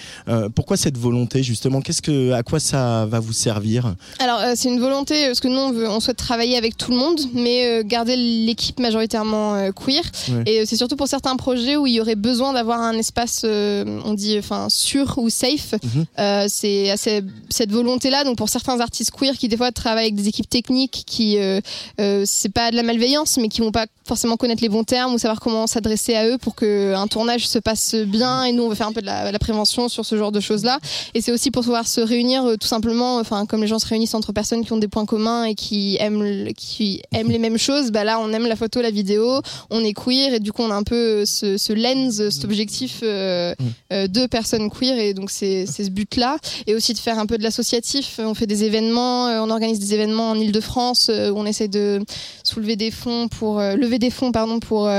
Pourquoi 0.55 0.77
cette 0.77 0.99
volonté 0.99 1.43
justement? 1.43 1.81
Qu'est-ce 1.81 2.03
que, 2.03 2.33
à 2.33 2.43
quoi 2.43 2.61
ça 2.61 3.07
va 3.07 3.21
vous 3.21 3.33
servir? 3.33 3.95
Alors 4.19 4.41
c'est 4.57 4.69
une 4.69 4.81
volonté 4.81 5.27
parce 5.27 5.41
que 5.41 5.49
nous 5.49 5.59
on, 5.59 5.73
veut, 5.73 5.89
on 5.89 6.01
souhaite 6.01 6.17
travailler 6.17 6.57
avec 6.57 6.77
tout 6.77 6.91
le 6.91 6.97
monde, 6.97 7.21
mais 7.35 7.83
garder 7.85 8.17
l'équipe 8.17 8.79
majoritairement 8.81 9.68
queer. 9.73 10.03
Ouais. 10.29 10.43
Et 10.47 10.61
euh, 10.61 10.65
c'est 10.67 10.77
surtout 10.77 10.97
pour 10.97 11.09
certains 11.09 11.37
projets 11.37 11.77
où 11.77 11.87
il 11.87 11.95
y 11.95 12.01
aurait 12.01 12.15
besoin 12.15 12.53
d'avoir 12.53 12.81
un 12.81 12.95
espace, 12.95 13.43
euh, 13.45 14.01
on 14.05 14.15
dit, 14.15 14.37
enfin 14.39 14.69
sûr 14.71 15.15
ou 15.19 15.31
safe. 15.31 15.75
Mhm. 15.83 16.05
Euh, 16.19 16.47
c'est 16.49 16.91
assez- 16.91 17.23
cette 17.51 17.71
volonté-là. 17.73 18.25
Donc 18.25 18.37
pour 18.37 18.49
certains 18.49 18.81
artistes 18.81 19.11
queer 19.11 19.37
qui 19.37 19.49
des 19.49 19.57
fois 19.57 19.71
travaillent 19.73 20.05
avec 20.07 20.15
des 20.15 20.29
équipes 20.29 20.49
techniques 20.49 21.05
qui 21.07 21.39
euh, 21.39 21.61
euh, 22.01 22.23
c'est 22.27 22.49
pas 22.53 22.71
de 22.71 22.77
la 22.77 22.83
malveillance, 22.83 23.37
mais 23.39 23.49
qui 23.49 23.61
vont 23.61 23.73
pas 23.73 23.87
forcément 24.07 24.37
connaître 24.37 24.63
les 24.63 24.69
bons 24.71 24.85
termes 24.85 25.13
ou 25.15 25.19
savoir 25.19 25.39
comment 25.41 25.67
s'adresser 25.67 26.15
à 26.15 26.27
eux 26.27 26.39
pour 26.39 26.55
que 26.55 26.95
un 26.95 27.07
tournage 27.09 27.47
se 27.47 27.59
passe 27.59 27.95
bien. 27.95 28.45
Et 28.45 28.53
nous 28.53 28.63
on 28.63 28.69
veut 28.69 28.75
faire 28.75 28.89
un 28.89 28.93
peu 28.93 29.01
de 29.03 29.07
la, 29.07 29.31
la 29.33 29.39
prévention 29.39 29.89
sur 29.89 30.05
ce 30.05 30.17
genre 30.17 30.33
de 30.33 30.41
choses-là. 30.41 30.79
Et 31.15 31.21
c'est 31.21 31.33
aussi 31.33 31.51
pour 31.51 31.63
pouvoir 31.63 31.87
se 31.87 32.01
réunir 32.01 32.45
euh, 32.45 32.57
tout 32.57 32.67
simplement, 32.69 33.17
enfin 33.19 33.47
comme 33.47 33.61
les 33.61 33.67
gens 33.67 33.79
se 33.79 33.87
réunissent 33.87 34.15
entre 34.15 34.33
personnes 34.33 34.65
qui 34.65 34.73
ont 34.73 34.79
des 34.79 34.89
points 34.89 35.05
communs 35.07 35.45
et 35.45 35.55
qui 35.55 35.97
aiment 36.01 36.23
le- 36.23 36.53
qui 36.53 37.03
aiment 37.13 37.31
les 37.31 37.39
mêmes 37.39 37.59
choses. 37.59 37.91
Bah 37.91 38.05
là 38.05 38.19
on 38.21 38.33
aime 38.33 38.47
la 38.47 38.57
photo, 38.57 38.81
la 38.81 38.91
vidéo, 38.91 39.41
on 39.71 39.83
est 39.85 39.93
queer 39.93 40.35
et 40.35 40.41
du 40.41 40.53
coup 40.53 40.63
on 40.63 40.71
a 40.71 40.75
un 40.75 40.83
peu 40.83 40.95
euh, 40.95 41.25
ce, 41.25 41.57
ce 41.57 41.73
lens, 41.73 42.17
cet 42.31 42.45
objectif 42.45 43.01
euh, 43.03 43.55
euh, 43.93 44.07
de 44.07 44.27
personnes 44.27 44.71
queer 44.71 44.99
et 44.99 45.15
donc 45.15 45.31
c'est 45.31 45.67
c'est 45.67 45.85
ce 45.85 45.91
but-là 45.91 46.39
et 46.67 46.75
aussi 46.75 46.93
de 46.93 46.99
faire 46.99 47.19
un 47.19 47.27
peu 47.27 47.39
de 47.39 47.43
l'associatif. 47.43 48.21
On 48.23 48.35
fait 48.35 48.47
des 48.47 48.65
événements, 48.65 49.27
on 49.27 49.51
organise 49.51 49.79
des 49.79 49.95
événements 49.95 50.31
en 50.31 50.35
Ile-de-France 50.35 51.11
où 51.11 51.37
on 51.37 51.47
essaie 51.47 51.69
de 51.69 52.01
soulever 52.43 52.77
des 52.77 52.91
fonds 52.91 53.29
pour 53.29 53.61
lever 53.61 53.99
des 53.99 54.11
fonds 54.11 54.33
pardon 54.33 54.61
pour 54.61 54.91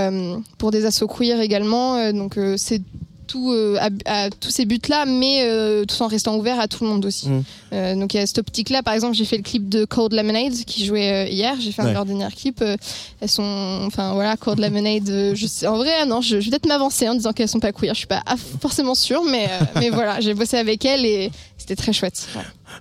pour 0.58 0.72
des 0.72 0.86
assos 0.86 1.08
queer 1.08 1.42
également. 1.42 2.12
Donc 2.12 2.38
c'est 2.58 2.82
tout 3.30 3.52
euh, 3.52 3.78
à, 3.80 3.90
à 4.26 4.30
tous 4.32 4.50
ces 4.50 4.66
buts-là, 4.66 5.06
mais 5.06 5.44
euh, 5.44 5.86
tout 5.86 6.02
en 6.02 6.08
restant 6.08 6.36
ouvert 6.36 6.60
à 6.60 6.68
tout 6.68 6.84
le 6.84 6.90
monde 6.90 7.06
aussi. 7.06 7.30
Mm. 7.30 7.44
Euh, 7.74 7.96
donc 7.96 8.14
il 8.14 8.18
y 8.18 8.20
a 8.20 8.26
cette 8.26 8.40
optique-là. 8.40 8.82
Par 8.82 8.96
exemple, 8.96 9.16
j'ai 9.16 9.26
fait 9.26 9.38
le 9.38 9.44
clip 9.44 9.70
de 9.70 9.86
Cold 9.86 10.14
Lemonade 10.14 10.54
qui 10.66 10.84
jouait 10.86 11.30
hier. 11.32 11.56
J'ai 11.60 11.72
fait 11.72 11.82
un 11.84 11.86
Ouais. 11.86 11.92
de 11.92 11.96
leurs 11.96 12.06
derniers 12.06 12.28
clips. 12.36 12.64
Elles 13.22 13.30
sont, 13.30 13.82
enfin 13.86 14.14
voilà, 14.14 14.36
Cold 14.36 14.60
Lemonade. 14.60 15.36
je 15.36 15.46
sais, 15.48 15.68
en 15.68 15.78
vrai, 15.78 15.92
ah 16.02 16.06
non, 16.06 16.22
je, 16.22 16.40
je 16.40 16.46
vais 16.46 16.52
peut-être 16.52 16.68
m'avancer 16.68 17.08
en 17.08 17.14
disant 17.14 17.32
qu'elles 17.32 17.48
sont 17.48 17.60
pas 17.60 17.72
queer. 17.72 17.94
Je 17.94 18.00
suis 18.00 18.08
pas 18.08 18.24
forcément 18.62 18.96
sûre, 18.96 19.24
mais 19.24 19.48
mais 19.76 19.90
voilà, 19.92 20.20
j'ai 20.20 20.34
bossé 20.34 20.58
avec 20.58 20.84
elles 20.86 21.06
et 21.06 21.32
c'était 21.58 21.76
très 21.76 21.94
chouette. 21.94 22.28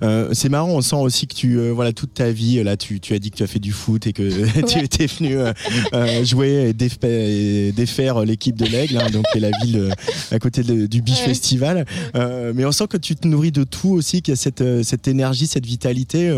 Euh, 0.02 0.28
c'est 0.32 0.48
marrant, 0.48 0.70
on 0.70 0.80
sent 0.80 0.96
aussi 0.96 1.26
que 1.26 1.34
tu, 1.34 1.58
euh, 1.58 1.70
voilà, 1.72 1.92
toute 1.92 2.14
ta 2.14 2.30
vie, 2.30 2.58
euh, 2.58 2.64
là, 2.64 2.76
tu, 2.76 3.00
tu 3.00 3.14
as 3.14 3.18
dit 3.18 3.30
que 3.30 3.36
tu 3.36 3.42
as 3.42 3.46
fait 3.46 3.58
du 3.58 3.72
foot 3.72 4.06
et 4.06 4.12
que 4.12 4.22
tu 4.66 4.78
étais 4.78 5.06
venu 5.06 5.36
euh, 5.38 6.24
jouer 6.24 6.70
et, 6.70 6.72
défa- 6.72 7.06
et 7.08 7.72
défaire 7.72 8.24
l'équipe 8.24 8.56
de 8.56 8.64
l'Aigle, 8.66 8.98
hein, 8.98 9.10
donc 9.12 9.24
qui 9.32 9.38
est 9.38 9.40
la 9.40 9.50
ville 9.62 9.92
à 10.30 10.38
côté 10.38 10.62
de- 10.62 10.86
du 10.86 11.02
Biche 11.02 11.18
Ouais. 11.20 11.24
Festival. 11.26 11.84
Mais 12.14 12.64
on 12.64 12.72
sent 12.72 12.86
que 12.88 12.96
tu 12.96 13.16
te 13.16 13.26
nourris 13.26 13.52
de 13.52 13.64
tout 13.64 13.90
aussi, 13.90 14.22
qu'il 14.22 14.32
y 14.32 14.34
a 14.34 14.36
cette, 14.36 14.64
cette 14.82 15.08
énergie, 15.08 15.46
cette 15.46 15.66
vitalité, 15.66 16.30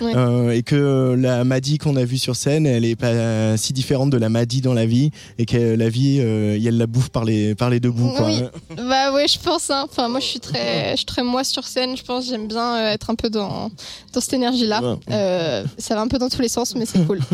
Ouais. 0.00 0.58
et 0.58 0.62
que 0.62 1.14
la 1.18 1.44
Maddy 1.44 1.78
qu'on 1.78 1.96
a 1.96 2.04
vue 2.04 2.18
sur 2.18 2.36
scène, 2.36 2.66
elle 2.66 2.84
est 2.84 2.96
pas 2.96 3.56
si 3.56 3.72
différente 3.72 4.10
de 4.10 4.16
la 4.18 4.28
Maddy 4.28 4.60
dans 4.60 4.74
la 4.74 4.86
vie, 4.86 5.10
et 5.38 5.46
que 5.46 5.74
la 5.74 5.88
vie, 5.88 6.18
elle 6.18 6.76
la 6.76 6.86
bouffe 6.86 7.08
par 7.10 7.24
les, 7.24 7.54
par 7.54 7.70
les 7.70 7.80
deux 7.80 7.90
bouts. 7.90 8.10
Quoi. 8.16 8.26
Oui. 8.26 8.42
Bah 8.76 9.12
ouais, 9.12 9.26
je 9.28 9.38
pense. 9.38 9.70
Hein. 9.70 9.86
Enfin, 9.90 10.08
moi, 10.08 10.20
je 10.20 10.26
suis 10.26 10.40
très, 10.40 10.92
je 10.92 10.96
suis 10.96 11.06
très 11.06 11.22
moi 11.22 11.44
sur 11.44 11.64
scène. 11.64 11.96
Je 11.96 12.02
pense, 12.02 12.26
j'aime 12.28 12.48
bien 12.48 12.95
être 12.96 13.10
un 13.10 13.14
peu 13.14 13.30
dans 13.30 13.70
dans 14.12 14.20
cette 14.20 14.32
énergie-là. 14.32 14.82
Ouais. 14.82 14.98
Euh, 15.10 15.64
ça 15.78 15.94
va 15.94 16.00
un 16.00 16.08
peu 16.08 16.18
dans 16.18 16.28
tous 16.28 16.42
les 16.42 16.48
sens, 16.48 16.74
mais 16.74 16.86
c'est 16.86 17.04
cool. 17.06 17.20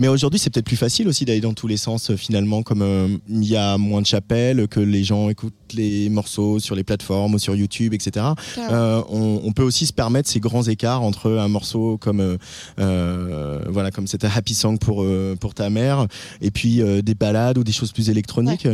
Mais 0.00 0.08
aujourd'hui, 0.08 0.40
c'est 0.40 0.48
peut-être 0.48 0.66
plus 0.66 0.78
facile 0.78 1.08
aussi 1.08 1.26
d'aller 1.26 1.42
dans 1.42 1.52
tous 1.52 1.66
les 1.66 1.76
sens, 1.76 2.10
euh, 2.10 2.16
finalement, 2.16 2.62
comme 2.62 2.80
euh, 2.80 3.06
il 3.28 3.44
y 3.44 3.54
a 3.54 3.76
moins 3.76 4.00
de 4.00 4.06
chapelles, 4.06 4.66
que 4.66 4.80
les 4.80 5.04
gens 5.04 5.28
écoutent 5.28 5.52
les 5.74 6.08
morceaux 6.08 6.58
sur 6.58 6.74
les 6.74 6.84
plateformes 6.84 7.34
ou 7.34 7.38
sur 7.38 7.54
YouTube, 7.54 7.92
etc. 7.92 8.26
Euh, 8.58 9.02
on, 9.10 9.42
on 9.44 9.52
peut 9.52 9.62
aussi 9.62 9.84
se 9.84 9.92
permettre 9.92 10.28
ces 10.28 10.40
grands 10.40 10.62
écarts 10.62 11.02
entre 11.02 11.30
un 11.30 11.48
morceau 11.48 11.96
comme 11.98 12.38
voilà 12.76 13.90
comme 13.92 14.06
c'était 14.06 14.26
Happy 14.34 14.54
Song 14.54 14.78
pour 14.78 15.06
pour 15.38 15.54
ta 15.54 15.70
mère 15.70 16.06
et 16.40 16.50
puis 16.50 16.80
des 17.02 17.14
balades 17.14 17.58
ou 17.58 17.62
des 17.62 17.70
choses 17.70 17.92
plus 17.92 18.10
électroniques. 18.10 18.66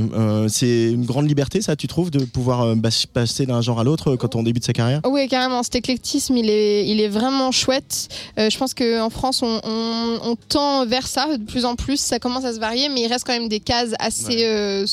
C'est 0.48 0.92
une 0.92 1.04
grande 1.04 1.28
liberté, 1.28 1.60
ça, 1.60 1.76
tu 1.76 1.86
trouves, 1.86 2.10
de 2.10 2.24
pouvoir 2.24 2.74
passer 3.12 3.44
d'un 3.44 3.60
genre 3.60 3.80
à 3.80 3.84
l'autre 3.84 4.16
quand 4.16 4.36
on 4.36 4.42
débute 4.42 4.64
sa 4.64 4.72
carrière? 4.72 5.00
Oui, 5.06 5.28
carrément. 5.28 5.62
Cet 5.62 5.76
il 6.30 6.50
est, 6.50 6.86
il 6.86 7.00
est 7.00 7.08
vraiment 7.08 7.52
chouette. 7.52 8.08
Euh, 8.38 8.50
je 8.50 8.58
pense 8.58 8.74
qu'en 8.74 9.10
France, 9.10 9.42
on, 9.42 9.60
on, 9.64 10.18
on 10.22 10.36
tend 10.36 10.86
vers 10.86 11.06
ça 11.06 11.36
de 11.36 11.44
plus 11.44 11.64
en 11.64 11.76
plus. 11.76 11.98
Ça 11.98 12.18
commence 12.18 12.44
à 12.44 12.52
se 12.54 12.58
varier, 12.58 12.88
mais 12.88 13.02
il 13.02 13.06
reste 13.08 13.24
quand 13.24 13.32
même 13.32 13.48
des 13.48 13.60
cases 13.60 13.94
assez 13.98 14.44
euh, 14.44 14.86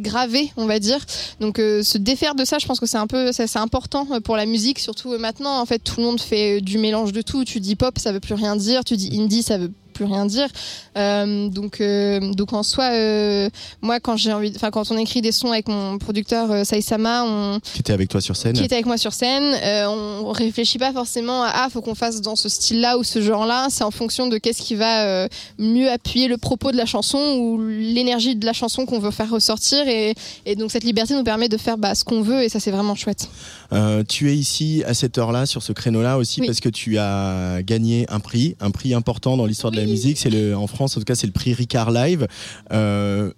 gravées, 0.00 0.52
on 0.56 0.66
va 0.66 0.78
dire. 0.78 0.98
Donc, 1.40 1.58
euh, 1.58 1.82
se 1.82 1.98
défaire 1.98 2.34
de 2.34 2.44
ça, 2.44 2.58
je 2.58 2.66
pense 2.66 2.80
que 2.80 2.86
c'est 2.86 2.98
un 2.98 3.06
peu, 3.06 3.32
c'est 3.32 3.56
important 3.56 4.06
pour 4.22 4.36
la 4.36 4.46
musique, 4.46 4.78
surtout 4.78 5.16
maintenant. 5.18 5.60
En 5.60 5.66
fait, 5.66 5.78
tout 5.78 5.94
le 5.98 6.04
monde 6.04 6.20
fait 6.20 6.60
du 6.60 6.78
mélange 6.78 7.12
de 7.12 7.22
tout. 7.22 7.44
Tu 7.44 7.60
dis 7.60 7.76
pop, 7.76 7.98
ça 7.98 8.12
veut 8.12 8.20
plus 8.20 8.34
rien 8.34 8.56
dire. 8.56 8.84
Tu 8.84 8.96
dis 8.96 9.18
indie, 9.18 9.42
ça 9.42 9.58
veut 9.58 9.72
plus 9.98 10.04
rien 10.04 10.26
dire. 10.26 10.48
Euh, 10.96 11.48
donc, 11.48 11.80
euh, 11.80 12.20
donc 12.32 12.52
en 12.52 12.62
soi, 12.62 12.90
euh, 12.92 13.48
moi, 13.82 13.98
quand 13.98 14.16
j'ai 14.16 14.32
envie, 14.32 14.52
enfin, 14.54 14.70
quand 14.70 14.90
on 14.92 14.96
écrit 14.96 15.22
des 15.22 15.32
sons 15.32 15.50
avec 15.50 15.66
mon 15.68 15.98
producteur 15.98 16.64
Saïsama, 16.64 17.24
on, 17.24 17.58
Qui 17.74 17.80
était 17.80 17.92
avec 17.92 18.08
toi 18.08 18.20
sur 18.20 18.36
scène. 18.36 18.52
qui 18.54 18.62
était 18.62 18.76
avec 18.76 18.86
moi 18.86 18.96
sur 18.96 19.12
scène. 19.12 19.56
On 19.88 20.30
réfléchit 20.30 20.78
pas 20.78 20.92
forcément 20.92 21.42
à 21.42 21.50
ah 21.60 21.68
faut 21.72 21.82
qu'on 21.82 21.96
fasse 21.96 22.20
dans 22.20 22.36
ce 22.36 22.48
style-là 22.48 22.98
ou 22.98 23.02
ce 23.02 23.20
genre-là. 23.20 23.66
C'est 23.70 23.82
en 23.82 23.90
fonction 23.90 24.28
de 24.28 24.38
qu'est-ce 24.38 24.62
qui 24.62 24.76
va 24.76 25.26
mieux 25.58 25.90
appuyer 25.90 26.28
le 26.28 26.36
propos 26.36 26.70
de 26.70 26.76
la 26.76 26.86
chanson 26.86 27.18
ou 27.40 27.60
l'énergie 27.66 28.36
de 28.36 28.46
la 28.46 28.52
chanson 28.52 28.86
qu'on 28.86 29.00
veut 29.00 29.10
faire 29.10 29.30
ressortir. 29.30 29.88
Et, 29.88 30.14
et 30.46 30.54
donc 30.54 30.70
cette 30.70 30.84
liberté 30.84 31.14
nous 31.14 31.24
permet 31.24 31.48
de 31.48 31.56
faire 31.56 31.76
bah, 31.76 31.94
ce 31.96 32.04
qu'on 32.04 32.22
veut 32.22 32.42
et 32.44 32.48
ça 32.48 32.60
c'est 32.60 32.70
vraiment 32.70 32.94
chouette. 32.94 33.28
Euh, 33.72 34.02
tu 34.08 34.30
es 34.30 34.36
ici 34.36 34.82
à 34.86 34.94
cette 34.94 35.18
heure-là, 35.18 35.44
sur 35.44 35.62
ce 35.62 35.72
créneau-là 35.72 36.16
aussi, 36.16 36.40
Oui. 36.40 36.46
parce 36.46 36.60
que 36.60 36.68
tu 36.68 36.98
as 36.98 37.60
gagné 37.62 38.06
un 38.08 38.20
prix, 38.20 38.56
un 38.60 38.70
prix 38.70 38.94
important 38.94 39.36
dans 39.36 39.44
l'histoire 39.46 39.70
de 39.72 39.76
la 39.76 39.84
musique. 39.88 40.18
C'est 40.18 40.30
le, 40.30 40.56
en 40.56 40.66
France, 40.66 40.96
en 40.96 41.00
tout 41.00 41.04
cas, 41.04 41.14
c'est 41.14 41.26
le 41.26 41.32
prix 41.32 41.54
Ricard 41.54 41.90
Live. 41.90 42.26
Euh, 42.72 43.32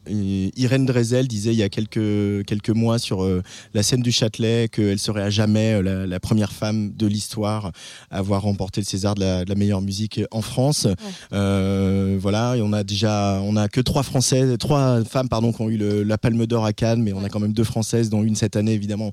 Irène 0.57 0.87
Drezel 0.87 1.29
disait 1.29 1.53
il 1.53 1.59
y 1.59 1.63
a 1.63 1.69
quelques 1.69 2.45
quelques 2.47 2.71
mois 2.71 2.99
sur 2.99 3.23
euh, 3.23 3.43
la 3.75 3.83
scène 3.83 4.03
du 4.03 4.13
Châtelet 4.13 4.69
qu'elle 4.69 4.99
serait 4.99 5.23
à 5.23 5.31
jamais 5.31 5.75
euh, 5.75 5.83
la, 5.83 6.07
la 6.07 6.21
première 6.21 6.53
femme 6.53 6.93
de 6.95 7.07
l'histoire 7.07 7.73
à 8.11 8.19
avoir 8.19 8.43
remporté 8.43 8.81
le 8.81 8.87
César 8.87 9.15
de 9.15 9.21
la, 9.21 9.45
de 9.45 9.49
la 9.49 9.55
meilleure 9.55 9.81
musique 9.83 10.21
en 10.31 10.43
France. 10.43 10.87
Euh, 11.33 12.17
voilà, 12.21 12.57
et 12.57 12.63
on 12.63 12.73
a 12.73 12.83
déjà, 12.85 13.41
on 13.43 13.57
a 13.57 13.69
que 13.69 13.81
trois 13.81 14.03
Françaises, 14.03 14.57
trois 14.59 15.05
femmes 15.05 15.29
pardon 15.29 15.53
qui 15.53 15.63
ont 15.63 15.71
eu 15.71 15.77
le- 15.77 16.03
la 16.03 16.19
Palme 16.19 16.47
d'Or 16.47 16.65
à 16.65 16.73
Cannes, 16.73 17.03
mais 17.03 17.13
on 17.13 17.25
a 17.25 17.29
quand 17.29 17.41
même 17.41 17.53
deux 17.53 17.65
Françaises, 17.65 18.11
dont 18.11 18.23
une 18.23 18.35
cette 18.37 18.57
année 18.57 18.73
évidemment 18.73 19.11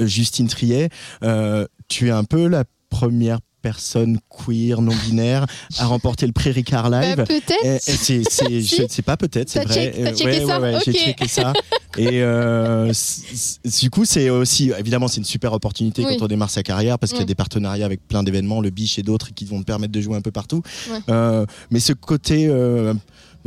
Justine 0.00 0.48
Triet. 0.48 0.88
Tu 1.88 2.08
es 2.08 2.10
un 2.10 2.24
peu 2.24 2.46
la 2.46 2.64
première 2.90 3.40
personne 3.62 4.18
queer 4.28 4.80
non 4.82 4.94
binaire 5.06 5.46
à 5.78 5.86
remporter 5.86 6.26
le 6.26 6.32
prix 6.32 6.50
Ricard 6.50 6.90
Live. 6.90 7.16
Bah, 7.16 7.24
peut-être. 7.24 7.82
C'est 7.82 7.96
c'est- 7.96 8.22
Si. 8.30 8.62
je- 8.62 8.82
c'est 8.88 9.02
pas 9.02 9.16
peut-être, 9.16 9.48
c'est 9.48 9.64
vrai. 9.64 9.74
check- 9.74 9.94
Euh, 9.98 10.14
checké 10.14 10.24
ouais, 10.40 10.46
ça 10.46 10.60
ouais, 10.60 10.74
ouais, 10.74 10.80
j'ai 10.84 10.92
checké 10.92 11.28
ça. 11.28 11.52
Et 11.98 12.22
euh, 12.22 12.92
du 13.80 13.90
coup, 13.90 14.04
c'est 14.04 14.30
aussi 14.30 14.70
évidemment 14.78 15.08
c'est 15.08 15.16
une 15.18 15.24
super 15.24 15.52
opportunité 15.52 16.04
Oui. 16.04 16.16
quand 16.16 16.24
on 16.24 16.28
démarre 16.28 16.50
sa 16.50 16.62
carrière 16.62 16.98
parce 16.98 17.10
qu'il 17.12 17.20
y 17.20 17.24
a 17.24 17.26
des 17.26 17.34
partenariats 17.34 17.86
avec 17.86 18.06
plein 18.06 18.22
d'événements, 18.22 18.60
le 18.60 18.70
Biche 18.70 18.98
et 18.98 19.02
d'autres 19.02 19.34
qui 19.34 19.44
vont 19.44 19.60
te 19.60 19.64
permettre 19.64 19.92
de 19.92 20.00
jouer 20.00 20.16
un 20.16 20.20
peu 20.20 20.30
partout. 20.30 20.62
Euh, 21.08 21.44
mais 21.70 21.80
ce 21.80 21.92
côté 21.92 22.46
euh, 22.48 22.94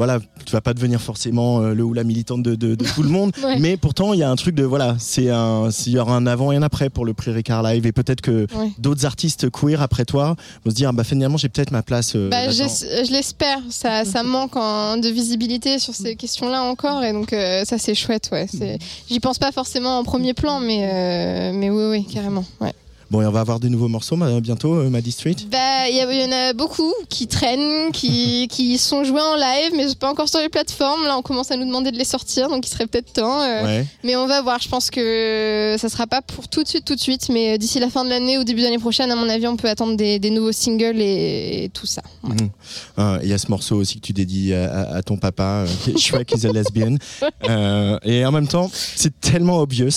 voilà, 0.01 0.19
tu 0.45 0.51
vas 0.51 0.61
pas 0.61 0.73
devenir 0.73 0.99
forcément 0.99 1.61
euh, 1.61 1.73
le 1.75 1.83
ou 1.83 1.93
la 1.93 2.03
militante 2.03 2.41
de, 2.41 2.55
de- 2.55 2.73
de 2.73 2.85
tout 2.95 3.03
le 3.03 3.09
monde, 3.09 3.31
Ouais. 3.43 3.59
mais 3.59 3.77
pourtant 3.77 4.13
il 4.13 4.19
y 4.19 4.23
a 4.23 4.31
un 4.31 4.35
truc 4.35 4.55
de 4.55 4.63
voilà, 4.63 4.95
c'est 4.97 5.29
un, 5.29 5.69
il 5.85 5.91
y 5.93 5.99
aura 5.99 6.15
un 6.15 6.25
avant 6.25 6.51
et 6.51 6.55
un 6.55 6.63
après 6.63 6.89
pour 6.89 7.05
le 7.05 7.13
prix 7.13 7.29
Ricard 7.31 7.61
Live 7.61 7.85
et 7.85 7.91
peut-être 7.91 8.21
que 8.21 8.47
Ouais. 8.55 8.71
d'autres 8.79 9.05
artistes 9.05 9.49
queer 9.51 9.79
après 9.81 10.05
toi 10.05 10.35
vont 10.65 10.71
se 10.71 10.75
dire 10.75 10.91
bah 10.93 11.03
finalement 11.03 11.37
j'ai 11.37 11.49
peut-être 11.49 11.69
ma 11.71 11.83
place. 11.83 12.13
euh, 12.15 12.29
Bah, 12.29 12.49
j'es- 12.49 13.05
je 13.05 13.11
l'espère. 13.11 13.59
Ça, 13.69 14.03
ça 14.05 14.23
manque 14.23 14.55
en- 14.55 14.97
de 14.97 15.07
visibilité 15.09 15.77
sur 15.79 15.93
ces 15.93 16.15
questions-là 16.15 16.63
encore, 16.63 17.03
et 17.03 17.13
donc 17.13 17.31
euh, 17.33 17.63
ça 17.65 17.77
c'est 17.77 17.93
chouette. 17.95 18.29
Ouais. 18.31 18.47
C'est- 18.51 18.79
J'y 19.09 19.19
pense 19.19 19.37
pas 19.37 19.51
forcément 19.51 19.99
en 19.99 20.03
premier 20.03 20.33
plan, 20.33 20.59
mais 20.59 20.89
euh, 20.91 21.51
mais 21.53 21.69
oui, 21.69 21.83
oui, 21.91 22.05
carrément. 22.11 22.43
Ouais. 22.59 22.73
Bon, 23.11 23.21
et 23.21 23.25
on 23.25 23.31
va 23.31 23.41
avoir 23.41 23.59
des 23.59 23.67
nouveaux 23.67 23.89
morceaux 23.89 24.15
bientôt, 24.41 24.73
euh, 24.75 24.89
Maddy 24.89 25.11
Street? 25.11 25.35
Bah, 25.51 25.89
il 25.89 25.97
y, 25.97 26.23
en 26.23 26.31
a 26.31 26.53
beaucoup 26.53 26.93
qui 27.09 27.27
traînent, 27.27 27.91
qui, 27.91 28.47
qui 28.51 28.77
sont 28.77 29.03
joués 29.03 29.19
en 29.19 29.35
live, 29.35 29.73
mais 29.75 29.85
pas 29.99 30.09
encore 30.09 30.29
sur 30.29 30.39
les 30.39 30.47
plateformes. 30.47 31.03
Là, 31.03 31.17
on 31.17 31.21
commence 31.21 31.51
à 31.51 31.57
nous 31.57 31.65
demander 31.65 31.91
de 31.91 31.97
les 31.97 32.05
sortir, 32.05 32.47
donc 32.47 32.65
il 32.65 32.69
serait 32.69 32.87
peut-être 32.87 33.11
temps. 33.11 33.41
euh, 33.41 33.65
Ouais. 33.65 33.85
Mais 34.05 34.15
on 34.15 34.27
va 34.27 34.41
voir. 34.41 34.59
Je 34.61 34.69
pense 34.69 34.89
que 34.89 35.75
ça 35.77 35.89
sera 35.89 36.07
pas 36.07 36.21
pour 36.21 36.47
tout 36.47 36.63
de 36.63 36.67
suite, 36.69 36.85
tout 36.85 36.95
de 36.95 37.01
suite, 37.01 37.27
mais 37.27 37.57
d'ici 37.57 37.79
la 37.81 37.89
fin 37.89 38.05
de 38.05 38.09
l'année 38.09 38.37
ou 38.37 38.45
début 38.45 38.61
d'année 38.61 38.79
prochaine, 38.79 39.11
à 39.11 39.15
mon 39.17 39.27
avis, 39.27 39.45
on 39.45 39.57
peut 39.57 39.67
attendre 39.69 39.97
des, 39.97 40.17
des 40.17 40.29
nouveaux 40.29 40.53
singles 40.53 41.01
et, 41.01 41.65
et 41.65 41.69
tout 41.69 41.85
ça. 41.85 42.01
Mhm. 42.23 42.49
Euh, 42.97 43.19
Il 43.23 43.27
y 43.29 43.33
a 43.33 43.37
ce 43.37 43.49
morceau 43.49 43.75
aussi 43.75 43.95
que 43.99 44.05
tu 44.07 44.13
dédies 44.13 44.53
à, 44.53 44.71
à- 44.71 44.95
à 44.95 45.03
ton 45.03 45.17
papa, 45.17 45.65
euh, 45.65 45.97
Shrek 45.97 46.31
is 46.31 46.45
a 46.47 46.51
lesbian. 46.53 46.95
Euh, 47.49 47.97
et 48.03 48.23
en 48.25 48.31
même 48.31 48.47
temps, 48.47 48.69
c'est 48.73 49.19
tellement 49.19 49.57
obvious. 49.59 49.89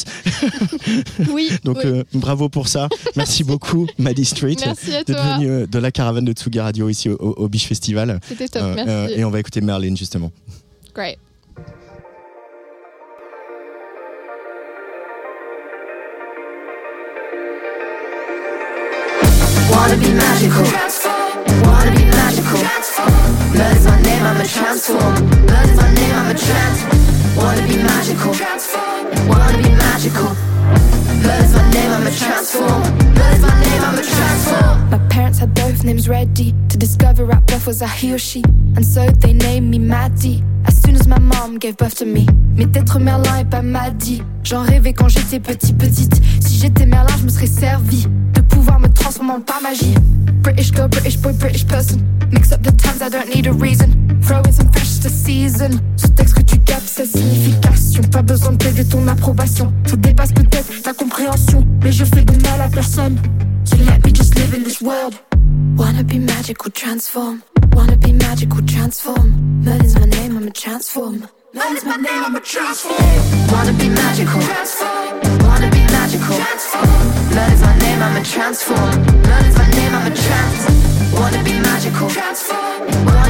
Oui. 1.31 1.51
Donc 1.65 1.79
oui. 1.85 1.91
euh, 1.91 2.03
bravo 2.15 2.49
pour 2.49 2.69
ça. 2.69 2.89
Merci 3.17 3.45
beaucoup, 3.45 3.87
Maddy 3.99 4.25
Street, 4.25 4.57
d'être 4.57 5.05
toi. 5.13 5.37
venu 5.37 5.49
euh, 5.49 5.67
de 5.67 5.79
la 5.79 5.91
caravane 5.91 6.25
de 6.25 6.33
Tsugi 6.33 6.61
Radio 6.61 6.89
ici 6.89 7.09
au, 7.09 7.15
au, 7.17 7.33
au 7.45 7.49
Biche 7.49 7.67
Festival. 7.67 8.21
C'était 8.29 8.49
top. 8.49 8.63
Euh, 8.63 8.75
Merci. 8.75 8.91
euh, 8.91 9.09
et 9.19 9.25
on 9.25 9.31
va 9.31 9.41
écouter 9.41 9.61
Merlin 9.61 9.95
justement. 9.97 10.31
Great. 10.95 11.19
Wanna 19.71 19.97
be 19.97 20.11
magical. 20.15 20.65
Wanna 21.67 21.91
be 21.93 22.05
magical. 22.07 22.61
Blood 23.53 23.77
is 23.77 23.85
my 23.87 24.01
name, 24.03 24.23
I'm 24.25 24.41
a 24.41 24.47
transform. 24.47 25.15
Blood 25.47 25.69
is 25.69 25.77
my 25.77 25.93
name, 25.95 26.15
I'm 26.15 26.31
a 26.31 26.39
trans. 26.39 26.79
Wanna 27.37 27.67
be 27.69 27.77
magical. 27.83 28.33
Wanna 29.29 29.59
be 29.63 29.71
magical. 29.75 30.31
My 31.25 31.31
a 34.93 34.95
a 34.95 34.99
parents 35.09 35.39
had 35.39 35.55
both 35.55 35.83
names 35.85 36.09
ready 36.09 36.55
to 36.69 36.77
discover 36.77 37.31
at 37.33 37.47
birth 37.47 37.67
was 37.67 37.81
I 37.81 37.89
he 37.89 38.13
or 38.13 38.19
she, 38.19 38.43
and 38.77 38.85
so 38.85 39.07
they 39.07 39.33
named 39.33 39.71
me 39.71 39.79
Maddie. 39.79 40.43
As 40.67 40.81
soon 40.83 40.95
as 40.97 41.07
my 41.09 41.19
mom 41.19 41.59
gave 41.59 41.77
birth 41.79 41.97
to 41.97 42.05
me, 42.05 42.27
mais 42.55 42.67
d'être 42.67 42.99
Merlin 42.99 43.39
et 43.39 43.45
pas 43.45 43.63
Maddie. 43.63 44.23
J'en 44.43 44.63
rêvais 44.63 44.93
quand 44.93 45.09
j'étais 45.09 45.41
petit 45.41 45.73
petite. 45.73 46.21
Si 46.41 46.59
j'étais 46.59 46.85
Merlin, 46.85 47.17
je 47.19 47.25
me 47.25 47.31
serais 47.31 47.47
servi 47.47 48.07
pouvoir 49.05 49.29
me 49.29 49.33
transformer 49.33 49.33
en 49.33 49.41
par 49.41 49.61
magie. 49.63 49.95
British 50.43 50.73
girl, 50.73 50.89
British 50.89 51.19
boy, 51.19 51.33
British 51.33 51.67
person. 51.67 52.01
Mix 52.31 52.53
up 52.53 52.63
the 52.63 52.73
times, 52.73 53.03
I 53.03 53.09
don't 53.09 53.29
need 53.35 53.47
a 53.47 53.53
reason. 53.53 54.21
Throw 54.23 54.41
in 54.47 54.53
some 54.53 54.71
fresh 54.73 55.01
to 55.01 55.09
season. 55.09 55.81
Ce 55.97 56.07
texte 56.09 56.35
que 56.35 56.43
tu 56.43 56.59
captes, 56.61 56.89
sa 56.89 57.05
signification. 57.05 58.03
Pas 58.11 58.23
besoin 58.23 58.53
de 58.53 58.57
plaider 58.57 58.85
ton 58.85 59.07
approbation. 59.09 59.73
Ça 59.87 59.97
dépasse 59.97 60.33
peut-être 60.33 60.83
ta 60.83 60.93
compréhension, 60.93 61.65
mais 61.83 61.93
je 61.93 62.05
fais 62.05 62.25
de 62.25 62.33
mal 62.43 62.61
à 62.61 62.69
personne. 62.69 63.17
So 63.65 63.77
let 63.77 64.05
me 64.05 64.15
just 64.15 64.35
live 64.37 64.55
in 64.55 64.63
this 64.65 64.81
world. 64.81 65.15
Wanna 65.77 66.03
be 66.03 66.19
magical, 66.19 66.71
transform. 66.71 67.41
Wanna 67.75 67.97
be 67.97 68.13
magical, 68.13 68.63
transform. 68.67 69.63
Merlin's 69.65 69.99
my 69.99 70.07
name, 70.07 70.37
I'm 70.37 70.49
a 70.49 70.51
transform. 70.51 71.27
Merlin's 71.55 71.85
my 71.85 71.97
name, 71.97 72.25
I'm 72.25 72.37
a 72.37 72.41
transform. 72.41 72.97
Wanna 73.51 73.73
be 73.73 73.89
magical. 73.89 74.41
Wanna 75.47 75.71
be 75.71 75.81
magical. 75.93 76.37
Blood 77.31 77.53
is 77.53 77.61
my 77.63 77.79
name, 77.79 77.84
I'm 78.05 78.21
a 78.21 78.23
transform. 78.23 79.01
Is 79.49 79.57
my 79.57 79.67
name, 79.71 79.95
I'm 79.95 80.13
a 80.13 80.15
trans. 80.15 80.63
Wanna 81.15 81.43
be 81.43 81.59
magical. 81.59 82.09
Wanna 83.07 83.24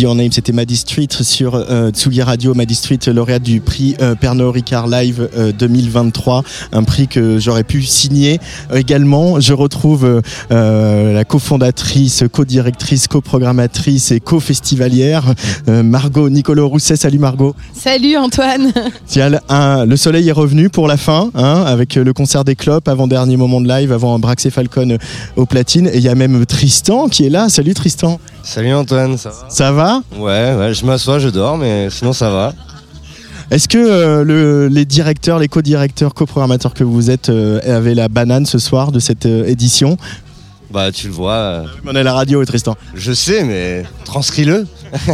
Your 0.00 0.14
Name, 0.14 0.32
c'était 0.32 0.52
Maddy 0.52 0.76
Street 0.76 1.08
sur 1.20 1.54
euh, 1.54 1.90
Tsugi 1.90 2.22
Radio. 2.22 2.54
Maddy 2.54 2.74
Street, 2.74 2.98
lauréate 3.08 3.42
du 3.42 3.60
prix 3.60 3.96
euh, 4.00 4.14
Pernod 4.14 4.54
Ricard 4.54 4.86
Live 4.88 5.28
euh, 5.36 5.52
2023, 5.52 6.42
un 6.72 6.84
prix 6.84 7.06
que 7.06 7.38
j'aurais 7.38 7.64
pu 7.64 7.82
signer 7.82 8.38
également. 8.74 9.40
Je 9.40 9.52
retrouve 9.52 10.04
euh, 10.06 10.20
euh, 10.52 11.12
la 11.12 11.24
cofondatrice, 11.24 12.24
co-directrice, 12.32 13.08
coprogrammatrice 13.08 14.10
et 14.12 14.20
co-festivalière, 14.20 15.34
euh, 15.68 15.82
Margot 15.82 16.30
Nicolo 16.30 16.66
Rousset. 16.68 16.96
Salut 16.96 17.18
Margot. 17.18 17.54
Salut 17.74 18.16
Antoine. 18.16 18.72
Tiens, 19.06 19.32
un- 19.50 19.84
le 19.84 19.96
soleil 19.96 20.28
est 20.28 20.32
revenu 20.32 20.70
pour 20.70 20.88
la 20.88 20.96
fin, 20.96 21.30
hein, 21.34 21.64
avec 21.66 21.96
le 21.96 22.12
concert 22.14 22.44
des 22.44 22.54
clopes, 22.56 22.88
avant 22.88 23.06
dernier 23.06 23.36
moment 23.36 23.60
de 23.60 23.68
live, 23.68 23.92
avant 23.92 24.18
Brax 24.18 24.46
et 24.46 24.50
Falcon 24.50 24.96
au 25.36 25.44
platine. 25.46 25.88
Et 25.92 25.98
il 25.98 26.02
y 26.02 26.08
a 26.08 26.14
même 26.14 26.46
Tristan 26.46 27.08
qui 27.08 27.26
est 27.26 27.30
là. 27.30 27.48
Salut 27.50 27.74
Tristan. 27.74 28.18
Salut 28.42 28.72
Antoine, 28.74 29.16
ça 29.18 29.30
va 29.30 29.46
Ça 29.48 29.72
va 29.72 30.02
Ouais, 30.16 30.54
ouais, 30.54 30.74
je 30.74 30.84
m'assois, 30.84 31.18
je 31.18 31.28
dors, 31.28 31.56
mais 31.56 31.88
sinon 31.90 32.12
ça 32.12 32.30
va. 32.30 32.52
Est-ce 33.50 33.68
que 33.68 33.78
euh, 33.78 34.24
le- 34.24 34.68
les 34.68 34.84
directeurs, 34.84 35.38
les 35.38 35.48
co-directeurs, 35.48 36.14
coprogrammateurs 36.14 36.72
que 36.74 36.84
vous 36.84 37.10
êtes 37.10 37.28
euh, 37.28 37.60
avaient 37.66 37.94
la 37.94 38.08
banane 38.08 38.46
ce 38.46 38.58
soir 38.58 38.92
de 38.92 38.98
cette 39.00 39.26
euh, 39.26 39.44
édition? 39.46 39.96
Bah 40.70 40.92
tu 40.92 41.08
le 41.08 41.12
vois. 41.12 41.32
euh, 41.32 41.64
On 41.86 41.94
est 41.96 42.00
à 42.00 42.02
la 42.04 42.12
radio, 42.12 42.44
Tristan. 42.44 42.76
Je 42.94 43.12
sais, 43.12 43.44
mais 43.44 43.84
transcris-le. 44.04 44.66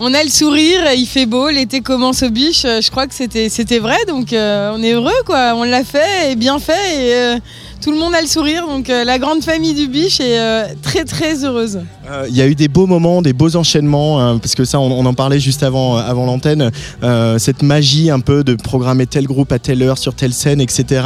On 0.00 0.12
a 0.12 0.24
le 0.24 0.28
sourire, 0.28 0.80
il 0.96 1.06
fait 1.06 1.24
beau, 1.24 1.48
l'été 1.50 1.80
commence 1.80 2.24
au 2.24 2.30
biche. 2.30 2.64
euh, 2.64 2.80
Je 2.80 2.90
crois 2.90 3.06
que 3.06 3.14
c'était 3.14 3.48
c'était 3.48 3.78
vrai, 3.78 3.96
donc 4.08 4.32
euh, 4.32 4.72
on 4.74 4.82
est 4.82 4.92
heureux 4.92 5.12
quoi. 5.24 5.54
On 5.54 5.62
l'a 5.62 5.84
fait 5.84 6.32
et 6.32 6.36
bien 6.36 6.58
fait 6.58 6.72
et 6.72 7.14
euh, 7.14 7.36
tout 7.84 7.92
le 7.92 7.98
monde 7.98 8.14
a 8.14 8.22
le 8.22 8.26
sourire. 8.26 8.66
Donc 8.66 8.88
euh, 8.88 9.04
la 9.04 9.18
grande 9.18 9.44
famille 9.44 9.74
du 9.74 9.88
biche 9.88 10.18
est 10.18 10.38
euh, 10.38 10.64
très 10.80 11.04
très 11.04 11.44
heureuse. 11.44 11.80
Euh, 12.10 12.24
Il 12.30 12.34
y 12.34 12.40
a 12.40 12.46
eu 12.46 12.54
des 12.54 12.68
beaux 12.68 12.86
moments, 12.86 13.20
des 13.20 13.34
beaux 13.34 13.56
enchaînements, 13.56 14.22
hein, 14.22 14.38
parce 14.38 14.54
que 14.54 14.64
ça, 14.64 14.80
on, 14.80 15.04
en 15.04 15.12
parlait 15.12 15.38
juste 15.38 15.62
avant, 15.62 15.98
avant 15.98 16.24
l'antenne. 16.24 16.70
cette 17.38 17.62
magie 17.62 18.10
un 18.10 18.20
peu 18.20 18.42
de 18.42 18.54
programmer 18.54 19.06
tel 19.06 19.26
groupe 19.26 19.52
à 19.52 19.58
telle 19.58 19.82
heure 19.82 19.98
sur 19.98 20.14
telle 20.14 20.32
scène, 20.32 20.62
etc. 20.62 21.02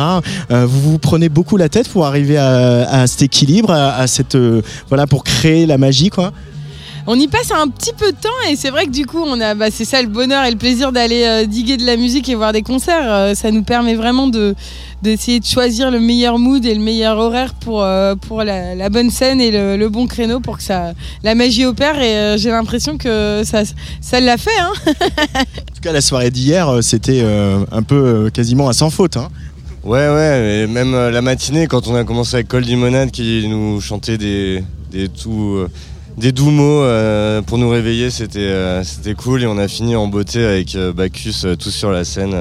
Vous 0.51 0.93
vous 0.93 0.99
prenez 0.99 1.29
beaucoup 1.29 1.57
la 1.57 1.69
tête 1.69 1.89
pour 1.89 2.07
arriver 2.07 2.39
à, 2.39 3.07
cet 3.09 3.23
équilibre, 3.23 3.73
à, 3.73 4.07
cette 4.07 4.37
voilà, 4.89 5.09
pour 5.09 5.25
créer 5.25 5.67
la 5.67 5.79
magie, 5.79 6.11
quoi? 6.11 6.33
On 7.11 7.19
y 7.19 7.27
passe 7.27 7.51
un 7.53 7.69
petit 7.69 7.95
peu 7.97 8.13
de 8.13 8.17
temps 8.19 8.29
et 8.51 8.55
c'est 8.55 8.69
vrai 8.69 8.85
que 8.85 8.91
du 8.91 9.07
coup, 9.07 9.23
on 9.27 9.41
a, 9.41 9.55
bah, 9.55 9.71
c'est 9.71 9.87
ça 9.87 10.03
le 10.03 10.09
bonheur 10.09 10.45
et 10.45 10.51
le 10.51 10.59
plaisir 10.59 10.93
d'aller 10.93 11.25
euh, 11.25 11.47
diguer 11.47 11.79
de 11.79 11.87
la 11.87 11.97
musique 11.97 12.29
et 12.29 12.35
voir 12.35 12.53
des 12.53 12.61
concerts. 12.63 13.11
Euh, 13.11 13.35
ça 13.35 13.51
nous 13.51 13.63
permet 13.63 13.95
vraiment 13.95 14.27
de 14.29 14.55
d'essayer 15.03 15.39
de 15.41 15.45
choisir 15.47 15.91
le 15.91 16.01
meilleur 16.01 16.39
mood 16.39 16.67
et 16.67 16.75
le 16.75 16.81
meilleur 16.81 17.17
horaire 17.19 17.55
pour, 17.55 17.83
euh, 17.85 18.15
pour 18.17 18.43
la, 18.43 18.75
la 18.75 18.89
bonne 18.91 19.11
scène 19.11 19.41
et 19.41 19.51
le, 19.53 19.77
le 19.77 19.89
bon 19.89 20.07
créneau 20.09 20.41
pour 20.41 20.59
que 20.59 20.63
ça, 20.63 20.93
la 21.23 21.35
magie 21.35 21.65
opère. 21.65 21.99
Et 22.03 22.15
euh, 22.17 22.37
j'ai 22.37 22.51
l'impression 22.51 22.99
que 22.99 23.43
ça, 23.45 23.63
ça 24.01 24.21
l'a 24.21 24.37
fait. 24.37 24.59
Hein 24.61 24.73
En 25.37 25.75
tout 25.75 25.81
cas, 25.83 25.93
la 25.93 26.01
soirée 26.01 26.31
d'hier, 26.31 26.81
c'était 26.83 27.21
euh, 27.23 27.65
un 27.71 27.83
peu 27.85 28.29
quasiment 28.35 28.69
à 28.69 28.73
sans 28.73 28.91
faute. 28.91 29.17
hein. 29.17 29.29
Ouais, 29.85 30.09
ouais, 30.09 30.65
et 30.65 30.67
même 30.67 30.93
euh, 30.93 31.11
la 31.11 31.23
matinée, 31.23 31.69
quand 31.69 31.87
on 31.87 31.95
a 31.95 32.03
commencé 32.05 32.35
avec 32.35 32.49
Col 32.49 32.65
Limonade 32.65 33.13
qui 33.13 33.47
nous 33.49 33.81
chantait 33.81 34.19
des, 34.19 34.63
des, 34.91 35.09
tout, 35.09 35.55
euh, 35.57 35.71
des 36.19 36.33
doux 36.33 36.51
mots 36.51 36.83
euh, 36.83 37.43
pour 37.43 37.59
nous 37.59 37.69
réveiller, 37.69 38.11
c'était 38.11 38.41
euh, 38.41 38.83
c'était 38.85 39.15
cool. 39.15 39.43
Et 39.43 39.47
on 39.47 39.59
a 39.59 39.69
fini 39.69 39.97
en 39.97 40.09
beauté 40.09 40.45
avec 40.45 40.75
euh, 40.75 40.93
Bacchus 40.93 41.45
tous 41.59 41.71
sur 41.71 41.91
la 41.91 42.05
scène. 42.05 42.35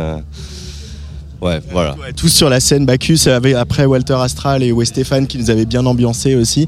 Ouais, 1.40 1.60
voilà. 1.72 1.96
Tous 2.16 2.30
sur 2.30 2.50
la 2.50 2.60
scène, 2.60 2.88
Bacchus, 2.88 3.28
avec, 3.28 3.54
après 3.54 3.86
Walter 3.86 4.16
Astral 4.16 4.64
et 4.64 4.72
Wes 4.72 4.88
Stéphane 4.88 5.28
qui 5.28 5.38
nous 5.38 5.52
avaient 5.52 5.68
bien 5.68 5.86
ambiancé 5.86 6.36
aussi. 6.36 6.66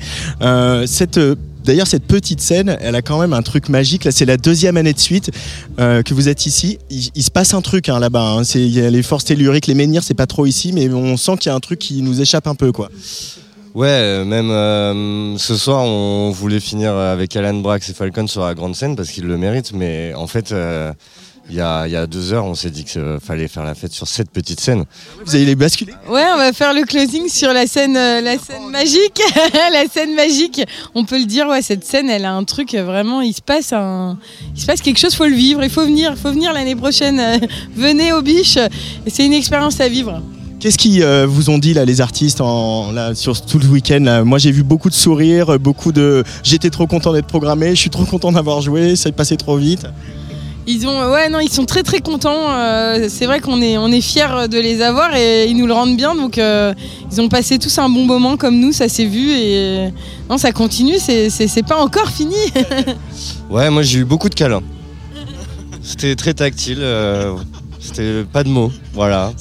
Cette, 0.85 1.19
D'ailleurs, 1.65 1.87
cette 1.87 2.05
petite 2.05 2.39
scène, 2.39 2.77
elle 2.79 2.95
a 2.95 3.01
quand 3.01 3.19
même 3.19 3.33
un 3.33 3.41
truc 3.41 3.67
magique. 3.67 4.05
Là, 4.05 4.11
c'est 4.11 4.25
la 4.25 4.37
deuxième 4.37 4.77
année 4.77 4.93
de 4.93 4.99
suite 4.99 5.31
que 5.77 6.13
vous 6.13 6.29
êtes 6.29 6.45
ici. 6.45 6.77
Il, 6.91 7.23
se 7.23 7.31
passe 7.31 7.55
un 7.55 7.61
truc 7.61 7.89
hein, 7.89 7.99
là-bas. 7.99 8.35
hein. 8.37 8.43
C'est- 8.43 8.59
les 8.59 9.03
forces 9.03 9.25
telluriques, 9.25 9.65
les 9.65 9.73
menhirs, 9.73 10.03
c'est 10.03 10.13
pas 10.13 10.27
trop 10.27 10.45
ici, 10.45 10.71
mais 10.71 10.87
on 10.89 11.17
sent 11.17 11.37
qu'il 11.39 11.49
y 11.49 11.51
a 11.51 11.55
un 11.55 11.59
truc 11.59 11.79
qui 11.79 12.03
nous 12.03 12.21
échappe 12.21 12.45
un 12.45 12.55
peu, 12.55 12.71
quoi. 12.71 12.89
Ouais, 13.79 13.87
euh, 13.87 14.25
même 14.25 14.51
euh, 14.51 15.37
ce 15.37 15.55
soir, 15.55 15.85
on 15.85 16.31
voulait 16.31 16.59
finir 16.59 16.93
avec 16.93 17.33
Alan 17.37 17.53
Brax 17.53 17.87
et 17.87 17.93
Falcon 17.93 18.27
sur 18.27 18.43
la 18.43 18.53
grande 18.53 18.75
scène 18.75 18.97
parce 18.97 19.07
qu'ils 19.07 19.23
le 19.25 19.37
méritent. 19.37 19.71
Mais 19.71 20.13
en 20.15 20.27
fait, 20.27 20.51
euh, 20.51 20.91
il 21.49 21.55
y, 21.55 21.61
a, 21.61 21.87
il 21.87 22.07
deux 22.07 22.33
heures, 22.33 22.43
on 22.43 22.55
s'est 22.55 22.71
dit 22.71 22.83
qu'il 22.83 23.19
fallait 23.25 23.47
faire 23.47 23.63
la 23.63 23.75
fête 23.75 23.93
sur 23.93 24.05
cette 24.05 24.31
petite 24.31 24.59
scène. 24.59 24.83
Vous 25.25 25.33
allez 25.33 25.45
les 25.45 25.55
basculer 25.55 25.93
Ouais, 26.09 26.25
on 26.33 26.35
va 26.35 26.51
faire 26.51 26.73
le 26.73 26.81
closing 26.81 27.29
sur 27.29 27.53
la 27.53 27.67
scène, 27.67 27.93
la 27.93 28.37
scène 28.37 28.69
magique. 28.69 29.21
la 29.71 29.87
scène 29.87 30.13
magique. 30.13 30.61
On 30.93 31.05
peut 31.05 31.17
le 31.17 31.25
dire, 31.25 31.47
ouais, 31.47 31.61
cette 31.61 31.85
scène, 31.85 32.09
elle 32.09 32.25
a 32.25 32.33
un 32.33 32.43
truc 32.43 32.73
vraiment. 32.73 33.21
Il 33.21 33.33
se 33.33 33.41
passe 33.41 33.71
un, 33.71 34.19
il 34.57 34.59
se 34.59 34.65
passe 34.65 34.81
quelque 34.81 34.99
chose. 34.99 35.15
Faut 35.15 35.25
le 35.25 35.35
vivre. 35.35 35.63
Il 35.63 35.69
faut 35.69 35.85
venir. 35.85 36.11
Il 36.17 36.21
faut 36.21 36.31
venir 36.33 36.51
l'année 36.51 36.75
prochaine. 36.75 37.21
Venez 37.77 38.11
aux 38.11 38.21
biches. 38.21 38.57
Et 39.05 39.09
C'est 39.09 39.25
une 39.25 39.31
expérience 39.31 39.79
à 39.79 39.87
vivre. 39.87 40.21
Qu'est-ce 40.59 40.77
qu'ils 40.77 41.01
euh, 41.03 41.25
vous 41.25 41.49
ont 41.49 41.57
dit 41.57 41.73
là 41.73 41.85
les 41.85 42.01
artistes 42.01 42.41
en, 42.41 42.91
là, 42.91 43.15
sur 43.15 43.39
tout 43.41 43.59
le 43.59 43.67
week-end 43.67 44.01
là? 44.01 44.23
Moi 44.25 44.37
j'ai 44.39 44.51
vu 44.51 44.63
beaucoup 44.63 44.89
de 44.89 44.93
sourires, 44.93 45.57
beaucoup 45.57 45.91
de 45.93 46.23
j'étais 46.43 46.69
trop 46.69 46.85
content 46.85 47.13
d'être 47.13 47.27
programmé, 47.27 47.69
je 47.71 47.79
suis 47.79 47.89
trop 47.89 48.03
content 48.05 48.31
d'avoir 48.33 48.61
joué, 48.61 48.95
ça 48.97 49.07
est 49.09 49.13
passé 49.13 49.37
trop 49.37 49.55
vite. 49.55 49.85
Ils 50.67 50.85
ont, 50.85 51.11
ouais, 51.11 51.29
non, 51.29 51.39
ils 51.39 51.49
sont 51.49 51.65
très 51.65 51.81
très 51.81 51.99
contents. 51.99 52.51
Euh, 52.51 53.07
c'est 53.09 53.25
vrai 53.25 53.39
qu'on 53.39 53.59
est, 53.59 53.79
on 53.79 53.87
est 53.91 54.01
fiers 54.01 54.47
de 54.51 54.59
les 54.59 54.83
avoir 54.83 55.15
et 55.15 55.47
ils 55.47 55.57
nous 55.57 55.65
le 55.65 55.73
rendent 55.73 55.97
bien. 55.97 56.13
Donc, 56.13 56.37
euh, 56.37 56.75
ils 57.11 57.19
ont 57.21 57.27
passé 57.27 57.57
tous 57.57 57.75
un 57.79 57.89
bon 57.89 58.05
moment 58.05 58.37
comme 58.37 58.59
nous, 58.59 58.71
ça 58.71 58.87
s'est 58.87 59.05
vu 59.05 59.31
et 59.31 59.89
non, 60.29 60.37
ça 60.37 60.51
continue. 60.51 60.99
C'est, 60.99 61.31
c'est, 61.31 61.47
c'est 61.47 61.63
pas 61.63 61.77
encore 61.77 62.09
fini. 62.09 62.35
Ouais, 63.49 63.71
moi 63.71 63.81
j'ai 63.81 63.99
eu 63.99 64.05
beaucoup 64.05 64.29
de 64.29 64.35
câlins. 64.35 64.61
C'était 65.81 66.15
très 66.15 66.35
tactile. 66.35 66.77
euh, 66.81 67.33
C'était 67.79 68.23
pas 68.31 68.43
de 68.43 68.49
mots. 68.49 68.71
Voilà. 68.93 69.33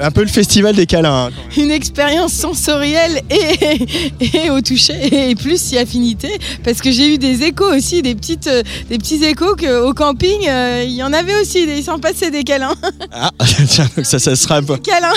Un 0.00 0.10
peu 0.10 0.22
le 0.22 0.28
festival 0.28 0.74
des 0.74 0.86
câlins. 0.86 1.26
hein. 1.26 1.30
Une 1.56 1.70
expérience 1.70 2.32
sensorielle 2.32 3.22
et, 3.30 4.36
et 4.46 4.50
au 4.50 4.60
toucher 4.60 5.30
et 5.30 5.34
plus 5.34 5.60
si 5.60 5.78
affinité 5.78 6.28
parce 6.64 6.80
que 6.80 6.90
j'ai 6.90 7.14
eu 7.14 7.18
des 7.18 7.42
échos 7.42 7.74
aussi, 7.74 8.02
des 8.02 8.14
petites, 8.14 8.46
euh, 8.46 8.62
des 8.90 8.98
petits 8.98 9.22
échos 9.24 9.56
qu'au 9.56 9.94
camping 9.94 10.46
euh, 10.48 10.84
il 10.86 10.92
y 10.94 11.02
en 11.02 11.12
avait 11.12 11.40
aussi. 11.40 11.64
Ils 11.64 11.82
s'en 11.84 11.98
passaient 11.98 12.30
des 12.30 12.44
câlins. 12.44 12.74
Ah, 13.12 13.30
tiens, 13.68 13.88
donc 13.96 14.04
ça, 14.06 14.18
ça 14.18 14.36
sera 14.36 14.56
un 14.56 14.62
peu- 14.62 14.76
câlins. 14.76 15.12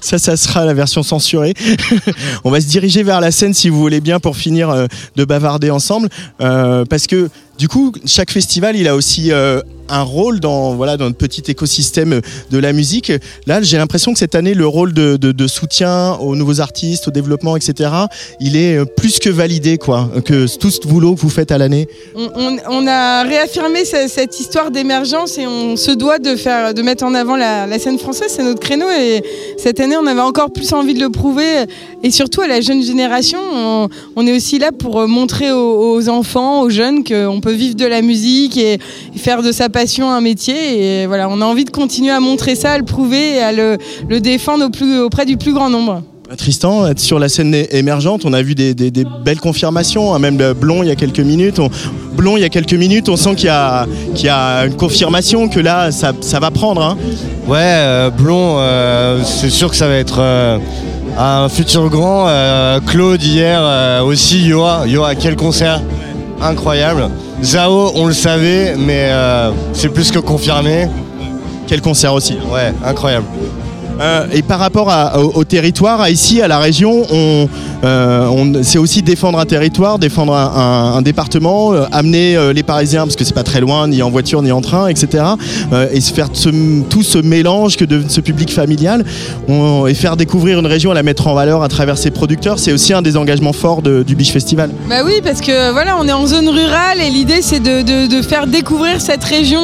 Ça, 0.00 0.18
ça 0.18 0.36
sera 0.36 0.64
la 0.64 0.74
version 0.74 1.02
censurée. 1.02 1.54
On 2.44 2.50
va 2.50 2.60
se 2.60 2.66
diriger 2.66 3.02
vers 3.02 3.20
la 3.20 3.30
scène 3.30 3.54
si 3.54 3.68
vous 3.68 3.78
voulez 3.80 4.00
bien 4.00 4.20
pour 4.20 4.36
finir 4.36 4.70
euh, 4.70 4.86
de 5.16 5.24
bavarder 5.24 5.70
ensemble. 5.70 6.08
Euh, 6.40 6.84
parce 6.84 7.06
que 7.06 7.28
du 7.58 7.68
coup, 7.68 7.92
chaque 8.06 8.30
festival, 8.30 8.76
il 8.76 8.88
a 8.88 8.94
aussi 8.96 9.32
euh, 9.32 9.60
un 9.90 10.02
rôle 10.02 10.40
dans, 10.40 10.74
voilà, 10.74 10.96
dans 10.96 11.06
notre 11.06 11.18
petit 11.18 11.42
écosystème 11.48 12.20
de 12.50 12.58
la 12.58 12.72
musique. 12.72 13.12
Là, 13.46 13.60
j'ai 13.62 13.76
l'impression 13.76 14.12
que 14.12 14.18
cette 14.18 14.34
année, 14.34 14.54
le 14.54 14.66
rôle 14.66 14.92
de, 14.92 15.46
soutien 15.46 16.12
aux 16.14 16.36
nouveaux 16.36 16.60
artistes, 16.60 17.08
au 17.08 17.10
développement, 17.10 17.56
etc., 17.56 17.90
il 18.40 18.56
est 18.56 18.76
euh, 18.76 18.84
plus 18.84 19.18
que 19.18 19.28
validé, 19.30 19.78
quoi, 19.78 20.08
que 20.24 20.46
tout 20.58 20.70
ce 20.70 20.86
boulot 20.86 21.14
que 21.14 21.20
vous 21.20 21.30
faites 21.30 21.50
à 21.50 21.58
l'année. 21.58 21.88
On, 22.14 22.86
a 22.86 23.22
réaffirmé 23.22 23.84
ce- 23.84 24.08
cette 24.08 24.38
histoire 24.38 24.70
d'émergence 24.70 25.38
et 25.38 25.46
on 25.46 25.76
se 25.76 25.90
doit 25.90 26.18
de, 26.18 26.36
faire, 26.36 26.72
de 26.74 26.82
mettre 26.82 27.04
en 27.04 27.14
avant 27.14 27.36
la, 27.36 27.78
scène 27.78 27.98
française, 27.98 28.32
c'est 28.34 28.42
notre 28.42 28.60
créneau 28.60 28.86
et 28.90 29.22
cette 29.56 29.80
année 29.80 29.96
on 29.96 30.06
avait 30.06 30.20
encore 30.20 30.52
plus 30.52 30.72
envie 30.72 30.94
de 30.94 31.00
le 31.00 31.08
prouver 31.10 31.64
et 32.02 32.10
surtout 32.10 32.42
à 32.42 32.46
la 32.46 32.60
jeune 32.60 32.82
génération, 32.82 33.38
on, 34.16 34.26
est 34.26 34.36
aussi 34.36 34.58
là 34.58 34.70
pour 34.72 35.06
montrer 35.08 35.50
aux, 35.50 35.94
aux 35.94 36.08
enfants, 36.08 36.62
aux 36.62 36.70
jeunes 36.70 37.02
qu'on 37.04 37.40
peut 37.40 37.52
vivre 37.52 37.74
de 37.74 37.86
la 37.86 38.02
musique 38.02 38.56
et, 38.56 38.74
et 38.74 39.18
faire 39.18 39.42
de 39.42 39.50
sa 39.50 39.68
passion 39.68 39.79
un 40.10 40.20
métier 40.20 41.02
et 41.02 41.06
voilà, 41.06 41.28
on 41.28 41.40
a 41.40 41.44
envie 41.44 41.64
de 41.64 41.70
continuer 41.70 42.10
à 42.12 42.20
montrer 42.20 42.54
ça, 42.54 42.72
à 42.72 42.78
le 42.78 42.84
prouver 42.84 43.36
et 43.36 43.40
à 43.40 43.52
le, 43.52 43.78
le 44.08 44.20
défendre 44.20 44.66
au 44.66 44.70
plus, 44.70 44.98
auprès 45.00 45.24
du 45.26 45.36
plus 45.36 45.52
grand 45.52 45.70
nombre. 45.70 46.02
Tristan, 46.38 46.86
être 46.86 47.00
sur 47.00 47.18
la 47.18 47.28
scène 47.28 47.56
émergente, 47.72 48.22
on 48.24 48.32
a 48.32 48.40
vu 48.40 48.54
des, 48.54 48.72
des- 48.72 48.92
des 48.92 49.04
belles 49.24 49.40
confirmations, 49.40 50.14
hein, 50.14 50.20
même 50.20 50.38
le 50.38 50.54
Blond 50.54 50.84
il 50.84 50.88
y 50.88 50.92
a 50.92 50.94
quelques 50.94 51.18
minutes. 51.18 51.58
On, 51.58 51.68
Blond 52.12 52.36
il 52.36 52.42
y 52.42 52.44
a 52.44 52.48
quelques 52.48 52.74
minutes, 52.74 53.08
on 53.08 53.16
sent 53.16 53.34
qu'il 53.34 53.46
y, 53.46 53.48
a- 53.48 53.86
qu'il 54.14 54.26
y 54.26 54.28
a 54.28 54.66
une 54.66 54.74
confirmation 54.76 55.48
que 55.48 55.58
là 55.58 55.90
ça, 55.90 56.12
ça 56.20 56.38
va 56.38 56.52
prendre. 56.52 56.82
hein. 56.84 56.96
Ouais, 57.48 57.58
euh, 57.60 58.10
Blond, 58.10 58.56
euh, 58.58 59.20
c'est 59.24 59.50
sûr 59.50 59.70
que 59.70 59.76
ça 59.76 59.88
va 59.88 59.94
être 59.94 60.18
euh, 60.20 60.58
un 61.18 61.48
futur 61.48 61.88
grand. 61.90 62.26
Euh, 62.28 62.78
Claude 62.86 63.20
hier 63.24 63.58
euh, 63.60 64.02
aussi, 64.02 64.40
Yoa. 64.46 64.84
Yoa, 64.86 65.16
quel 65.16 65.34
concert 65.34 65.82
incroyable. 66.40 67.08
Zao, 67.42 67.92
on 67.94 68.06
le 68.06 68.12
savait, 68.12 68.74
mais 68.76 69.08
euh, 69.10 69.50
c'est 69.72 69.88
plus 69.88 70.10
que 70.10 70.18
confirmé. 70.18 70.88
Quel 71.66 71.80
concert 71.80 72.12
aussi. 72.12 72.36
Ouais, 72.52 72.72
incroyable. 72.84 73.26
Euh, 74.00 74.26
et 74.32 74.42
par 74.42 74.58
rapport 74.58 74.90
au, 75.34 75.44
territoire, 75.44 76.00
à 76.00 76.10
ici, 76.10 76.40
à 76.40 76.48
la 76.48 76.58
région, 76.58 77.02
on, 77.12 77.48
euh, 77.84 78.60
c'est 78.62 78.78
aussi 78.78 79.02
défendre 79.02 79.38
un 79.38 79.44
territoire, 79.44 79.98
défendre 79.98 80.34
un, 80.34 81.02
département, 81.02 81.72
euh, 81.72 81.84
amener 81.92 82.38
les 82.52 82.62
Parisiens, 82.62 83.02
parce 83.02 83.16
que 83.16 83.24
c'est 83.24 83.34
pas 83.34 83.42
très 83.42 83.60
loin, 83.60 83.88
ni 83.88 84.02
en 84.02 84.10
voiture, 84.10 84.42
ni 84.42 84.52
en 84.52 84.60
train, 84.60 84.88
etc. 84.88 85.24
et 85.92 86.00
faire 86.00 86.30
tout 86.30 87.02
ce 87.02 87.18
mélange 87.18 87.76
que 87.76 87.84
de 87.84 88.04
ce 88.08 88.20
public 88.20 88.52
familial, 88.52 89.04
et 89.48 89.94
faire 89.94 90.16
découvrir 90.16 90.58
une 90.58 90.66
région, 90.66 90.92
la 90.92 91.02
mettre 91.02 91.26
en 91.26 91.34
valeur 91.34 91.62
à 91.62 91.68
travers 91.68 91.98
ses 91.98 92.10
producteurs, 92.10 92.58
c'est 92.58 92.72
aussi 92.72 92.92
un 92.92 93.02
des 93.02 93.16
engagements 93.16 93.52
forts 93.52 93.82
du 93.82 94.14
Biche 94.14 94.32
Festival. 94.32 94.70
Bah 94.88 95.02
oui, 95.04 95.20
parce 95.22 95.40
que 95.40 95.72
voilà, 95.72 95.96
on 95.98 96.06
est 96.08 96.12
en 96.12 96.26
zone 96.26 96.48
rurale 96.48 97.00
et 97.00 97.10
l'idée 97.10 97.42
c'est 97.42 97.60
de, 97.60 98.22
faire 98.22 98.46
découvrir 98.46 99.00
cette 99.00 99.24
région 99.24 99.60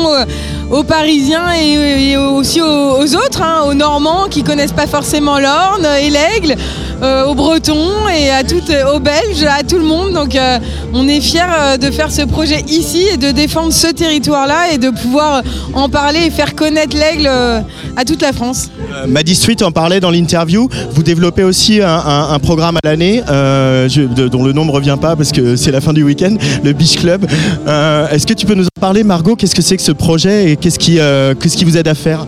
aux 0.70 0.82
Parisiens 0.82 1.53
et, 1.53 2.16
aussi 2.16 2.61
aux, 2.61 2.99
aux 3.01 3.16
autres, 3.16 3.43
hein, 3.43 3.64
aux 3.68 3.74
Normands 3.74 4.26
qui 4.29 4.43
connaissent 4.43 4.72
pas 4.72 4.87
forcément 4.87 5.39
l'Orne 5.39 5.87
et 6.01 6.11
l'Aigle, 6.11 6.57
euh, 7.03 7.27
aux 7.27 7.35
Bretons 7.35 8.09
et 8.09 8.31
à 8.31 8.43
toutes, 8.45 8.72
aux 8.95 9.01
Belges, 9.01 9.45
à 9.49 9.62
tout 9.62 9.79
le 9.79 9.85
monde. 9.85 10.12
Donc 10.12 10.35
euh, 10.35 10.59
on 10.93 11.07
est 11.09 11.20
fiers 11.20 11.41
euh, 11.43 11.77
de 11.77 11.91
faire 11.91 12.11
ce 12.11 12.22
projet 12.22 12.62
ici 12.68 13.05
et 13.12 13.16
de 13.16 13.31
défendre 13.31 13.72
ce 13.72 13.89
territoire-là 13.89 14.72
et 14.72 14.79
de 14.79 14.91
pouvoir 14.91 15.43
en 15.74 15.89
parler 15.89 16.20
et 16.27 16.31
faire 16.31 16.55
connaître 16.55 16.97
l'Aigle 16.97 17.27
euh, 17.29 17.61
à 17.97 18.05
toute 18.05 18.22
la 18.22 18.33
France. 18.33 18.70
Euh, 18.95 19.07
Maddy 19.07 19.35
Street 19.35 19.62
en 19.62 19.72
parlait 19.72 20.01
dans 20.01 20.11
l'interview. 20.11 20.68
Vous 20.93 21.03
développez 21.03 21.45
aussi 21.45 21.81
un, 21.83 22.39
programme 22.41 22.77
à 22.77 22.81
l'année 22.89 23.22
euh, 23.29 23.89
dont 23.89 24.45
le 24.45 24.53
nom 24.53 24.64
ne 24.64 24.70
revient 24.70 24.97
pas 25.01 25.16
parce 25.16 25.33
que 25.33 25.57
c'est 25.57 25.70
la 25.70 25.81
fin 25.81 25.93
du 25.93 26.03
week-end, 26.03 26.37
le 26.62 26.72
Beach 26.72 26.97
Club. 26.97 27.27
Euh, 27.66 28.09
Est-ce 28.09 28.27
que 28.27 28.35
tu 28.35 28.47
peux 28.47 28.55
nous 28.55 28.66
en 28.66 28.81
parler, 28.81 29.05
Margot? 29.05 29.37
Qu'est-ce 29.37 29.55
que 29.55 29.62
c'est 29.62 29.77
que 29.77 29.83
ce 29.83 29.93
projet 29.93 30.53
et 30.53 30.57
qu'est-ce 30.57 30.79
qui, 30.79 30.99
euh, 30.99 31.35
qu'est-ce 31.35 31.57
qui 31.57 31.64
vous 31.64 31.77
aide 31.77 31.89
à 31.89 31.95
faire? 31.95 32.27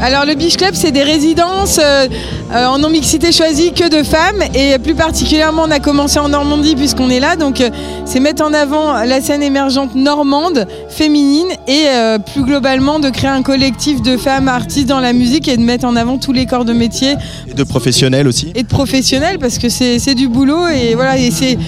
Alors 0.00 0.24
le 0.24 0.34
Beach 0.34 0.56
Club, 0.56 0.74
c'est 0.74 0.92
des 0.92 1.02
résidences 1.02 1.80
euh, 1.82 2.06
euh, 2.50 2.64
en 2.66 2.78
non-mixité 2.78 3.30
choisie 3.30 3.72
que 3.72 3.88
de 3.90 4.02
femmes 4.02 4.42
et 4.54 4.78
plus 4.78 4.94
particulièrement 4.94 5.64
on 5.66 5.70
a 5.70 5.80
commencé 5.80 6.18
en 6.18 6.30
Normandie 6.30 6.76
puisqu'on 6.76 7.10
est 7.10 7.20
là. 7.20 7.36
Donc 7.36 7.60
euh, 7.60 7.68
c'est 8.06 8.20
mettre 8.20 8.42
en 8.42 8.54
avant 8.54 8.94
la 9.04 9.20
scène 9.20 9.42
émergente 9.42 9.94
normande, 9.94 10.66
féminine 10.88 11.48
et 11.66 11.88
euh, 11.88 12.18
plus 12.18 12.44
globalement 12.44 13.00
de 13.00 13.10
créer 13.10 13.28
un 13.28 13.42
collectif 13.42 14.00
de 14.00 14.16
femmes 14.16 14.48
artistes 14.48 14.88
dans 14.88 15.00
la 15.00 15.12
musique 15.12 15.46
et 15.46 15.56
de 15.58 15.62
mettre 15.62 15.84
en 15.84 15.94
avant 15.94 16.16
tous 16.16 16.32
les 16.32 16.46
corps 16.46 16.64
de 16.64 16.72
métier 16.72 17.16
Et 17.48 17.54
de 17.54 17.64
professionnels 17.64 18.28
aussi 18.28 18.50
et 18.54 18.62
de 18.62 18.68
professionnels 18.68 19.38
parce 19.38 19.58
que 19.58 19.68
c'est 19.68 20.14
du 20.14 20.28
boulot 20.28 20.68
et 20.68 20.94
voilà 20.94 21.18
et 21.18 21.30
c'est 21.30 21.58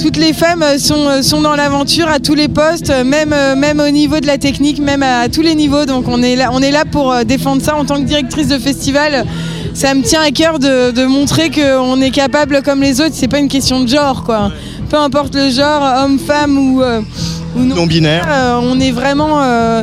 toutes 0.00 0.16
les 0.16 0.32
femmes 0.32 0.64
sont, 0.78 1.22
sont 1.22 1.40
dans 1.42 1.54
l'aventure 1.54 2.08
à 2.08 2.18
tous 2.18 2.34
les 2.34 2.48
postes, 2.48 2.90
même, 3.04 3.34
même 3.56 3.78
au 3.78 3.90
niveau 3.90 4.18
de 4.20 4.26
la 4.26 4.38
technique, 4.38 4.80
même 4.80 5.02
à, 5.02 5.20
à 5.20 5.28
tous 5.28 5.42
les 5.42 5.54
niveaux. 5.54 5.84
Donc 5.84 6.08
on 6.08 6.22
est 6.22 6.34
là, 6.34 6.50
on 6.52 6.60
est 6.60 6.72
là 6.72 6.84
pour 6.90 7.14
défendre 7.24 7.61
ça 7.62 7.76
en 7.76 7.84
tant 7.84 7.96
que 7.96 8.06
directrice 8.06 8.48
de 8.48 8.58
festival. 8.58 9.24
Ça 9.74 9.94
me 9.94 10.02
tient 10.02 10.20
à 10.20 10.30
cœur 10.30 10.58
de, 10.58 10.90
de 10.90 11.04
montrer 11.06 11.50
qu'on 11.50 12.00
est 12.00 12.10
capable 12.10 12.62
comme 12.62 12.80
les 12.82 13.00
autres. 13.00 13.14
C'est 13.14 13.28
pas 13.28 13.38
une 13.38 13.48
question 13.48 13.80
de 13.80 13.88
genre 13.88 14.22
quoi. 14.24 14.50
peu 14.90 14.96
importe 14.98 15.34
le 15.34 15.48
genre, 15.50 15.82
homme, 16.04 16.18
femme 16.18 16.58
ou, 16.58 16.82
euh, 16.82 17.00
ou 17.56 17.60
non, 17.60 17.76
Non-binaire. 17.76 18.26
euh, 18.28 18.60
on 18.62 18.78
est 18.80 18.90
vraiment. 18.92 19.42
euh, 19.42 19.82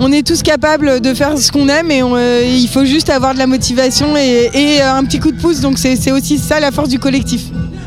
on 0.00 0.10
est 0.10 0.26
tous 0.26 0.42
capables 0.42 1.00
de 1.00 1.14
faire 1.14 1.38
ce 1.38 1.52
qu'on 1.52 1.68
aime 1.68 1.88
et 1.92 2.02
on, 2.02 2.16
il 2.18 2.66
faut 2.68 2.84
juste 2.84 3.10
avoir 3.10 3.32
de 3.32 3.38
la 3.38 3.46
motivation 3.46 4.16
et, 4.16 4.50
et, 4.52 4.82
un 4.82 5.04
petit 5.04 5.20
coup 5.20 5.30
de 5.30 5.40
pouce. 5.40 5.60
Donc 5.60 5.78
c'est 5.78 6.10
aussi 6.10 6.38
ça 6.38 6.58
la 6.58 6.72
force 6.72 6.88
du 6.88 6.98
collectif. 6.98 7.42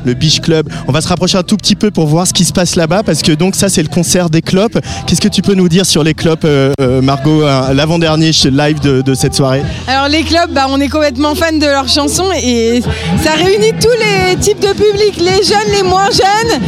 Le 0.08 0.14
Biche 0.14 0.42
Club. 0.42 0.70
On 0.88 0.92
va 0.92 1.02
se 1.02 1.08
rapprocher 1.08 1.38
un 1.38 1.44
tout 1.44 1.58
petit 1.58 1.76
peu 1.76 1.92
pour 1.92 2.08
voir 2.08 2.26
ce 2.26 2.34
qui 2.34 2.46
se 2.46 2.54
passe 2.54 2.76
là-bas 2.76 3.04
parce 3.04 3.22
que 3.22 3.34
donc 3.34 3.56
ça 3.56 3.70
c'est 3.70 3.84
le 3.84 3.90
concert 3.90 4.30
des 4.30 4.42
clopes. 4.42 4.80
Qu'est-ce 5.06 5.22
que 5.22 5.28
tu 5.28 5.42
peux 5.42 5.54
nous 5.54 5.70
dire 5.70 5.86
sur 5.86 6.04
les 6.04 6.14
clopes, 6.14 6.46
euh, 6.46 6.74
euh, 6.82 7.02
Margot, 7.02 7.44
euh, 7.44 7.74
l'avant-dernier 7.74 8.32
live 8.52 8.80
de, 8.80 9.02
de 9.02 9.14
cette 9.14 9.36
soirée? 9.36 9.64
Alors 9.88 10.08
les 10.08 10.24
clubs, 10.24 10.52
bah, 10.52 10.66
on 10.70 10.80
est 10.80 10.88
complètement 10.88 11.36
fan 11.36 11.60
de 11.60 11.66
leurs 11.66 11.90
chansons 11.90 12.32
et 12.42 12.82
ça 13.22 13.32
réunit 13.34 13.74
tous 13.82 13.90
les 14.00 14.38
types 14.38 14.62
de 14.62 14.74
publics, 14.74 15.18
les 15.20 15.44
jeunes, 15.44 15.72
les 15.76 15.84
moins 15.84 16.10
jeunes, 16.10 16.62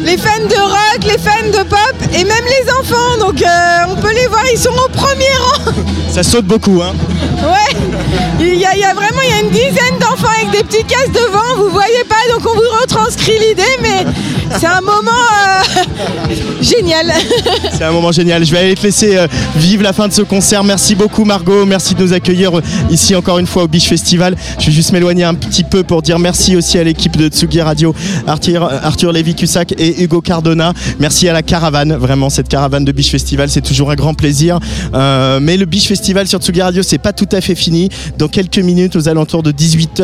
les 0.00 0.16
fans 0.16 0.48
de 0.48 0.54
rock, 0.54 1.04
les 1.04 1.18
fans 1.18 1.50
de 1.52 1.68
pop 1.68 1.96
et 2.14 2.24
même 2.24 2.44
les 2.44 2.70
enfants. 2.80 3.18
Donc 3.20 3.42
euh, 3.42 3.46
on 3.90 3.96
peut 3.96 4.14
les 4.14 4.26
voir, 4.28 4.42
ils 4.52 4.58
sont 4.58 4.70
au 4.70 4.88
premier 4.88 5.24
rang. 5.40 5.72
Ça 6.10 6.22
saute 6.22 6.46
beaucoup, 6.46 6.80
hein 6.82 6.94
Ouais, 7.42 7.65
avec 10.24 10.50
des 10.50 10.64
petits 10.64 10.84
casques 10.84 11.12
devant, 11.12 11.56
vous 11.56 11.70
voyez 11.70 12.04
pas, 12.08 12.16
donc 12.32 12.46
on 12.46 12.54
vous 12.54 12.80
retranscrit 12.80 13.38
l'idée, 13.38 13.62
mais 13.82 14.04
c'est 14.58 14.66
un 14.66 14.80
moment 14.80 15.10
euh, 15.10 16.34
génial. 16.62 17.12
C'est 17.72 17.84
un 17.84 17.92
moment 17.92 18.12
génial. 18.12 18.44
Je 18.44 18.52
vais 18.52 18.58
aller 18.58 18.74
te 18.74 18.82
laisser 18.82 19.16
euh, 19.16 19.26
vivre 19.56 19.82
la 19.82 19.92
fin 19.92 20.08
de 20.08 20.12
ce 20.12 20.22
concert. 20.22 20.64
Merci 20.64 20.94
beaucoup 20.94 21.24
Margot, 21.24 21.66
merci 21.66 21.94
de 21.94 22.02
nous 22.02 22.12
accueillir 22.12 22.56
euh, 22.56 22.62
ici 22.90 23.14
encore 23.14 23.38
une 23.38 23.46
fois 23.46 23.64
au 23.64 23.68
Biche 23.68 23.88
Festival. 23.88 24.36
Je 24.58 24.66
vais 24.66 24.72
juste 24.72 24.92
m'éloigner 24.92 25.24
un 25.24 25.34
petit 25.34 25.64
peu 25.64 25.82
pour 25.82 26.00
dire 26.00 26.18
merci 26.18 26.56
aussi 26.56 26.78
à 26.78 26.84
l'équipe 26.84 27.16
de 27.16 27.28
Tsugi 27.28 27.60
Radio, 27.60 27.94
Arthur, 28.26 28.70
Arthur 28.82 29.12
Lévy-Cussac 29.12 29.74
et 29.78 30.02
Hugo 30.02 30.20
Cardona. 30.20 30.72
Merci 30.98 31.28
à 31.28 31.32
la 31.32 31.42
caravane, 31.42 31.94
vraiment 31.94 32.30
cette 32.30 32.48
caravane 32.48 32.84
de 32.84 32.92
Biche 32.92 33.10
Festival, 33.10 33.50
c'est 33.50 33.60
toujours 33.60 33.90
un 33.90 33.96
grand 33.96 34.14
plaisir. 34.14 34.58
Mais 34.92 35.56
le 35.56 35.64
Biche 35.64 35.88
Festival 35.88 36.26
sur 36.26 36.38
Tsugi 36.38 36.62
Radio, 36.62 36.82
c'est 36.82 36.98
pas 36.98 37.12
tout 37.12 37.28
à 37.32 37.40
fait 37.40 37.54
fini. 37.54 37.88
Dans 38.18 38.28
quelques 38.28 38.58
minutes, 38.58 38.96
aux 38.96 39.08
alentours 39.08 39.42
de 39.42 39.50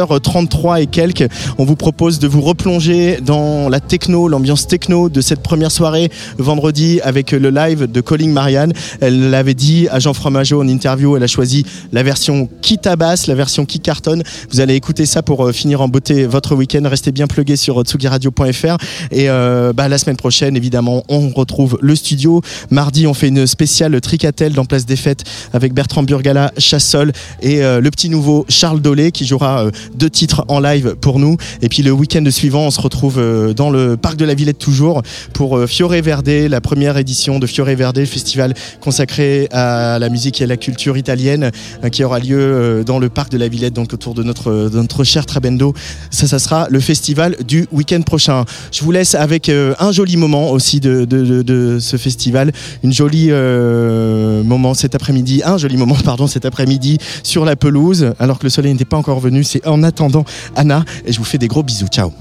18h33 0.07 0.83
et 0.83 0.87
quelques, 0.87 1.29
on 1.59 1.65
vous 1.65 1.77
propose 1.77 2.19
de 2.19 2.27
vous 2.27 2.41
replonger 2.41 3.19
dans 3.21 3.69
la 3.69 3.81
techno, 3.81 4.29
l'ambiance 4.29 4.67
techno 4.67 5.09
de 5.09 5.21
cette 5.21 5.41
première 5.41 5.71
soirée 5.71 6.11
vendredi 6.39 7.01
avec 7.03 7.33
le 7.33 7.51
live 7.51 7.91
de 7.91 8.01
Calling 8.01 8.33
Marianne. 8.33 8.73
Elle 9.01 9.31
l'avait 9.31 9.55
dit 9.55 9.89
à 9.91 9.99
Jean 9.99 10.15
Fromageau 10.15 10.61
en 10.61 10.69
interview, 10.69 11.17
elle 11.17 11.23
a 11.23 11.29
choisi 11.29 11.65
la 11.93 12.03
version 12.03 12.49
qui 12.61 12.79
tabasse, 12.79 13.27
la 13.27 13.35
version 13.35 13.65
qui 13.65 13.81
cartonne. 13.81 14.23
Vous 14.51 14.61
allez 14.61 14.75
écouter 14.75 15.07
ça 15.07 15.23
pour 15.23 15.47
euh, 15.47 15.53
finir 15.53 15.81
en 15.81 15.89
beauté 15.89 16.27
votre 16.27 16.55
week-end. 16.55 16.83
Restez 16.85 17.13
bien 17.13 17.27
plugués 17.27 17.57
sur 17.57 17.81
tsugiradio.fr 17.83 18.77
et 19.11 19.29
euh, 19.29 19.73
bah, 19.73 19.89
la 19.89 19.99
semaine 19.99 20.17
prochaine, 20.17 20.57
évidemment, 20.57 21.03
on 21.09 21.31
retrouve 21.31 21.79
le 21.81 21.95
studio. 21.95 22.43
Mardi, 22.71 23.07
on 23.07 23.15
fait 23.15 23.29
une 23.29 23.47
spéciale 23.47 24.01
Tricatel 24.01 24.53
dans 24.53 24.65
Place 24.65 24.87
des 24.87 24.97
Fêtes 24.97 25.25
avec 25.53 25.73
Bertrand 25.73 26.03
Burgala, 26.03 26.53
Chassol 26.59 27.13
et 27.41 27.63
euh, 27.63 27.81
le 27.81 27.91
petit 27.91 28.09
nouveau 28.09 28.45
Charles 28.49 28.81
Dolé 28.81 29.13
qui 29.13 29.25
jouera 29.25 29.65
euh, 29.65 29.71
deux 29.95 30.11
titres 30.11 30.45
en 30.49 30.61
live 30.61 30.97
pour 31.01 31.19
nous. 31.19 31.37
Et 31.61 31.69
puis 31.69 31.83
le 31.83 31.93
week-end 31.93 32.25
suivant, 32.31 32.67
on 32.67 32.71
se 32.71 32.81
retrouve 32.81 33.19
euh, 33.19 33.55
dans 33.55 33.71
le 33.71 33.97
parc 33.97 34.17
de 34.17 34.25
la 34.25 34.35
Villette 34.35 34.59
toujours 34.59 35.03
pour 35.33 35.57
euh, 35.57 35.67
Fiore 35.67 35.93
Verde, 35.93 36.29
la 36.29 36.61
première 36.61 36.97
édition 36.97 37.39
de 37.39 37.47
Fiore 37.47 37.69
Verde, 37.69 37.99
le 37.99 38.07
festival 38.07 38.55
consacré 38.81 39.49
à 39.53 39.99
la 39.99 40.09
musique 40.09 40.41
et 40.41 40.45
à 40.45 40.47
la 40.47 40.57
culture 40.57 40.97
italienne 40.97 41.51
euh, 41.85 41.89
qui 41.89 42.05
aura 42.05 42.19
lieu 42.19 42.83
dans 42.85 42.99
le 42.99 43.09
parc 43.09 43.31
de 43.31 43.39
la 43.39 43.49
Villette, 43.49 43.75
donc 43.75 43.93
autour 43.93 44.15
de 44.15 44.23
notre, 44.23 44.71
notre 44.73 45.05
cher 45.05 45.27
Trabendo. 45.27 45.75
Ça, 46.11 46.27
ça 46.27 46.39
sera 46.39 46.69
le 46.71 46.81
festival 46.81 47.37
du 47.47 47.67
week-end 47.73 48.03
prochain. 48.03 48.45
Je 48.71 48.83
vous 48.83 48.93
laisse 48.93 49.15
avec 49.15 49.49
un 49.49 49.93
joli 49.93 50.17
moment 50.17 50.51
aussi 50.51 50.81
de, 50.81 51.05
de, 51.05 51.79
ce 51.81 51.97
festival, 51.97 52.53
une 52.83 52.93
jolie 52.93 53.31
moment 53.31 54.75
cet 54.75 54.95
après-midi, 54.95 55.43
un 55.45 55.59
joli 55.59 55.77
moment 55.77 55.97
pardon 56.05 56.27
cet 56.27 56.45
après-midi 56.45 56.99
sur 57.23 57.45
la 57.45 57.57
pelouse, 57.57 58.13
alors 58.19 58.39
que 58.39 58.45
le 58.45 58.51
soleil 58.51 58.73
n'était 58.73 58.85
pas 58.85 58.97
encore 58.97 59.21
venu. 59.21 59.45
En 59.83 59.89
attendant 59.89 60.25
Anna 60.57 60.85
et 61.05 61.13
je 61.13 61.19
vous 61.19 61.25
fais 61.25 61.39
des 61.39 61.49
gros 61.49 61.63
bisous. 61.63 61.89
Ciao. 61.89 62.13